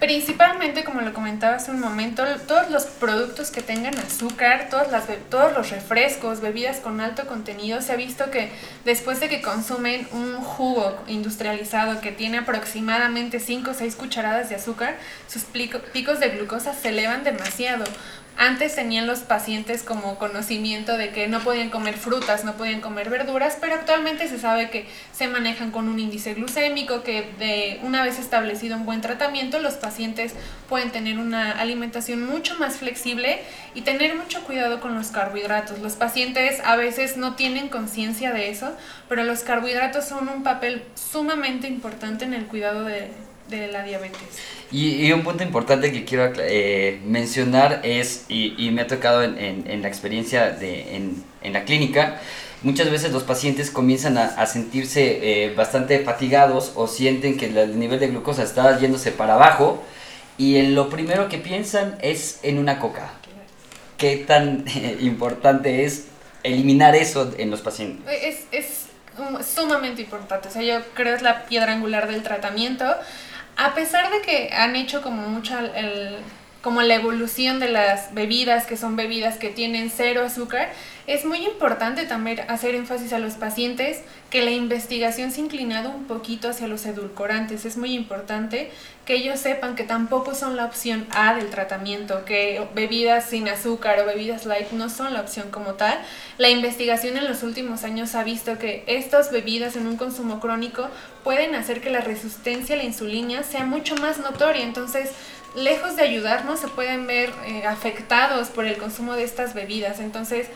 Principalmente, 0.00 0.82
como 0.82 1.02
lo 1.02 1.12
comentaba 1.12 1.56
hace 1.56 1.70
un 1.70 1.78
momento, 1.78 2.24
todos 2.48 2.70
los 2.70 2.84
productos 2.84 3.50
que 3.50 3.60
tengan 3.60 3.98
azúcar, 3.98 4.68
todas 4.70 4.90
las, 4.90 5.04
todos 5.28 5.52
los 5.52 5.68
refrescos, 5.68 6.40
bebidas 6.40 6.78
con 6.78 7.02
alto 7.02 7.26
contenido, 7.26 7.82
se 7.82 7.92
ha 7.92 7.96
visto 7.96 8.30
que 8.30 8.50
después 8.86 9.20
de 9.20 9.28
que 9.28 9.42
consumen 9.42 10.08
un 10.12 10.36
jugo 10.36 10.96
industrializado 11.06 12.00
que 12.00 12.12
tiene 12.12 12.38
aproximadamente 12.38 13.40
5 13.40 13.72
o 13.72 13.74
6 13.74 13.94
cucharadas 13.94 14.48
de 14.48 14.54
azúcar, 14.54 14.96
sus 15.28 15.42
picos 15.44 16.18
de 16.18 16.30
glucosa 16.30 16.72
se 16.72 16.88
elevan 16.88 17.22
demasiado. 17.22 17.84
Antes 18.36 18.74
tenían 18.74 19.06
los 19.06 19.20
pacientes 19.20 19.82
como 19.82 20.18
conocimiento 20.18 20.96
de 20.96 21.10
que 21.10 21.28
no 21.28 21.40
podían 21.40 21.70
comer 21.70 21.96
frutas, 21.96 22.44
no 22.44 22.54
podían 22.54 22.80
comer 22.80 23.10
verduras, 23.10 23.58
pero 23.60 23.74
actualmente 23.74 24.28
se 24.28 24.38
sabe 24.38 24.70
que 24.70 24.86
se 25.12 25.28
manejan 25.28 25.70
con 25.70 25.88
un 25.88 25.98
índice 25.98 26.34
glucémico, 26.34 27.02
que 27.02 27.30
de 27.38 27.80
una 27.82 28.02
vez 28.02 28.18
establecido 28.18 28.76
un 28.76 28.86
buen 28.86 29.00
tratamiento, 29.00 29.60
los 29.60 29.74
pacientes 29.74 30.34
pueden 30.68 30.90
tener 30.90 31.18
una 31.18 31.52
alimentación 31.52 32.24
mucho 32.24 32.54
más 32.58 32.76
flexible 32.76 33.40
y 33.74 33.82
tener 33.82 34.14
mucho 34.14 34.42
cuidado 34.44 34.80
con 34.80 34.94
los 34.94 35.08
carbohidratos. 35.08 35.80
Los 35.80 35.94
pacientes 35.94 36.60
a 36.64 36.76
veces 36.76 37.16
no 37.16 37.34
tienen 37.36 37.68
conciencia 37.68 38.32
de 38.32 38.50
eso, 38.50 38.74
pero 39.08 39.24
los 39.24 39.40
carbohidratos 39.40 40.06
son 40.06 40.28
un 40.28 40.42
papel 40.42 40.82
sumamente 40.94 41.68
importante 41.68 42.24
en 42.24 42.34
el 42.34 42.46
cuidado 42.46 42.84
de, 42.84 43.10
de 43.50 43.68
la 43.68 43.82
diabetes. 43.82 44.20
Y, 44.72 45.10
un 45.12 45.22
punto 45.22 45.42
importante 45.42 45.92
que 45.92 46.04
quiero 46.04 46.32
eh, 46.38 47.00
mencionar 47.04 47.80
es, 47.82 48.24
y, 48.28 48.70
me 48.70 48.82
ha 48.82 48.86
tocado 48.86 49.22
en, 49.22 49.36
en, 49.66 49.82
la 49.82 49.88
experiencia 49.88 50.52
de, 50.52 50.96
en, 50.96 51.24
en, 51.42 51.52
la 51.52 51.64
clínica, 51.64 52.20
muchas 52.62 52.90
veces 52.90 53.12
los 53.12 53.24
pacientes 53.24 53.70
comienzan 53.70 54.16
a, 54.16 54.26
a 54.26 54.46
sentirse 54.46 55.44
eh, 55.44 55.54
bastante 55.54 55.98
fatigados 56.00 56.72
o 56.76 56.86
sienten 56.86 57.36
que 57.36 57.46
el 57.46 57.78
nivel 57.78 57.98
de 57.98 58.08
glucosa 58.08 58.44
está 58.44 58.78
yéndose 58.78 59.10
para 59.10 59.34
abajo 59.34 59.82
y 60.38 60.56
en 60.56 60.74
lo 60.74 60.88
primero 60.88 61.28
que 61.28 61.38
piensan 61.38 61.98
es 62.00 62.38
en 62.42 62.58
una 62.58 62.78
coca. 62.78 63.10
¿Qué 63.98 64.16
tan 64.16 64.64
importante 65.00 65.84
es 65.84 66.06
eliminar 66.42 66.94
eso 66.94 67.34
en 67.36 67.50
los 67.50 67.60
pacientes? 67.60 68.06
Es, 68.22 68.44
es 68.52 68.86
sumamente 69.44 70.02
importante, 70.02 70.48
o 70.48 70.50
sea, 70.50 70.62
yo 70.62 70.80
creo 70.94 71.08
que 71.08 71.16
es 71.16 71.22
la 71.22 71.44
piedra 71.44 71.72
angular 71.72 72.08
del 72.08 72.22
tratamiento 72.22 72.86
a 73.56 73.74
pesar 73.74 74.10
de 74.10 74.22
que 74.22 74.50
han 74.52 74.76
hecho 74.76 75.02
como 75.02 75.28
mucha 75.28 75.60
el, 75.60 76.16
como 76.62 76.82
la 76.82 76.94
evolución 76.94 77.58
de 77.58 77.70
las 77.70 78.12
bebidas, 78.12 78.66
que 78.66 78.76
son 78.76 78.96
bebidas 78.96 79.38
que 79.38 79.48
tienen 79.48 79.90
cero 79.90 80.22
azúcar, 80.24 80.70
es 81.06 81.24
muy 81.24 81.44
importante 81.44 82.04
también 82.04 82.40
hacer 82.48 82.74
énfasis 82.74 83.12
a 83.12 83.18
los 83.18 83.34
pacientes 83.34 84.00
que 84.28 84.42
la 84.42 84.52
investigación 84.52 85.32
se 85.32 85.40
ha 85.40 85.44
inclinado 85.44 85.90
un 85.90 86.04
poquito 86.04 86.48
hacia 86.48 86.68
los 86.68 86.86
edulcorantes. 86.86 87.64
Es 87.64 87.76
muy 87.76 87.94
importante 87.94 88.70
que 89.06 89.14
ellos 89.14 89.40
sepan 89.40 89.74
que 89.74 89.82
tampoco 89.82 90.34
son 90.34 90.56
la 90.56 90.66
opción 90.66 91.06
A 91.10 91.34
del 91.34 91.50
tratamiento, 91.50 92.24
que 92.24 92.64
bebidas 92.74 93.24
sin 93.24 93.48
azúcar 93.48 93.98
o 93.98 94.06
bebidas 94.06 94.46
light 94.46 94.70
no 94.70 94.88
son 94.88 95.14
la 95.14 95.22
opción 95.22 95.50
como 95.50 95.74
tal. 95.74 95.98
La 96.38 96.50
investigación 96.50 97.16
en 97.16 97.26
los 97.26 97.42
últimos 97.42 97.82
años 97.82 98.14
ha 98.14 98.22
visto 98.22 98.58
que 98.58 98.84
estas 98.86 99.32
bebidas 99.32 99.74
en 99.74 99.88
un 99.88 99.96
consumo 99.96 100.38
crónico 100.38 100.88
pueden 101.24 101.54
hacer 101.54 101.80
que 101.80 101.90
la 101.90 102.02
resistencia 102.02 102.76
a 102.76 102.78
la 102.78 102.84
insulina 102.84 103.42
sea 103.42 103.64
mucho 103.64 103.96
más 103.96 104.18
notoria. 104.18 104.62
Entonces, 104.62 105.10
lejos 105.54 105.96
de 105.96 106.02
ayudarnos, 106.02 106.60
se 106.60 106.68
pueden 106.68 107.06
ver 107.06 107.30
eh, 107.46 107.66
afectados 107.66 108.48
por 108.48 108.64
el 108.64 108.76
consumo 108.76 109.14
de 109.14 109.24
estas 109.24 109.54
bebidas. 109.54 110.00
Entonces, 110.00 110.48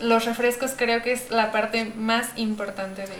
los 0.00 0.24
refrescos 0.24 0.72
creo 0.76 1.02
que 1.02 1.12
es 1.12 1.30
la 1.30 1.52
parte 1.52 1.92
más 1.96 2.28
importante 2.36 3.02
de... 3.02 3.14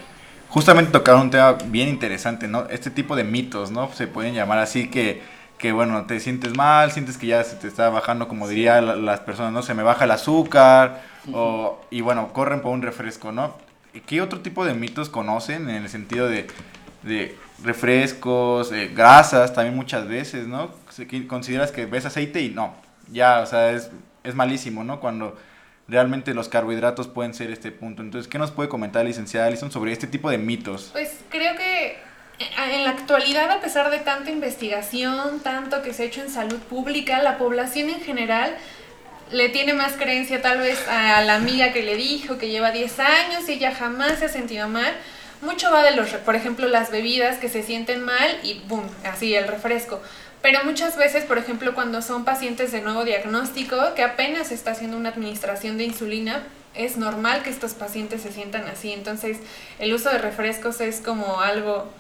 Justamente 0.49 0.93
tocaron 0.93 1.23
un 1.23 1.31
tema 1.31 1.53
bien 1.67 1.89
interesante, 1.89 2.47
¿no? 2.47 2.67
Este 2.69 2.91
tipo 2.91 3.17
de 3.17 3.25
mitos, 3.25 3.71
¿no? 3.71 3.93
Se 3.93 4.07
pueden 4.07 4.35
llamar 4.35 4.59
así 4.59 4.89
que, 4.89 5.23
que 5.59 5.73
bueno, 5.73 6.07
te 6.07 6.21
sientes 6.21 6.57
mal, 6.57 6.93
sientes 6.93 7.19
que 7.19 7.27
ya 7.27 7.43
se 7.43 7.57
te 7.57 7.67
está 7.67 7.89
bajando, 7.89 8.29
como 8.29 8.47
dirían 8.47 9.05
las 9.05 9.21
personas, 9.21 9.53
¿no? 9.53 9.63
Se 9.63 9.75
me 9.75 9.83
baja 9.83 10.05
el 10.05 10.13
azúcar, 10.13 11.03
o, 11.33 11.81
y 11.91 12.03
bueno, 12.03 12.33
corren 12.33 12.61
por 12.61 12.73
un 12.73 12.83
refresco, 12.83 13.33
¿no? 13.33 13.57
¿Qué 14.07 14.21
otro 14.21 14.41
tipo 14.41 14.65
de 14.65 14.75
mitos 14.75 15.09
conocen 15.09 15.69
en 15.71 15.83
el 15.83 15.89
sentido 15.89 16.29
de, 16.29 16.47
de 17.03 17.37
refrescos, 17.63 18.71
eh, 18.73 18.93
grasas, 18.95 19.55
también 19.55 19.75
muchas 19.75 20.07
veces, 20.07 20.47
¿no? 20.47 20.71
Consideras 21.29 21.73
que 21.73 21.87
ves 21.87 22.07
aceite 22.07 22.41
y 22.41 22.51
no, 22.51 22.75
ya, 23.13 23.41
o 23.41 23.47
sea, 23.47 23.73
es, 23.73 23.91
es 24.23 24.35
malísimo, 24.35 24.85
¿no? 24.85 25.01
Cuando 25.01 25.37
realmente 25.89 26.35
los 26.35 26.49
carbohidratos 26.49 27.09
pueden 27.09 27.35
ser 27.35 27.51
este 27.51 27.71
punto. 27.71 28.03
Entonces, 28.03 28.31
¿qué 28.31 28.39
nos 28.39 28.51
puede 28.51 28.69
comentar 28.69 29.05
licenciada 29.05 29.47
Alison 29.47 29.71
sobre 29.71 29.93
este 29.93 30.07
tipo 30.07 30.31
de 30.31 30.39
mitos? 30.39 30.91
Pues 30.93 31.19
creo 31.29 31.57
que 31.57 31.87
eh, 32.39 32.51
en 32.73 32.85
la 32.85 32.91
actualidad, 32.91 33.51
a 33.51 33.61
pesar 33.61 33.91
de 33.91 33.99
tanta 33.99 34.31
investigación, 34.31 35.41
tanto 35.41 35.83
que 35.83 35.93
se 35.93 36.05
ha 36.05 36.07
hecho 36.07 36.23
en 36.23 36.31
salud 36.31 36.59
pública, 36.59 37.23
la 37.23 37.39
población 37.39 37.91
en 37.91 38.01
general 38.01 38.57
le 39.31 39.49
tiene 39.49 39.75
más 39.75 39.95
creencia 39.95 40.43
tal 40.43 40.59
vez 40.59 40.87
a 40.89 41.23
la 41.23 41.37
amiga 41.37 41.73
que 41.73 41.83
le 41.83 41.97
dijo 41.97 42.39
que 42.39 42.49
lleva 42.49 42.71
10 42.71 43.01
años 43.01 43.49
y 43.49 43.53
ella 43.53 43.75
jamás 43.75 44.19
se 44.19 44.27
ha 44.27 44.29
sentido 44.29 44.69
mal. 44.69 44.93
Mucho 45.43 45.71
va 45.71 45.83
de 45.83 45.95
los, 45.95 46.09
por 46.11 46.37
ejemplo, 46.37 46.69
las 46.69 46.91
bebidas 46.91 47.39
que 47.39 47.49
se 47.49 47.63
sienten 47.63 48.03
mal 48.03 48.39
y 48.43 48.63
boom, 48.67 48.85
así 49.05 49.35
el 49.35 49.47
refresco. 49.47 50.01
Pero 50.45 50.63
muchas 50.63 50.99
veces, 50.99 51.25
por 51.25 51.39
ejemplo, 51.39 51.73
cuando 51.73 52.03
son 52.03 52.27
pacientes 52.27 52.71
de 52.71 52.83
nuevo 52.83 53.07
diagnóstico, 53.07 53.95
que 53.97 54.03
apenas 54.03 54.53
está 54.53 54.73
haciendo 54.73 54.99
una 54.99 55.09
administración 55.09 55.79
de 55.79 55.85
insulina, 55.85 56.43
es 56.75 56.99
normal 56.99 57.43
que 57.43 57.49
estos 57.49 57.73
pacientes 57.73 58.21
se 58.21 58.31
sientan 58.31 58.69
así. 58.69 58.93
Entonces, 58.93 59.39
el 59.79 59.95
uso 59.95 60.11
de 60.11 60.19
refrescos 60.19 60.83
es 60.83 61.01
como 61.01 61.41
algo 61.41 61.91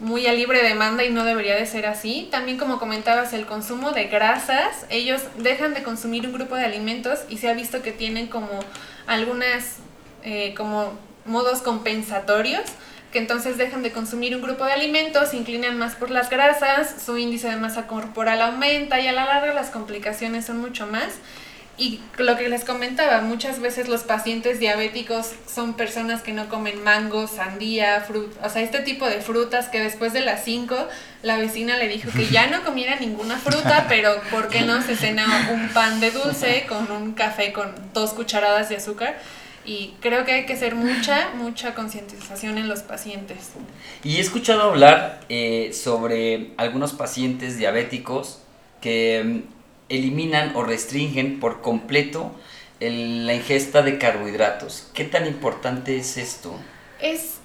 muy 0.00 0.26
a 0.26 0.34
libre 0.34 0.62
demanda 0.62 1.02
y 1.02 1.08
no 1.08 1.24
debería 1.24 1.56
de 1.56 1.64
ser 1.64 1.86
así. 1.86 2.28
También 2.30 2.58
como 2.58 2.78
comentabas, 2.78 3.32
el 3.32 3.46
consumo 3.46 3.92
de 3.92 4.04
grasas, 4.04 4.84
ellos 4.90 5.22
dejan 5.38 5.72
de 5.72 5.82
consumir 5.82 6.26
un 6.26 6.34
grupo 6.34 6.56
de 6.56 6.66
alimentos 6.66 7.20
y 7.30 7.38
se 7.38 7.48
ha 7.48 7.54
visto 7.54 7.80
que 7.80 7.92
tienen 7.92 8.26
como 8.26 8.60
algunas 9.06 9.76
eh, 10.24 10.52
como 10.54 10.92
modos 11.24 11.62
compensatorios 11.62 12.64
que 13.12 13.18
entonces 13.18 13.56
dejan 13.56 13.82
de 13.82 13.92
consumir 13.92 14.36
un 14.36 14.42
grupo 14.42 14.64
de 14.64 14.72
alimentos, 14.72 15.30
se 15.30 15.36
inclinan 15.36 15.78
más 15.78 15.94
por 15.94 16.10
las 16.10 16.28
grasas, 16.28 17.02
su 17.04 17.16
índice 17.16 17.48
de 17.48 17.56
masa 17.56 17.86
corporal 17.86 18.42
aumenta 18.42 19.00
y 19.00 19.06
a 19.06 19.12
la 19.12 19.24
larga 19.24 19.54
las 19.54 19.70
complicaciones 19.70 20.44
son 20.46 20.58
mucho 20.60 20.86
más. 20.86 21.14
Y 21.78 22.00
lo 22.16 22.36
que 22.36 22.48
les 22.48 22.64
comentaba, 22.64 23.20
muchas 23.20 23.60
veces 23.60 23.86
los 23.88 24.02
pacientes 24.02 24.58
diabéticos 24.58 25.30
son 25.46 25.74
personas 25.74 26.22
que 26.22 26.32
no 26.32 26.48
comen 26.48 26.82
mango, 26.82 27.28
sandía, 27.28 28.00
fruta, 28.00 28.44
o 28.44 28.50
sea, 28.50 28.62
este 28.62 28.80
tipo 28.80 29.06
de 29.06 29.20
frutas 29.20 29.68
que 29.68 29.80
después 29.80 30.12
de 30.12 30.22
las 30.22 30.42
5 30.42 30.76
la 31.22 31.38
vecina 31.38 31.76
le 31.76 31.86
dijo 31.86 32.10
que 32.10 32.26
ya 32.26 32.48
no 32.48 32.62
comiera 32.64 32.96
ninguna 32.96 33.38
fruta, 33.38 33.86
pero 33.88 34.20
¿por 34.28 34.48
qué 34.48 34.62
no 34.62 34.82
se 34.82 34.96
cena 34.96 35.50
un 35.52 35.68
pan 35.68 36.00
de 36.00 36.10
dulce 36.10 36.66
con 36.68 36.90
un 36.90 37.12
café 37.12 37.52
con 37.52 37.72
dos 37.94 38.12
cucharadas 38.12 38.68
de 38.68 38.76
azúcar? 38.78 39.16
Y 39.68 39.94
creo 40.00 40.24
que 40.24 40.32
hay 40.32 40.46
que 40.46 40.54
hacer 40.54 40.74
mucha, 40.74 41.34
mucha 41.34 41.74
concientización 41.74 42.56
en 42.56 42.68
los 42.68 42.80
pacientes. 42.80 43.50
Y 44.02 44.16
he 44.16 44.20
escuchado 44.20 44.62
hablar 44.62 45.20
eh, 45.28 45.72
sobre 45.74 46.52
algunos 46.56 46.94
pacientes 46.94 47.58
diabéticos 47.58 48.40
que 48.80 49.22
mm, 49.22 49.40
eliminan 49.90 50.56
o 50.56 50.62
restringen 50.62 51.38
por 51.38 51.60
completo 51.60 52.34
la 52.80 53.34
ingesta 53.34 53.82
de 53.82 53.98
carbohidratos. 53.98 54.88
¿Qué 54.94 55.04
tan 55.04 55.26
importante 55.26 55.98
es 55.98 56.16
esto? 56.16 56.54
Es 57.02 57.37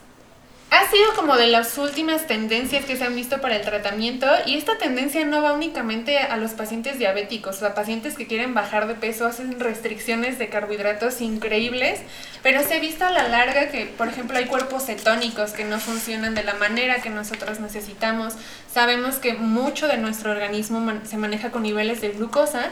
ha 0.73 0.89
sido 0.89 1.13
como 1.15 1.38
de 1.38 1.45
las 1.45 1.77
últimas 1.77 2.25
tendencias 2.25 2.83
que 2.86 2.97
se 2.97 3.03
han 3.03 3.15
visto 3.15 3.39
para 3.41 3.57
el 3.57 3.62
tratamiento 3.62 4.25
y 4.47 4.57
esta 4.57 4.79
tendencia 4.79 5.23
no 5.23 5.43
va 5.43 5.53
únicamente 5.53 6.17
a 6.17 6.36
los 6.38 6.53
pacientes 6.53 6.97
diabéticos, 6.97 7.62
a 7.62 7.75
pacientes 7.75 8.15
que 8.15 8.25
quieren 8.25 8.55
bajar 8.55 8.88
de 8.88 8.95
peso 8.95 9.27
hacen 9.27 9.59
restricciones 9.59 10.39
de 10.39 10.49
carbohidratos 10.49 11.21
increíbles, 11.21 11.99
pero 12.41 12.63
se 12.63 12.73
ha 12.73 12.79
visto 12.79 13.05
a 13.05 13.12
la 13.12 13.27
larga 13.27 13.69
que, 13.69 13.86
por 13.86 14.07
ejemplo, 14.07 14.36
hay 14.36 14.45
cuerpos 14.45 14.88
cetónicos 14.88 15.51
que 15.51 15.63
no 15.63 15.79
funcionan 15.79 16.33
de 16.33 16.43
la 16.43 16.55
manera 16.55 17.03
que 17.03 17.12
nosotros 17.12 17.59
necesitamos. 17.59 18.33
Sabemos 18.73 19.17
que 19.17 19.36
mucho 19.36 19.88
de 19.88 19.97
nuestro 19.97 20.31
organismo 20.31 20.91
se 21.03 21.17
maneja 21.17 21.51
con 21.51 21.62
niveles 21.62 22.01
de 22.01 22.09
glucosa 22.09 22.71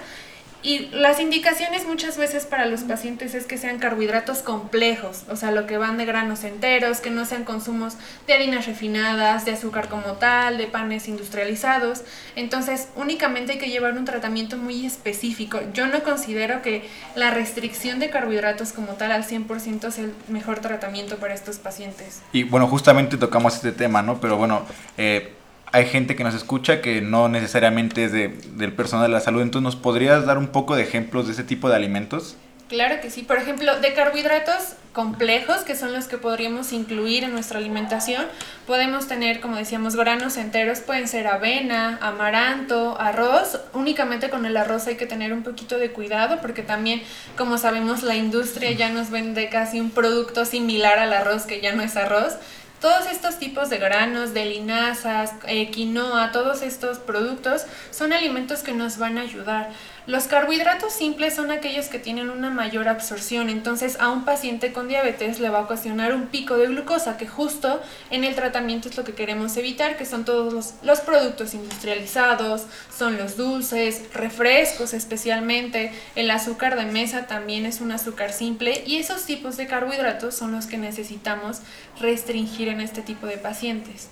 y 0.64 0.88
las 0.92 1.20
indicaciones 1.20 1.88
muchas 1.88 2.18
veces 2.18 2.46
para 2.46 2.66
los 2.66 2.82
pacientes 2.82 3.34
es 3.34 3.46
que 3.46 3.58
sean 3.58 3.80
carbohidratos 3.80 4.40
complejos, 4.40 5.24
o 5.30 5.36
sea, 5.36 5.52
lo 5.52 5.66
que 5.66 5.78
van 5.78 5.98
de 5.98 6.06
granos 6.06 6.44
enteros, 6.44 7.00
que 7.00 7.10
no 7.10 7.26
sean 7.26 7.44
consumos 7.44 7.96
de 8.28 8.34
harinas 8.34 8.68
refinadas, 8.68 9.46
de 9.46 9.52
azúcar 9.52 9.90
como 9.90 10.14
tal, 10.14 10.58
de 10.58 10.68
panes 10.68 11.08
industrializados. 11.08 12.04
Entonces, 12.36 12.90
únicamente 12.96 13.54
hay 13.54 13.58
que 13.58 13.70
llevar 13.70 13.98
un 13.98 14.06
tratamiento 14.06 14.58
muy 14.58 14.86
específico. 14.86 15.60
Yo 15.74 15.88
no 15.88 16.04
considero 16.04 16.62
que 16.62 16.88
la 17.16 17.32
restricción 17.32 18.00
de 18.00 18.10
carbohidratos 18.10 18.74
como 18.74 18.94
tal 18.94 19.12
al 19.12 19.24
100% 19.24 19.92
sea 19.92 20.04
el 20.04 20.14
mejor 20.28 20.60
tratamiento 20.60 21.18
para 21.18 21.34
estos 21.34 21.58
pacientes. 21.58 22.22
Y 22.34 22.44
bueno, 22.44 22.68
justamente 22.68 23.18
tocamos 23.18 23.56
este 23.56 23.72
tema, 23.72 24.02
¿no? 24.02 24.22
Pero 24.22 24.38
bueno, 24.38 24.66
eh, 24.98 25.34
hay 25.72 25.86
gente 25.86 26.16
que 26.16 26.24
nos 26.24 26.36
escucha 26.36 26.82
que 26.82 27.02
no 27.02 27.30
necesariamente 27.30 28.04
es 28.06 28.12
de, 28.12 28.30
del 28.56 28.74
personal 28.74 29.08
de 29.08 29.14
la 29.14 29.22
salud. 29.22 29.42
Entonces, 29.42 29.64
¿nos 29.64 29.76
podrías 29.76 30.26
dar 30.26 30.38
un 30.38 30.48
poco 30.48 30.76
de 30.76 30.84
ejemplos 30.84 31.28
de 31.28 31.34
ese 31.34 31.44
tipo 31.44 31.70
de 31.70 31.76
alimentos? 31.76 32.36
Claro 32.72 33.02
que 33.02 33.10
sí. 33.10 33.24
Por 33.24 33.38
ejemplo, 33.38 33.82
de 33.82 33.94
carbohidratos 33.94 34.76
complejos, 34.94 35.58
que 35.58 35.76
son 35.76 35.92
los 35.92 36.06
que 36.06 36.18
podríamos 36.18 36.72
incluir 36.72 37.26
en 37.26 37.34
nuestra 37.34 37.60
alimentación, 37.60 38.26
podemos 38.66 39.10
tener, 39.10 39.42
como 39.42 39.58
decíamos, 39.58 39.98
granos 39.98 40.38
enteros, 40.38 40.80
pueden 40.80 41.10
ser 41.10 41.28
avena, 41.28 42.00
amaranto, 42.02 43.00
arroz. 43.00 43.60
Únicamente 43.74 44.30
con 44.30 44.46
el 44.46 44.56
arroz 44.56 44.88
hay 44.88 44.96
que 44.96 45.06
tener 45.06 45.34
un 45.34 45.44
poquito 45.44 45.78
de 45.78 45.92
cuidado 45.92 46.40
porque 46.42 46.64
también, 46.64 47.02
como 47.38 47.58
sabemos, 47.58 48.04
la 48.04 48.16
industria 48.16 48.72
ya 48.72 48.90
nos 48.90 49.10
vende 49.10 49.50
casi 49.50 49.82
un 49.82 49.92
producto 49.92 50.46
similar 50.46 50.98
al 50.98 51.12
arroz 51.12 51.44
que 51.44 51.60
ya 51.60 51.74
no 51.74 51.82
es 51.82 51.98
arroz 51.98 52.38
Todos 52.82 53.06
estos 53.06 53.38
tipos 53.38 53.70
de 53.70 53.78
granos, 53.78 54.34
de 54.34 54.44
linazas, 54.44 55.34
eh, 55.46 55.70
quinoa, 55.70 56.32
todos 56.32 56.64
estos 56.64 56.98
productos 56.98 57.68
son 57.92 58.12
alimentos 58.12 58.64
que 58.64 58.74
nos 58.74 58.98
van 58.98 59.20
a 59.20 59.22
ayudar. 59.22 59.70
Los 60.08 60.24
carbohidratos 60.24 60.94
simples 60.94 61.36
son 61.36 61.52
aquellos 61.52 61.88
que 61.88 62.00
tienen 62.00 62.32
una 62.32 62.50
mayor 62.50 62.88
absorción, 62.88 63.50
entonces 63.50 63.98
a 64.00 64.10
un 64.10 64.26
paciente 64.26 64.74
con 64.74 64.88
diabetes 64.88 65.40
le 65.40 65.50
va 65.50 65.60
a 65.60 65.62
ocasionar 65.62 66.16
un 66.16 66.26
pico 66.26 66.58
de 66.58 66.66
glucosa, 66.66 67.18
que 67.18 67.28
justo 67.28 67.80
en 68.10 68.24
el 68.24 68.34
tratamiento 68.34 68.90
es 68.90 68.98
lo 68.98 69.04
que 69.04 69.14
queremos 69.14 69.56
evitar, 69.58 69.98
que 69.98 70.08
son 70.08 70.26
todos 70.26 70.74
los, 70.82 71.00
productos 71.02 71.54
industrializados, 71.54 72.64
son 72.96 73.18
los 73.20 73.38
dulces, 73.38 74.12
refrescos 74.12 74.96
especialmente, 74.96 75.92
el 76.16 76.32
azúcar 76.32 76.78
de 76.78 76.86
mesa 76.86 77.28
también 77.28 77.68
es 77.68 77.80
un 77.80 77.92
azúcar 77.92 78.34
simple 78.34 78.84
y 78.88 78.96
esos 78.98 79.26
tipos 79.26 79.56
de 79.56 79.68
carbohidratos 79.68 80.34
son 80.34 80.52
los 80.52 80.66
que 80.66 80.80
necesitamos 80.80 81.60
restringir 82.00 82.70
en 82.70 82.82
este 82.82 83.04
tipo 83.04 83.28
de 83.28 83.38
pacientes. 83.38 84.10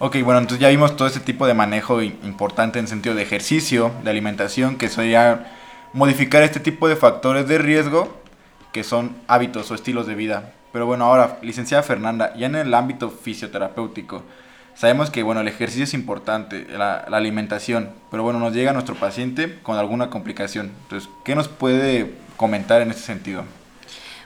Ok, 0.00 0.16
bueno, 0.22 0.40
entonces 0.40 0.60
ya 0.60 0.68
vimos 0.70 0.96
todo 0.96 1.06
ese 1.06 1.20
tipo 1.20 1.46
de 1.46 1.54
manejo 1.54 2.02
importante 2.02 2.78
en 2.78 2.88
sentido 2.88 3.14
de 3.14 3.22
ejercicio, 3.22 3.92
de 4.02 4.10
alimentación, 4.10 4.76
que 4.76 4.88
sería 4.88 5.52
modificar 5.92 6.42
este 6.42 6.58
tipo 6.58 6.88
de 6.88 6.96
factores 6.96 7.46
de 7.46 7.58
riesgo 7.58 8.20
que 8.72 8.82
son 8.82 9.16
hábitos 9.28 9.70
o 9.70 9.74
estilos 9.74 10.08
de 10.08 10.16
vida. 10.16 10.52
Pero 10.72 10.86
bueno, 10.86 11.04
ahora, 11.04 11.38
licenciada 11.42 11.84
Fernanda, 11.84 12.34
ya 12.34 12.46
en 12.46 12.56
el 12.56 12.74
ámbito 12.74 13.08
fisioterapéutico, 13.08 14.24
sabemos 14.74 15.10
que 15.10 15.22
bueno, 15.22 15.42
el 15.42 15.48
ejercicio 15.48 15.84
es 15.84 15.94
importante, 15.94 16.66
la, 16.76 17.06
la 17.08 17.16
alimentación, 17.16 17.90
pero 18.10 18.24
bueno, 18.24 18.40
nos 18.40 18.52
llega 18.52 18.72
nuestro 18.72 18.96
paciente 18.96 19.60
con 19.62 19.78
alguna 19.78 20.10
complicación. 20.10 20.72
Entonces, 20.82 21.08
¿qué 21.24 21.36
nos 21.36 21.46
puede 21.46 22.14
comentar 22.36 22.82
en 22.82 22.90
ese 22.90 23.02
sentido? 23.02 23.44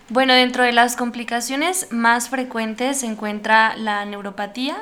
Bueno, 0.09 0.33
dentro 0.33 0.65
de 0.65 0.73
las 0.73 0.97
complicaciones 0.97 1.89
más 1.91 2.31
frecuentes 2.31 3.01
se 3.01 3.07
encuentra 3.07 3.77
la 3.77 4.07
neuropatía, 4.07 4.79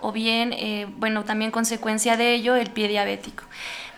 o 0.00 0.12
bien, 0.12 0.52
eh, 0.52 0.86
bueno, 0.98 1.24
también 1.24 1.50
consecuencia 1.50 2.16
de 2.16 2.34
ello, 2.34 2.56
el 2.56 2.70
pie 2.70 2.88
diabético. 2.88 3.44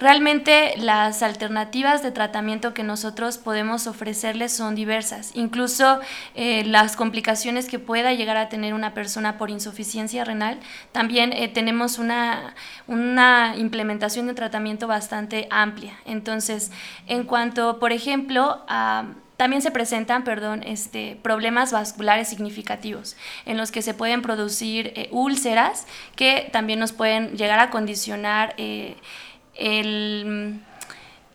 Realmente 0.01 0.75
las 0.77 1.25
alternativas 1.25 2.05
de 2.05 2.13
tratamiento 2.13 2.73
que 2.73 2.85
nosotros 2.85 3.37
podemos 3.37 3.89
ofrecerles 3.89 4.53
son 4.53 4.77
diversas. 4.77 5.33
Incluso 5.35 5.99
eh, 6.37 6.65
las 6.65 6.95
complicaciones 6.95 7.67
que 7.67 7.81
pueda 7.81 8.13
llegar 8.13 8.37
a 8.37 8.49
tener 8.49 8.75
una 8.75 8.95
persona 8.95 9.39
por 9.39 9.51
insuficiencia 9.51 10.25
renal, 10.25 10.61
también 10.93 11.33
eh, 11.33 11.49
tenemos 11.49 11.99
una, 11.99 12.55
una 12.87 13.55
implementación 13.57 14.29
de 14.29 14.35
tratamiento 14.35 14.87
bastante 14.87 15.49
amplia. 15.51 15.99
Entonces, 16.07 16.71
en 17.09 17.25
cuanto, 17.25 17.81
por 17.81 17.91
ejemplo, 17.91 18.65
a 18.69 19.07
también 19.39 19.63
se 19.63 19.71
presentan, 19.71 20.25
perdón, 20.25 20.65
este, 20.65 21.17
problemas 21.23 21.71
vasculares 21.71 22.29
significativos 22.29 23.17
en 23.47 23.57
los 23.57 23.71
que 23.71 23.83
se 23.83 23.95
pueden 23.95 24.21
producir 24.21 24.93
eh, 24.97 25.09
úlceras 25.13 25.87
que 26.17 26.49
también 26.53 26.81
nos 26.81 26.91
pueden 26.91 27.37
llegar 27.37 27.61
a 27.61 27.71
condicionar 27.71 28.55
eh, 28.59 28.97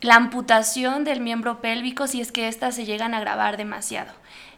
la 0.02 0.16
amputación 0.16 1.04
del 1.04 1.20
miembro 1.20 1.62
pélvico 1.62 2.06
si 2.06 2.20
es 2.20 2.30
que 2.30 2.46
éstas 2.46 2.74
se 2.74 2.84
llegan 2.84 3.14
a 3.14 3.16
agravar 3.16 3.56
demasiado. 3.56 4.12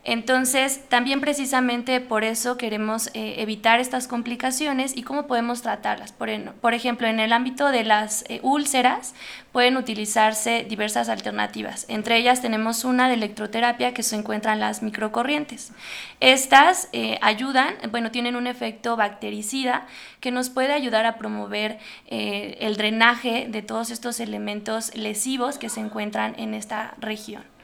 Entonces, 0.08 0.88
también 0.88 1.20
precisamente 1.20 2.00
por 2.00 2.22
eso 2.22 2.56
queremos 2.56 3.08
eh, 3.08 3.34
evitar 3.38 3.80
estas 3.80 4.06
complicaciones 4.06 4.96
y 4.96 5.02
cómo 5.02 5.26
podemos 5.26 5.62
tratarlas. 5.62 6.12
Por, 6.12 6.74
ejemplo, 6.74 7.08
en 7.08 7.18
el 7.18 7.32
ámbito 7.32 7.72
de 7.72 7.82
las 7.82 8.24
eh, 8.28 8.38
úlceras 8.44 9.16
pueden 9.50 9.76
utilizarse 9.76 10.64
diversas 10.68 11.08
alternativas. 11.08 11.86
Entre 11.88 12.18
ellas 12.18 12.40
tenemos 12.40 12.84
una 12.84 13.08
de 13.08 13.14
electroterapia 13.14 13.94
que 13.94 14.04
se 14.04 14.14
encuentra 14.14 14.52
en 14.52 14.60
las 14.60 14.80
microcorrientes. 14.80 15.72
Estas 16.20 16.88
eh, 16.92 17.18
ayudan, 17.20 17.74
bueno, 17.90 18.12
tienen 18.12 18.36
un 18.36 18.46
efecto 18.46 18.94
bactericida 18.94 19.88
que 20.20 20.30
nos 20.30 20.50
puede 20.50 20.72
ayudar 20.72 21.04
a 21.04 21.18
promover 21.18 21.80
el 22.06 22.76
drenaje 22.76 23.48
de 23.48 23.62
todos 23.62 23.90
estos 23.90 24.20
elementos 24.20 24.94
lesivos 24.94 25.58
que 25.58 25.68
se 25.68 25.80
encuentran 25.80 26.36
en 26.38 26.54
esta 26.54 26.94
región. 27.00 27.55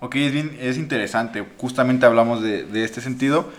Ok, 0.00 0.16
es, 0.16 0.32
bien, 0.32 0.56
es 0.60 0.76
interesante. 0.76 1.44
Justamente 1.58 2.06
hablamos 2.06 2.42
de, 2.42 2.64
de, 2.64 2.84
este 2.84 3.00
sentido. 3.00 3.50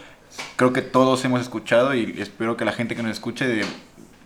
Creo 0.55 0.73
que 0.73 0.81
todos 0.81 1.23
hemos 1.25 1.41
escuchado 1.41 1.93
y 1.95 2.15
espero 2.19 2.57
que 2.57 2.65
la 2.65 2.71
gente 2.71 2.95
que 2.95 3.03
nos 3.03 3.11
escuche 3.11 3.47
de, 3.47 3.65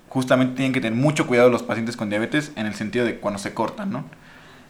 justamente 0.09 0.55
tienen 0.55 0.73
que 0.73 0.81
tener 0.81 0.99
mucho 0.99 1.27
cuidado 1.27 1.49
los 1.49 1.63
pacientes 1.63 1.95
con 1.95 2.09
diabetes 2.09 2.51
en 2.55 2.65
el 2.65 2.73
sentido 2.73 3.05
de 3.05 3.19
cuando 3.19 3.39
se 3.39 3.53
cortan, 3.53 3.91
¿no? 3.91 4.05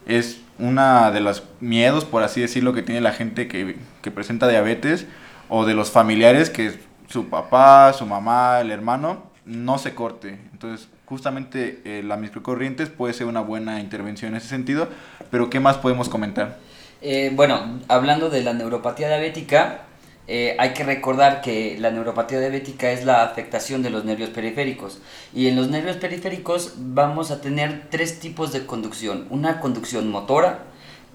Es 0.06 0.42
una 0.58 1.12
de 1.12 1.22
los 1.22 1.44
miedos, 1.60 2.04
por 2.06 2.24
así 2.24 2.42
decirlo, 2.42 2.74
que 2.74 2.82
tiene 2.82 3.02
la 3.02 3.14
gente 3.14 3.48
que, 3.48 3.78
que 4.02 4.12
presenta 4.12 4.48
diabetes 4.48 5.06
o 5.48 5.66
de 5.66 5.74
los 5.74 5.92
familiares 5.92 6.50
que 6.50 6.80
su 7.08 7.30
papá, 7.30 7.94
su 7.94 8.06
mamá, 8.06 8.60
el 8.60 8.72
hermano 8.72 9.30
no 9.46 9.78
se 9.78 9.96
corte. 9.96 10.40
Entonces, 10.52 10.90
justamente 11.06 11.82
eh, 11.86 12.04
la 12.04 12.18
microcorrientes 12.18 12.90
puede 12.90 13.14
ser 13.14 13.28
una 13.28 13.42
buena 13.42 13.80
intervención 13.80 14.32
en 14.32 14.38
ese 14.38 14.48
sentido, 14.48 14.88
pero 15.32 15.50
¿qué 15.50 15.60
más 15.60 15.78
podemos 15.78 16.08
comentar? 16.08 16.60
Eh, 17.02 17.32
bueno, 17.34 17.80
hablando 17.88 18.30
de 18.30 18.44
la 18.44 18.54
neuropatía 18.54 19.08
diabética, 19.08 19.82
eh, 20.28 20.56
hay 20.60 20.74
que 20.74 20.84
recordar 20.84 21.42
que 21.42 21.78
la 21.80 21.92
neuropatía 21.92 22.40
diabética 22.40 22.92
es 22.92 23.06
la 23.06 23.24
afectación 23.24 23.82
de 23.82 23.90
los 23.90 24.06
nervios 24.06 24.30
periféricos. 24.30 25.00
Y 25.34 25.48
en 25.48 25.56
los 25.56 25.70
nervios 25.70 25.98
periféricos 25.98 26.74
vamos 26.78 27.32
a 27.32 27.42
tener 27.42 27.88
tres 27.90 28.20
tipos 28.20 28.52
de 28.52 28.66
conducción. 28.66 29.28
Una 29.30 29.60
conducción 29.60 30.12
motora, 30.12 30.66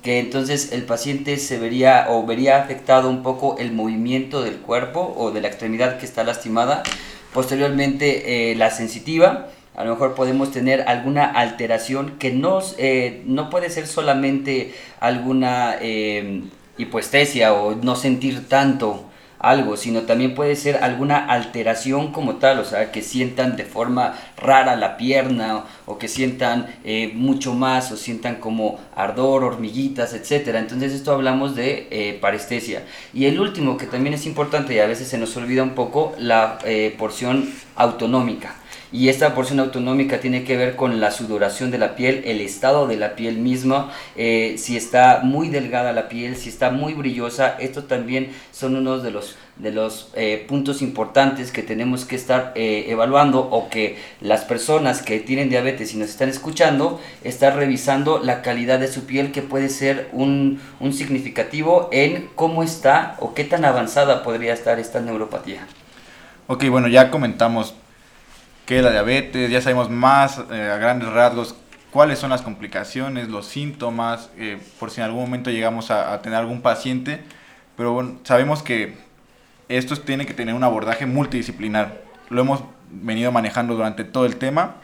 que 0.03 0.19
entonces 0.19 0.73
el 0.73 0.85
paciente 0.85 1.37
se 1.37 1.59
vería 1.59 2.07
o 2.11 2.27
vería 2.27 2.63
afectado 2.63 3.09
un 3.09 3.23
poco 3.23 3.57
el 3.59 3.73
movimiento 3.73 4.43
del 4.43 4.57
cuerpo 4.57 5.15
o 5.17 5.31
de 5.31 5.41
la 5.41 5.49
extremidad 5.49 5.99
que 5.99 6.07
está 6.07 6.25
lastimada. 6.25 6.83
Posteriormente 7.33 8.51
eh, 8.53 8.55
la 8.57 8.71
sensitiva, 8.71 9.49
a 9.77 9.85
lo 9.85 9.91
mejor 9.91 10.15
podemos 10.15 10.53
tener 10.53 10.83
alguna 10.89 11.25
alteración 11.25 12.17
que 12.19 12.31
no, 12.31 12.61
eh, 12.79 13.23
no 13.27 13.51
puede 13.51 13.71
ser 13.71 13.87
solamente 13.87 14.73
alguna 15.01 15.77
eh, 15.81 16.43
hipoestesia 16.79 17.53
o 17.53 17.75
no 17.75 17.97
sentir 17.97 18.49
tanto 18.49 19.07
algo, 19.41 19.77
sino 19.77 20.03
también 20.03 20.35
puede 20.35 20.57
ser 20.57 20.83
alguna 20.83 21.27
alteración 21.27 22.13
como 22.13 22.37
tal, 22.37 22.61
o 22.61 22.65
sea, 22.65 22.93
que 22.93 23.03
sientan 23.03 23.57
de 23.57 23.65
forma 23.65 24.15
rara 24.39 24.75
la 24.77 24.97
pierna 24.97 25.65
o, 25.85 25.99
que 25.99 26.09
sientan 26.09 26.67
eh, 26.85 27.11
mucho 27.13 27.53
más 27.53 27.91
o 27.91 27.97
sientan 27.97 28.37
como 28.37 28.79
ardor, 28.95 29.45
hormiguitas, 29.45 30.15
etc. 30.15 30.55
Entonces 30.55 30.93
esto 30.93 31.13
hablamos 31.13 31.57
de 31.57 31.89
eh, 31.91 32.19
parestesia. 32.23 32.85
Y 33.13 33.27
el 33.27 33.39
último 33.39 33.77
que 33.77 33.87
también 33.87 34.15
es 34.15 34.25
importante 34.25 34.73
y 34.75 34.79
a 34.79 34.87
veces 34.87 35.09
se 35.09 35.19
nos 35.19 35.37
olvida 35.37 35.63
un 35.63 35.75
poco, 35.75 36.15
la 36.17 36.59
porción 36.97 37.53
autonómica 37.77 38.55
y 38.95 39.09
esta 39.09 39.35
porción 39.35 39.59
autonómica 39.59 40.21
tiene 40.21 40.45
que 40.45 40.57
ver 40.57 40.77
con 40.77 41.01
la 41.01 41.11
sudoración 41.11 41.73
de 41.73 41.79
la 41.79 41.97
piel, 41.97 42.23
el 42.27 42.41
estado 42.41 42.87
de 42.87 42.97
la 42.97 43.17
piel 43.17 43.39
misma, 43.39 43.91
eh, 44.15 44.55
si 44.57 44.77
está 44.77 45.19
muy 45.25 45.49
delgada 45.49 45.93
la 45.93 46.09
piel, 46.09 46.37
si 46.37 46.49
está 46.49 46.71
muy 46.71 46.95
brillosa, 46.95 47.57
esto 47.59 47.85
también 47.85 48.31
son 48.53 48.77
unos 48.77 49.03
de 49.03 49.11
los 49.11 49.37
de 49.57 49.73
los 49.73 50.11
eh, 50.15 50.45
puntos 50.49 50.81
importantes 50.81 51.51
que 51.51 51.63
tenemos 51.63 52.05
que 52.05 52.17
estar 52.17 52.53
eh, 52.55 52.87
evaluando 52.89 53.41
o 53.41 53.69
que 53.69 53.99
las 54.21 54.45
personas 54.45 55.03
que 55.03 55.19
tienen 55.21 55.49
diabetes 55.49 55.95
y 55.95 55.97
nos 55.97 56.11
están 56.11 56.29
escuchando 56.29 57.01
están 57.23 57.57
revisando 57.57 58.21
la 58.21 58.43
calidad 58.43 58.79
de 58.79 58.89
su 58.89 59.07
piel 59.07 59.33
que 59.33 59.43
puede 59.43 59.69
ser 59.69 60.09
un, 60.13 60.61
un 60.79 60.93
significativo 60.93 61.89
en 61.93 62.29
cómo 62.37 62.63
está 62.63 63.17
o 63.19 63.35
qué 63.35 63.43
tan 63.43 63.65
avanzada 63.65 64.23
podría 64.23 64.53
estar 64.55 64.79
esta 64.79 65.01
neuropatía. 65.01 65.67
Ok, 66.47 66.69
bueno, 66.69 66.89
ya 66.89 67.11
comentamos 67.11 67.75
qué 68.67 68.79
es 68.79 68.85
la 68.85 68.91
diabetes, 68.91 69.51
ya 69.51 69.61
sabemos 69.61 69.91
más 69.91 70.41
eh, 70.51 70.71
a 70.73 70.77
grandes 70.79 71.09
rasgos 71.11 71.55
cuáles 71.91 72.19
son 72.19 72.31
las 72.31 72.43
complicaciones, 72.43 73.29
los 73.29 73.47
síntomas, 73.47 74.31
eh, 74.37 74.59
por 74.81 74.91
si 74.91 75.01
en 75.01 75.05
algún 75.05 75.21
momento 75.21 75.51
llegamos 75.51 75.93
a, 75.93 76.21
tener 76.23 76.39
algún 76.39 76.61
paciente, 76.61 77.21
pero 77.77 77.93
bueno, 77.93 78.19
sabemos 78.25 78.65
que 78.65 78.97
esto 79.69 79.97
tiene 79.97 80.27
que 80.27 80.35
tener 80.35 80.57
un 80.57 80.65
abordaje 80.65 81.07
multidisciplinar. 81.07 82.03
Lo 82.31 82.41
hemos 82.41 82.65
venido 82.91 83.31
manejando 83.31 83.77
durante 83.77 84.03
todo 84.03 84.27
el 84.27 84.37
tema, 84.37 84.75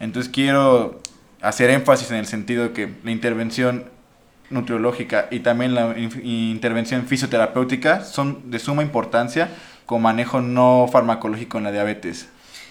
entonces 0.00 0.32
quiero 0.32 1.00
hacer 1.40 1.70
énfasis 1.70 2.10
en 2.10 2.16
el 2.16 2.26
sentido 2.26 2.64
de 2.64 2.72
que 2.72 2.94
la 3.04 3.12
intervención 3.12 3.84
nutriológica 4.50 5.28
y 5.30 5.40
también 5.40 5.76
la 5.76 5.96
intervención 5.96 7.06
fisioterapéutica 7.06 8.02
son 8.02 8.50
de 8.50 8.58
suma 8.58 8.82
importancia 8.82 9.50
con 9.86 10.02
manejo 10.02 10.40
no 10.40 10.88
farmacológico 10.90 11.58
en 11.58 11.64
la 11.64 11.70
diabetes. 11.70 12.28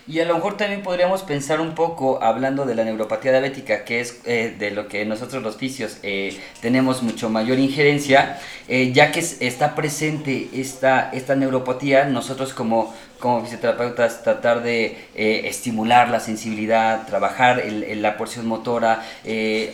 Y 0.10 0.20
a 0.22 0.26
lo 0.26 0.34
mejor 0.34 0.58
también 0.58 0.82
podríamos 0.82 1.22
pensar 1.22 1.62
un 1.62 1.76
poco, 1.76 2.24
hablando 2.24 2.66
de 2.66 2.74
la 2.74 2.84
neuropatía 2.84 3.30
diabética, 3.30 3.86
que 3.86 4.00
es 4.00 4.22
eh, 4.26 4.56
de 4.58 4.72
lo 4.72 4.88
que 4.88 5.06
nosotros 5.06 5.44
los 5.44 5.58
fisios 5.58 5.98
eh, 6.02 6.36
tenemos 6.62 7.04
mucho 7.04 7.30
mayor 7.30 7.60
injerencia, 7.60 8.40
eh, 8.68 8.92
ya 8.92 9.12
que 9.12 9.20
está 9.20 9.76
presente 9.76 10.50
esta, 10.52 11.12
esta 11.12 11.36
neuropatía, 11.36 12.06
nosotros 12.06 12.56
como 12.56 12.92
como 13.20 13.42
fisioterapeutas 13.42 14.24
tratar 14.24 14.64
de 14.64 14.98
eh, 15.16 15.42
estimular 15.46 16.10
la 16.10 16.20
sensibilidad, 16.20 17.06
trabajar 17.06 17.60
el, 17.60 18.02
la 18.02 18.18
porción 18.18 18.48
motora, 18.48 19.04
eh, 19.24 19.74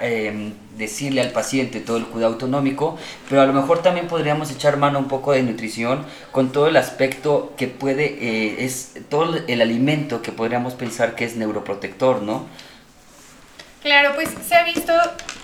em, 0.00 0.52
decirle 0.76 1.20
al 1.20 1.30
paciente 1.30 1.80
todo 1.80 1.96
el 1.96 2.06
cuidado 2.06 2.34
autonómico, 2.34 2.98
pero 3.28 3.40
a 3.42 3.46
lo 3.46 3.52
mejor 3.52 3.82
también 3.82 4.08
podríamos 4.08 4.50
echar 4.50 4.76
mano 4.76 4.98
un 4.98 5.08
poco 5.08 5.32
de 5.32 5.42
nutrición 5.42 6.04
con 6.32 6.52
todo 6.52 6.68
el 6.68 6.76
aspecto 6.76 7.54
que 7.56 7.66
puede, 7.66 8.64
es 8.64 8.92
todo 9.08 9.36
el 9.46 9.60
alimento 9.60 10.22
que 10.22 10.32
podríamos 10.32 10.74
pensar 10.74 11.14
que 11.14 11.24
es 11.24 11.36
neuroprotector, 11.36 12.22
¿no? 12.22 12.46
Claro, 13.82 14.12
pues 14.16 14.30
se 14.46 14.54
ha 14.54 14.64
visto 14.64 14.92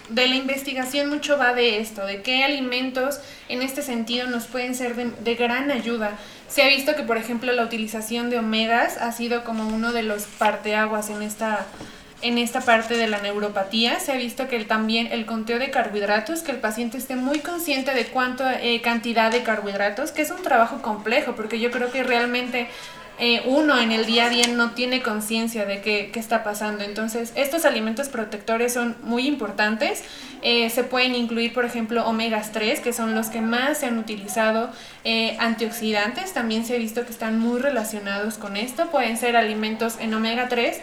de 0.08 0.26
la 0.28 0.34
investigación 0.34 1.08
mucho 1.08 1.38
va 1.38 1.54
de 1.54 1.78
esto, 1.78 2.04
de 2.04 2.22
qué 2.22 2.44
alimentos 2.44 3.20
en 3.48 3.62
este 3.62 3.82
sentido 3.82 4.26
nos 4.26 4.46
pueden 4.46 4.74
ser 4.74 4.94
de, 4.96 5.34
gran 5.34 5.70
ayuda. 5.70 6.18
Se 6.52 6.62
ha 6.62 6.68
visto 6.68 6.94
que, 6.94 7.02
por 7.02 7.16
ejemplo, 7.16 7.50
la 7.52 7.64
utilización 7.64 8.28
de 8.28 8.38
omegas 8.38 8.98
ha 8.98 9.10
sido 9.12 9.42
como 9.42 9.66
uno 9.68 9.90
de 9.92 10.02
los 10.02 10.24
parteaguas 10.24 11.08
en 11.08 11.22
esta, 11.22 11.64
en 12.20 12.36
esta 12.36 12.60
parte 12.60 12.98
de 12.98 13.06
la 13.06 13.22
neuropatía. 13.22 13.98
Se 14.00 14.12
ha 14.12 14.16
visto 14.16 14.48
que 14.48 14.62
también 14.66 15.08
el 15.12 15.24
conteo 15.24 15.58
de 15.58 15.70
carbohidratos, 15.70 16.42
que 16.42 16.50
el 16.50 16.58
paciente 16.58 16.98
esté 16.98 17.16
muy 17.16 17.38
consciente 17.38 17.94
de 17.94 18.04
cuánta 18.04 18.60
eh, 18.60 18.82
cantidad 18.82 19.32
de 19.32 19.42
carbohidratos, 19.42 20.12
que 20.12 20.20
es 20.20 20.30
un 20.30 20.42
trabajo 20.42 20.82
complejo, 20.82 21.32
porque 21.34 21.58
yo 21.58 21.70
creo 21.70 21.90
que 21.90 22.02
realmente 22.02 22.68
eh, 23.18 23.42
uno 23.46 23.78
en 23.78 23.92
el 23.92 24.06
día 24.06 24.26
a 24.26 24.28
día 24.30 24.46
no 24.48 24.72
tiene 24.72 25.02
conciencia 25.02 25.64
de 25.64 25.80
qué, 25.80 26.10
está 26.14 26.42
pasando. 26.42 26.84
Entonces, 26.84 27.32
estos 27.36 27.64
alimentos 27.64 28.08
protectores 28.08 28.72
son 28.72 28.96
muy 29.02 29.26
importantes. 29.26 30.02
Eh, 30.42 30.70
se 30.70 30.82
pueden 30.82 31.14
incluir, 31.14 31.52
por 31.52 31.64
ejemplo, 31.64 32.06
omegas 32.06 32.52
3, 32.52 32.80
que 32.80 32.92
son 32.92 33.14
los 33.14 33.28
que 33.28 33.40
más 33.40 33.78
se 33.78 33.86
han 33.86 33.98
utilizado. 33.98 34.70
Eh, 35.04 35.36
antioxidantes, 35.38 36.32
también 36.32 36.64
se 36.64 36.74
ha 36.74 36.78
visto 36.78 37.04
que 37.04 37.12
están 37.12 37.38
muy 37.38 37.60
relacionados 37.60 38.38
con 38.38 38.56
esto. 38.56 38.90
Pueden 38.90 39.16
ser 39.16 39.36
alimentos 39.36 39.96
en 40.00 40.14
omega 40.14 40.48
3 40.48 40.80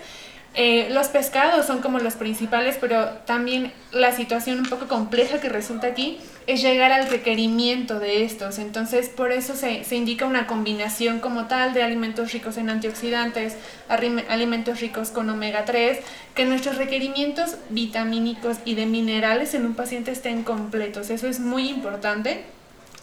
eh, 0.55 0.89
los 0.91 1.07
pescados 1.09 1.67
son 1.67 1.79
como 1.79 1.99
los 1.99 2.15
principales, 2.15 2.77
pero 2.81 3.09
también 3.25 3.71
la 3.91 4.11
situación 4.11 4.59
un 4.59 4.65
poco 4.65 4.87
compleja 4.87 5.39
que 5.39 5.47
resulta 5.47 5.87
aquí 5.87 6.17
es 6.47 6.61
llegar 6.63 6.91
al 6.91 7.07
requerimiento 7.07 7.99
de 7.99 8.23
estos. 8.23 8.57
Entonces, 8.57 9.09
por 9.09 9.31
eso 9.31 9.55
se, 9.55 9.83
se 9.83 9.95
indica 9.95 10.25
una 10.25 10.47
combinación 10.47 11.19
como 11.19 11.45
tal 11.45 11.73
de 11.73 11.83
alimentos 11.83 12.33
ricos 12.33 12.57
en 12.57 12.69
antioxidantes, 12.69 13.55
alimentos 13.87 14.81
ricos 14.81 15.11
con 15.11 15.29
omega 15.29 15.65
3, 15.65 15.99
que 16.33 16.45
nuestros 16.45 16.77
requerimientos 16.77 17.57
vitamínicos 17.69 18.57
y 18.65 18.73
de 18.73 18.87
minerales 18.87 19.53
en 19.53 19.65
un 19.65 19.75
paciente 19.75 20.11
estén 20.11 20.43
completos. 20.43 21.11
Eso 21.11 21.27
es 21.27 21.39
muy 21.39 21.69
importante. 21.69 22.43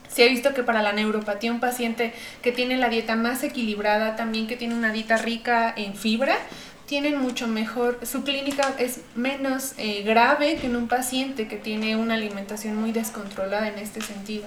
Se 0.09 0.25
ha 0.25 0.29
visto 0.29 0.55
que 0.55 0.63
para 0.63 0.83
la 0.83 0.93
neuropatía 0.93 1.53
un 1.53 1.61
paciente 1.61 2.15
que 2.43 2.51
tiene 2.51 2.79
la 2.79 2.89
dieta 2.89 3.17
más 3.17 3.43
equilibrada, 3.45 4.17
también 4.17 4.47
que 4.47 4.57
tiene 4.57 4.75
una 4.75 4.91
dieta 4.91 5.19
rica 5.19 5.73
en 5.77 5.95
fibra, 5.95 6.39
tienen 6.87 7.21
mucho 7.21 7.49
mejor, 7.49 7.99
su 8.05 8.23
clínica 8.23 8.75
es 8.79 9.01
menos 9.15 9.75
eh, 9.77 10.03
grave 10.03 10.57
que 10.57 10.67
en 10.67 10.77
un 10.77 10.89
paciente 10.89 11.49
que 11.49 11.57
tiene 11.57 11.97
una 11.97 12.15
alimentación 12.15 12.77
muy 12.77 12.93
descontrolada 12.93 13.69
en 13.69 13.79
este 13.79 14.01
sentido. 14.01 14.47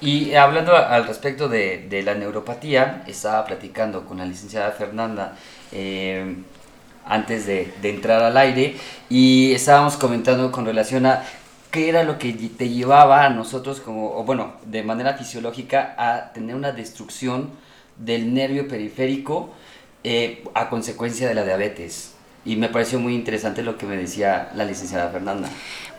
Y 0.00 0.34
hablando 0.34 0.76
al 0.76 1.06
respecto 1.06 1.48
de, 1.48 1.86
de 1.88 2.02
la 2.02 2.14
neuropatía, 2.14 3.04
estaba 3.06 3.44
platicando 3.44 4.04
con 4.04 4.18
la 4.18 4.26
licenciada 4.26 4.72
Fernanda 4.72 5.36
eh, 5.70 6.36
antes 7.06 7.46
de, 7.46 7.72
de, 7.80 7.90
entrar 7.90 8.20
al 8.22 8.36
aire 8.36 8.76
y 9.08 9.52
estábamos 9.52 9.96
comentando 9.96 10.50
con 10.50 10.66
relación 10.66 11.06
a 11.06 11.22
qué 11.70 11.88
era 11.88 12.02
lo 12.02 12.18
que 12.18 12.32
te 12.32 12.68
llevaba 12.68 13.24
a 13.24 13.30
nosotros 13.30 13.80
como, 13.80 14.16
o 14.16 14.24
bueno, 14.24 14.54
de 14.66 14.82
manera 14.82 15.14
fisiológica 15.14 15.94
a 15.96 16.32
tener 16.32 16.56
una 16.56 16.72
destrucción 16.72 17.50
del 17.96 18.34
nervio 18.34 18.66
periférico 18.66 19.54
eh, 20.04 20.44
a 20.54 20.68
consecuencia 20.68 21.28
de 21.28 21.34
la 21.34 21.44
diabetes. 21.44 22.14
Y 22.44 22.56
me 22.56 22.68
pareció 22.68 22.98
muy 22.98 23.14
interesante 23.14 23.62
lo 23.62 23.78
que 23.78 23.86
me 23.86 23.96
decía 23.96 24.50
la 24.56 24.64
licenciada 24.64 25.10
Fernanda. 25.10 25.48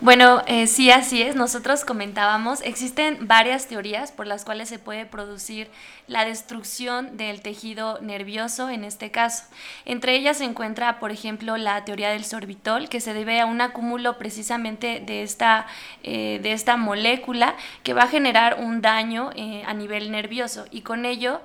Bueno, 0.02 0.42
eh, 0.46 0.68
sí, 0.68 0.92
así 0.92 1.22
es. 1.22 1.38
Nosotros 1.38 1.86
comentábamos, 1.86 2.60
existen 2.64 3.26
varias 3.26 3.68
teorías 3.68 4.12
por 4.12 4.28
las 4.28 4.44
cuales 4.44 4.68
se 4.68 4.78
puede 4.78 5.06
producir 5.06 5.70
la 6.08 6.26
destrucción 6.26 7.16
del 7.16 7.42
tejido 7.42 8.02
nervioso 8.02 8.70
en 8.70 8.84
este 8.84 9.10
caso. 9.10 9.46
Entre 9.86 10.18
ellas 10.18 10.40
se 10.40 10.44
encuentra, 10.44 11.00
por 11.00 11.12
ejemplo, 11.12 11.56
la 11.56 11.86
teoría 11.86 12.10
del 12.10 12.26
sorbitol, 12.26 12.90
que 12.90 13.00
se 13.00 13.14
debe 13.14 13.40
a 13.40 13.46
un 13.46 13.62
acúmulo 13.62 14.18
precisamente 14.18 15.02
de 15.06 15.24
esta, 15.24 15.68
eh, 16.04 16.42
de 16.44 16.52
esta 16.52 16.76
molécula 16.76 17.56
que 17.84 17.94
va 17.94 18.04
a 18.04 18.08
generar 18.08 18.58
un 18.60 18.82
daño 18.82 19.30
a 19.66 19.74
nivel 19.74 20.12
nervioso 20.12 20.66
y 20.72 20.82
con 20.82 21.06
ello 21.06 21.40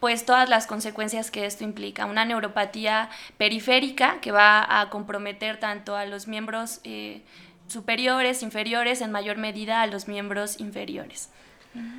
pues 0.00 0.24
todas 0.24 0.48
las 0.48 0.66
consecuencias 0.66 1.30
que 1.30 1.46
esto 1.46 1.64
implica. 1.64 2.06
Una 2.06 2.24
neuropatía 2.24 3.10
periférica 3.36 4.20
que 4.20 4.32
va 4.32 4.80
a 4.80 4.90
comprometer 4.90 5.58
tanto 5.58 5.96
a 5.96 6.04
los 6.04 6.28
miembros 6.28 6.80
eh, 6.84 7.22
superiores, 7.66 8.42
inferiores, 8.42 9.00
en 9.00 9.12
mayor 9.12 9.38
medida 9.38 9.82
a 9.82 9.86
los 9.86 10.08
miembros 10.08 10.60
inferiores. 10.60 11.30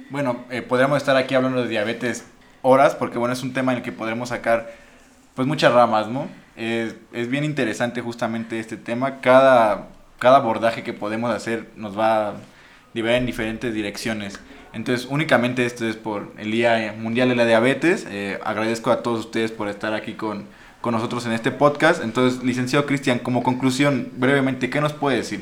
Bueno, 0.09 0.45
eh, 0.49 0.61
podríamos 0.61 0.97
estar 0.97 1.15
aquí 1.15 1.35
hablando 1.35 1.61
de 1.63 1.69
diabetes 1.69 2.25
horas, 2.61 2.95
porque 2.95 3.17
bueno, 3.17 3.33
es 3.33 3.43
un 3.43 3.53
tema 3.53 3.71
en 3.71 3.79
el 3.79 3.83
que 3.83 3.91
podremos 3.91 4.29
sacar 4.29 4.71
pues 5.35 5.47
muchas 5.47 5.73
ramas, 5.73 6.07
¿no? 6.07 6.27
es 6.59 7.29
bien 7.29 7.45
interesante 7.45 8.01
justamente 8.01 8.59
este 8.59 8.75
tema. 8.75 9.21
Cada, 9.21 9.87
cada 10.17 10.37
abordaje 10.37 10.83
que 10.83 10.91
podemos 10.91 11.33
hacer 11.33 11.69
nos 11.77 11.97
va 11.97 12.29
a 12.29 12.33
liberar 12.93 13.17
en 13.17 13.25
diferentes 13.25 13.73
direcciones. 13.73 14.39
Entonces, 14.73 15.07
únicamente 15.09 15.65
esto 15.65 15.87
es 15.87 15.95
por 15.95 16.31
el 16.37 16.51
Día 16.51 16.95
Mundial 16.97 17.29
de 17.29 17.35
la 17.35 17.45
Diabetes. 17.45 18.05
Eh, 18.09 18.39
agradezco 18.43 18.91
a 18.91 19.01
todos 19.01 19.21
ustedes 19.21 19.51
por 19.51 19.67
estar 19.67 19.93
aquí 19.93 20.13
con, 20.13 20.45
con 20.81 20.93
nosotros 20.93 21.25
en 21.25 21.31
este 21.31 21.51
podcast. 21.51 22.03
Entonces, 22.03 22.43
licenciado 22.43 22.85
Cristian, 22.85 23.19
como 23.19 23.41
conclusión, 23.41 24.11
brevemente, 24.17 24.69
¿qué 24.69 24.79
nos 24.79 24.93
puede 24.93 25.17
decir? 25.17 25.41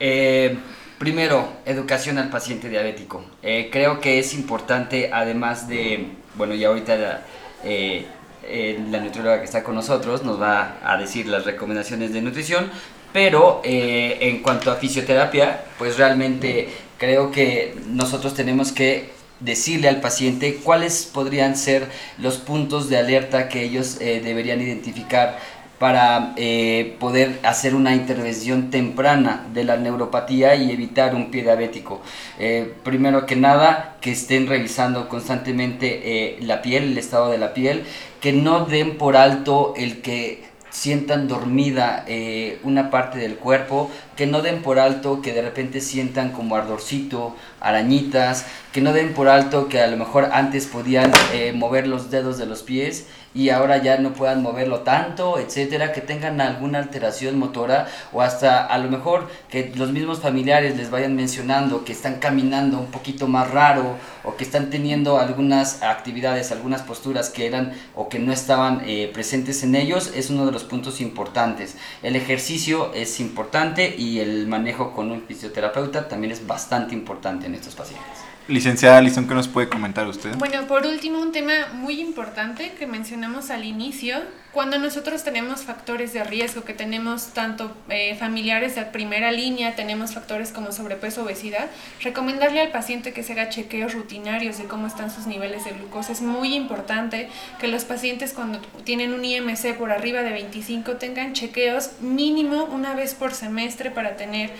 Eh, 0.00 0.58
primero, 0.98 1.52
educación 1.64 2.18
al 2.18 2.30
paciente 2.30 2.68
diabético. 2.68 3.24
Eh, 3.42 3.68
creo 3.70 4.00
que 4.00 4.18
es 4.18 4.34
importante, 4.34 5.10
además 5.12 5.68
de, 5.68 6.08
bueno, 6.34 6.54
ya 6.54 6.68
ahorita 6.68 6.96
la, 6.96 7.22
la 7.62 9.00
nutrióloga 9.00 9.38
que 9.38 9.44
está 9.44 9.62
con 9.62 9.76
nosotros 9.76 10.24
nos 10.24 10.40
va 10.42 10.78
a 10.82 10.96
decir 10.96 11.28
las 11.28 11.44
recomendaciones 11.44 12.12
de 12.12 12.20
nutrición, 12.20 12.68
pero 13.12 13.60
en 13.64 14.42
cuanto 14.42 14.72
a 14.72 14.76
fisioterapia, 14.76 15.64
pues 15.78 15.96
realmente 15.96 16.70
creo 17.02 17.32
que 17.32 17.74
nosotros 17.88 18.32
tenemos 18.32 18.70
que 18.70 19.10
decirle 19.40 19.88
al 19.88 20.00
paciente 20.00 20.60
cuáles 20.62 21.10
podrían 21.12 21.56
ser 21.56 21.88
los 22.16 22.36
puntos 22.36 22.88
de 22.88 22.96
alerta 22.96 23.48
que 23.48 23.64
ellos 23.64 23.98
eh, 24.00 24.20
deberían 24.22 24.60
identificar 24.60 25.36
para 25.80 26.32
eh, 26.36 26.94
poder 27.00 27.40
hacer 27.42 27.74
una 27.74 27.96
intervención 27.96 28.70
temprana 28.70 29.48
de 29.52 29.64
la 29.64 29.78
neuropatía 29.78 30.54
y 30.54 30.70
evitar 30.70 31.16
un 31.16 31.32
pie 31.32 31.42
diabético. 31.42 32.00
Eh, 32.38 32.72
primero 32.84 33.26
que 33.26 33.34
nada, 33.34 33.96
que 34.00 34.12
estén 34.12 34.46
revisando 34.46 35.08
constantemente 35.08 36.36
la 36.42 36.62
piel, 36.62 36.84
el 36.84 36.98
estado 36.98 37.32
de 37.32 37.38
la 37.38 37.52
piel, 37.52 37.82
que 38.20 38.32
no 38.32 38.66
den 38.66 38.96
por 38.96 39.16
alto 39.16 39.74
el 39.76 40.02
que 40.02 40.51
sientan 40.72 41.28
dormida 41.28 42.04
eh, 42.08 42.58
una 42.64 42.90
parte 42.90 43.18
del 43.18 43.36
cuerpo, 43.36 43.90
que 44.16 44.26
no 44.26 44.40
den 44.40 44.62
por 44.62 44.78
alto 44.78 45.20
que 45.20 45.32
de 45.32 45.42
repente 45.42 45.80
sientan 45.80 46.32
como 46.32 46.56
ardorcito, 46.56 47.36
arañitas, 47.60 48.46
que 48.72 48.80
no 48.80 48.92
den 48.92 49.12
por 49.12 49.28
alto 49.28 49.68
que 49.68 49.80
a 49.80 49.86
lo 49.86 49.96
mejor 49.98 50.30
antes 50.32 50.66
podían 50.66 51.12
eh, 51.32 51.52
mover 51.52 51.86
los 51.86 52.10
dedos 52.10 52.38
de 52.38 52.46
los 52.46 52.62
pies 52.62 53.06
y 53.34 53.48
ahora 53.48 53.78
ya 53.78 53.98
no 53.98 54.12
puedan 54.12 54.42
moverlo 54.42 54.80
tanto, 54.80 55.38
etcétera, 55.38 55.92
que 55.92 56.00
tengan 56.00 56.40
alguna 56.40 56.78
alteración 56.78 57.38
motora 57.38 57.88
o 58.12 58.22
hasta 58.22 58.66
a 58.66 58.78
lo 58.78 58.90
mejor 58.90 59.28
que 59.50 59.72
los 59.74 59.90
mismos 59.92 60.20
familiares 60.20 60.76
les 60.76 60.90
vayan 60.90 61.16
mencionando 61.16 61.84
que 61.84 61.92
están 61.92 62.16
caminando 62.16 62.78
un 62.78 62.90
poquito 62.90 63.26
más 63.28 63.50
raro 63.50 63.96
o 64.24 64.36
que 64.36 64.44
están 64.44 64.70
teniendo 64.70 65.18
algunas 65.18 65.82
actividades, 65.82 66.52
algunas 66.52 66.82
posturas 66.82 67.30
que 67.30 67.46
eran 67.46 67.72
o 67.94 68.08
que 68.08 68.18
no 68.18 68.32
estaban 68.32 68.82
eh, 68.86 69.10
presentes 69.12 69.62
en 69.62 69.74
ellos, 69.74 70.12
es 70.14 70.30
uno 70.30 70.46
de 70.46 70.52
los 70.52 70.64
puntos 70.64 71.00
importantes. 71.00 71.76
El 72.02 72.16
ejercicio 72.16 72.92
es 72.94 73.20
importante 73.20 73.94
y 73.96 74.20
el 74.20 74.46
manejo 74.46 74.92
con 74.92 75.10
un 75.10 75.22
fisioterapeuta 75.22 76.08
también 76.08 76.32
es 76.32 76.46
bastante 76.46 76.94
importante 76.94 77.46
en 77.46 77.54
estos 77.54 77.74
pacientes. 77.74 78.31
Licenciada 78.48 78.98
Alison, 78.98 79.28
¿qué 79.28 79.34
nos 79.34 79.46
puede 79.46 79.68
comentar 79.68 80.06
usted? 80.08 80.34
Bueno, 80.36 80.66
por 80.66 80.84
último, 80.84 81.20
un 81.20 81.30
tema 81.30 81.68
muy 81.74 82.00
importante 82.00 82.72
que 82.76 82.88
mencionamos 82.88 83.50
al 83.50 83.64
inicio, 83.64 84.16
cuando 84.52 84.78
nosotros 84.78 85.22
tenemos 85.22 85.62
factores 85.62 86.12
de 86.12 86.24
riesgo, 86.24 86.64
que 86.64 86.74
tenemos 86.74 87.28
tanto 87.28 87.72
eh, 87.88 88.16
familiares 88.16 88.74
de 88.74 88.82
primera 88.82 89.30
línea, 89.30 89.76
tenemos 89.76 90.12
factores 90.12 90.50
como 90.50 90.72
sobrepeso, 90.72 91.22
obesidad, 91.22 91.70
recomendarle 92.02 92.60
al 92.60 92.72
paciente 92.72 93.12
que 93.12 93.22
se 93.22 93.32
haga 93.32 93.48
chequeos 93.48 93.94
rutinarios 93.94 94.58
de 94.58 94.64
cómo 94.64 94.88
están 94.88 95.10
sus 95.10 95.26
niveles 95.26 95.64
de 95.64 95.70
glucosa. 95.70 96.12
Es 96.12 96.20
muy 96.20 96.54
importante 96.54 97.28
que 97.60 97.68
los 97.68 97.84
pacientes 97.84 98.32
cuando 98.32 98.58
tienen 98.84 99.14
un 99.14 99.24
IMC 99.24 99.74
por 99.78 99.90
arriba 99.90 100.22
de 100.22 100.32
25 100.32 100.96
tengan 100.96 101.32
chequeos 101.32 101.92
mínimo 102.00 102.64
una 102.64 102.94
vez 102.94 103.14
por 103.14 103.32
semestre 103.32 103.90
para 103.90 104.16
tener 104.16 104.50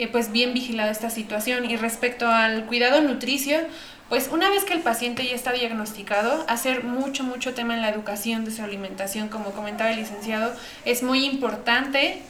eh, 0.00 0.08
pues 0.08 0.32
bien 0.32 0.54
vigilada 0.54 0.90
esta 0.90 1.10
situación. 1.10 1.70
Y 1.70 1.76
respecto 1.76 2.26
al 2.26 2.64
cuidado 2.64 3.00
nutricio, 3.02 3.58
pues 4.08 4.28
una 4.32 4.48
vez 4.48 4.64
que 4.64 4.72
el 4.72 4.80
paciente 4.80 5.24
ya 5.24 5.34
está 5.34 5.52
diagnosticado, 5.52 6.44
hacer 6.48 6.84
mucho, 6.84 7.22
mucho 7.22 7.54
tema 7.54 7.74
en 7.74 7.82
la 7.82 7.90
educación 7.90 8.44
de 8.44 8.50
su 8.50 8.62
alimentación, 8.62 9.28
como 9.28 9.52
comentaba 9.52 9.90
el 9.90 9.98
licenciado, 9.98 10.52
es 10.84 11.02
muy 11.02 11.26
importante 11.26 12.22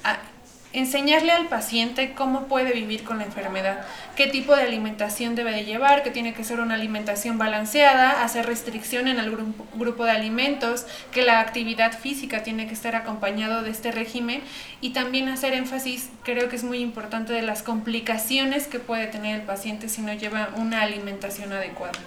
enseñarle 0.72 1.32
al 1.32 1.46
paciente 1.46 2.12
cómo 2.14 2.46
puede 2.46 2.72
vivir 2.72 3.02
con 3.02 3.18
la 3.18 3.24
enfermedad, 3.24 3.84
qué 4.16 4.28
tipo 4.28 4.54
de 4.54 4.62
alimentación 4.62 5.34
debe 5.34 5.50
de 5.52 5.64
llevar, 5.64 6.02
que 6.02 6.10
tiene 6.10 6.32
que 6.32 6.44
ser 6.44 6.60
una 6.60 6.74
alimentación 6.74 7.38
balanceada, 7.38 8.22
hacer 8.22 8.46
restricción 8.46 9.08
en 9.08 9.18
el 9.18 9.34
grupo 9.74 10.04
de 10.04 10.12
alimentos, 10.12 10.86
que 11.10 11.22
la 11.22 11.40
actividad 11.40 11.98
física 11.98 12.42
tiene 12.42 12.66
que 12.66 12.74
estar 12.74 12.94
acompañado 12.94 13.62
de 13.62 13.70
este 13.70 13.90
régimen 13.90 14.42
y 14.80 14.90
también 14.90 15.28
hacer 15.28 15.54
énfasis, 15.54 16.10
creo 16.22 16.48
que 16.48 16.56
es 16.56 16.64
muy 16.64 16.78
importante, 16.78 17.32
de 17.32 17.42
las 17.42 17.62
complicaciones 17.62 18.66
que 18.66 18.78
puede 18.78 19.06
tener 19.06 19.40
el 19.40 19.42
paciente 19.42 19.88
si 19.88 20.02
no 20.02 20.12
lleva 20.12 20.50
una 20.56 20.82
alimentación 20.82 21.52
adecuada. 21.52 21.98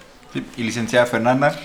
y 0.57 0.64
licenciada 0.64 1.05
Fernanda. 1.05 1.55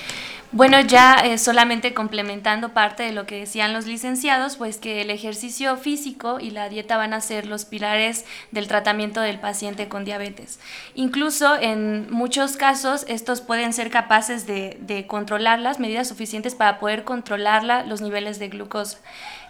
Bueno, 0.50 0.80
ya 0.80 1.16
eh, 1.16 1.36
solamente 1.36 1.92
complementando 1.92 2.70
parte 2.70 3.02
de 3.02 3.12
lo 3.12 3.26
que 3.26 3.40
decían 3.40 3.74
los 3.74 3.86
licenciados, 3.86 4.56
pues 4.56 4.78
que 4.78 5.02
el 5.02 5.10
ejercicio 5.10 5.76
físico 5.76 6.40
y 6.40 6.50
la 6.52 6.70
dieta 6.70 6.96
van 6.96 7.12
a 7.12 7.20
ser 7.20 7.44
los 7.44 7.66
pilares 7.66 8.24
del 8.50 8.66
tratamiento 8.66 9.20
del 9.20 9.38
paciente 9.38 9.88
con 9.88 10.06
diabetes. 10.06 10.58
Incluso 10.94 11.54
en 11.60 12.10
muchos 12.10 12.56
casos 12.56 13.04
estos 13.08 13.42
pueden 13.42 13.74
ser 13.74 13.90
capaces 13.90 14.46
de, 14.46 14.78
de 14.80 15.06
controlar 15.06 15.58
las 15.58 15.80
medidas 15.80 16.08
suficientes 16.08 16.54
para 16.54 16.78
poder 16.78 17.04
controlar 17.04 17.86
los 17.86 18.00
niveles 18.00 18.38
de 18.38 18.48
glucosa. 18.48 19.00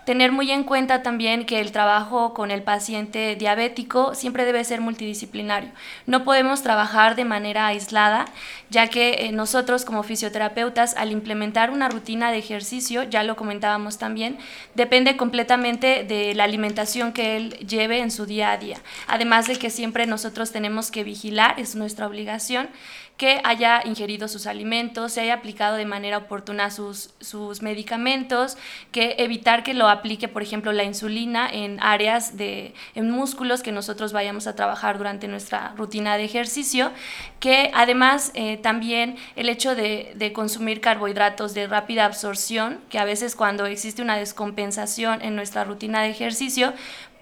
Tener 0.08 0.32
muy 0.32 0.50
en 0.50 0.64
cuenta 0.64 1.02
también 1.02 1.44
que 1.44 1.60
el 1.60 1.70
trabajo 1.70 2.32
con 2.32 2.50
el 2.50 2.62
paciente 2.62 3.36
diabético 3.36 4.14
siempre 4.14 4.46
debe 4.46 4.64
ser 4.64 4.80
multidisciplinario. 4.80 5.68
No 6.06 6.24
podemos 6.24 6.62
trabajar 6.62 7.14
de 7.14 7.26
manera 7.26 7.66
aislada, 7.66 8.24
ya 8.70 8.88
que 8.88 9.26
eh, 9.26 9.32
nosotros 9.32 9.84
como 9.84 10.02
fisioterapeutas 10.02 10.96
al 10.96 11.12
implementar 11.12 11.70
una 11.70 11.90
rutina 11.90 12.32
de 12.32 12.38
ejercicio, 12.38 13.02
ya 13.02 13.22
lo 13.22 13.36
comentábamos 13.36 13.98
también, 13.98 14.38
depende 14.74 15.18
completamente 15.18 16.04
de 16.04 16.34
la 16.34 16.44
alimentación 16.44 17.12
que 17.12 17.36
él 17.36 17.50
lleve 17.66 17.98
en 17.98 18.10
su 18.10 18.24
día 18.24 18.52
a 18.52 18.56
día. 18.56 18.78
Además 19.08 19.46
de 19.46 19.58
que 19.58 19.68
siempre 19.68 20.06
nosotros 20.06 20.52
tenemos 20.52 20.90
que 20.90 21.04
vigilar, 21.04 21.60
es 21.60 21.74
nuestra 21.74 22.06
obligación, 22.06 22.70
que 23.18 23.40
haya 23.42 23.82
ingerido 23.84 24.28
sus 24.28 24.46
alimentos, 24.46 25.12
se 25.12 25.20
haya 25.20 25.34
aplicado 25.34 25.76
de 25.76 25.84
manera 25.84 26.18
oportuna 26.18 26.70
sus, 26.70 27.10
sus 27.20 27.62
medicamentos, 27.62 28.56
que 28.92 29.16
evitar 29.18 29.64
que 29.64 29.74
lo 29.74 29.88
aplique, 29.88 30.28
por 30.28 30.40
ejemplo, 30.40 30.72
la 30.72 30.84
insulina 30.84 31.50
en 31.50 31.80
áreas 31.82 32.36
de 32.36 32.74
en 32.94 33.10
músculos 33.10 33.62
que 33.62 33.72
nosotros 33.72 34.12
vayamos 34.12 34.46
a 34.46 34.54
trabajar 34.54 34.98
durante 34.98 35.26
nuestra 35.26 35.74
rutina 35.76 36.16
de 36.16 36.24
ejercicio, 36.24 36.92
que 37.40 37.72
además 37.74 38.30
eh, 38.34 38.56
también 38.56 39.16
el 39.34 39.48
hecho 39.48 39.74
de, 39.74 40.12
de 40.14 40.32
consumir 40.32 40.80
carbohidratos 40.80 41.54
de 41.54 41.66
rápida 41.66 42.04
absorción, 42.04 42.78
que 42.88 43.00
a 43.00 43.04
veces 43.04 43.34
cuando 43.34 43.66
existe 43.66 44.00
una 44.00 44.16
descompensación 44.16 45.22
en 45.22 45.34
nuestra 45.34 45.64
rutina 45.64 46.02
de 46.02 46.10
ejercicio, 46.10 46.72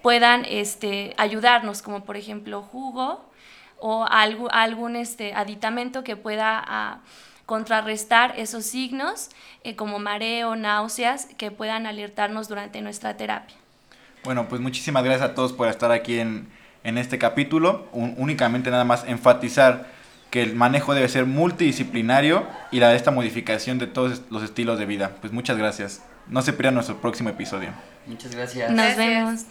puedan 0.03 0.45
este, 0.45 1.15
ayudarnos, 1.17 1.81
como 1.81 2.05
por 2.05 2.17
ejemplo 2.17 2.61
jugo, 2.61 3.25
o 3.79 4.05
algo, 4.09 4.51
algún 4.51 4.95
este, 4.95 5.33
aditamento 5.33 6.03
que 6.03 6.15
pueda 6.15 6.63
ah, 6.65 6.99
contrarrestar 7.45 8.33
esos 8.37 8.65
signos 8.65 9.29
eh, 9.63 9.75
como 9.75 9.99
mareo, 9.99 10.55
náuseas, 10.55 11.27
que 11.37 11.51
puedan 11.51 11.85
alertarnos 11.85 12.47
durante 12.47 12.81
nuestra 12.81 13.17
terapia. 13.17 13.55
Bueno, 14.23 14.47
pues 14.49 14.61
muchísimas 14.61 15.03
gracias 15.03 15.29
a 15.29 15.35
todos 15.35 15.53
por 15.53 15.67
estar 15.67 15.91
aquí 15.91 16.19
en, 16.19 16.47
en 16.83 16.97
este 16.97 17.17
capítulo. 17.17 17.87
únicamente 17.93 18.69
nada 18.71 18.83
más 18.83 19.05
enfatizar 19.05 19.87
que 20.29 20.41
el 20.41 20.55
manejo 20.55 20.93
debe 20.93 21.07
ser 21.07 21.25
multidisciplinario 21.25 22.45
y 22.71 22.79
la 22.79 22.89
de 22.89 22.97
esta 22.97 23.11
modificación 23.11 23.77
de 23.77 23.87
todos 23.87 24.21
los 24.29 24.43
estilos 24.43 24.77
de 24.77 24.85
vida. 24.85 25.11
Pues 25.21 25.31
muchas 25.31 25.57
gracias. 25.57 26.03
No 26.27 26.41
se 26.41 26.51
pierdan 26.51 26.75
nuestro 26.75 26.99
próximo 26.99 27.29
episodio. 27.29 27.69
Muchas 28.05 28.35
gracias. 28.35 28.71
Nos 28.71 28.97
vemos. 28.97 29.45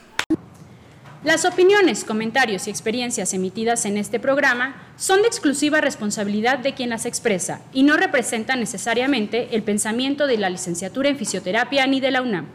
Las 1.26 1.44
opiniones, 1.44 2.04
comentarios 2.04 2.68
y 2.68 2.70
experiencias 2.70 3.34
emitidas 3.34 3.84
en 3.84 3.96
este 3.96 4.20
programa 4.20 4.76
son 4.96 5.22
de 5.22 5.26
exclusiva 5.26 5.80
responsabilidad 5.80 6.60
de 6.60 6.72
quien 6.72 6.90
las 6.90 7.04
expresa 7.04 7.62
y 7.72 7.82
no 7.82 7.96
representan 7.96 8.60
necesariamente 8.60 9.48
el 9.56 9.64
pensamiento 9.64 10.28
de 10.28 10.38
la 10.38 10.50
licenciatura 10.50 11.08
en 11.08 11.16
fisioterapia 11.16 11.84
ni 11.88 11.98
de 11.98 12.12
la 12.12 12.22
UNAM. 12.22 12.46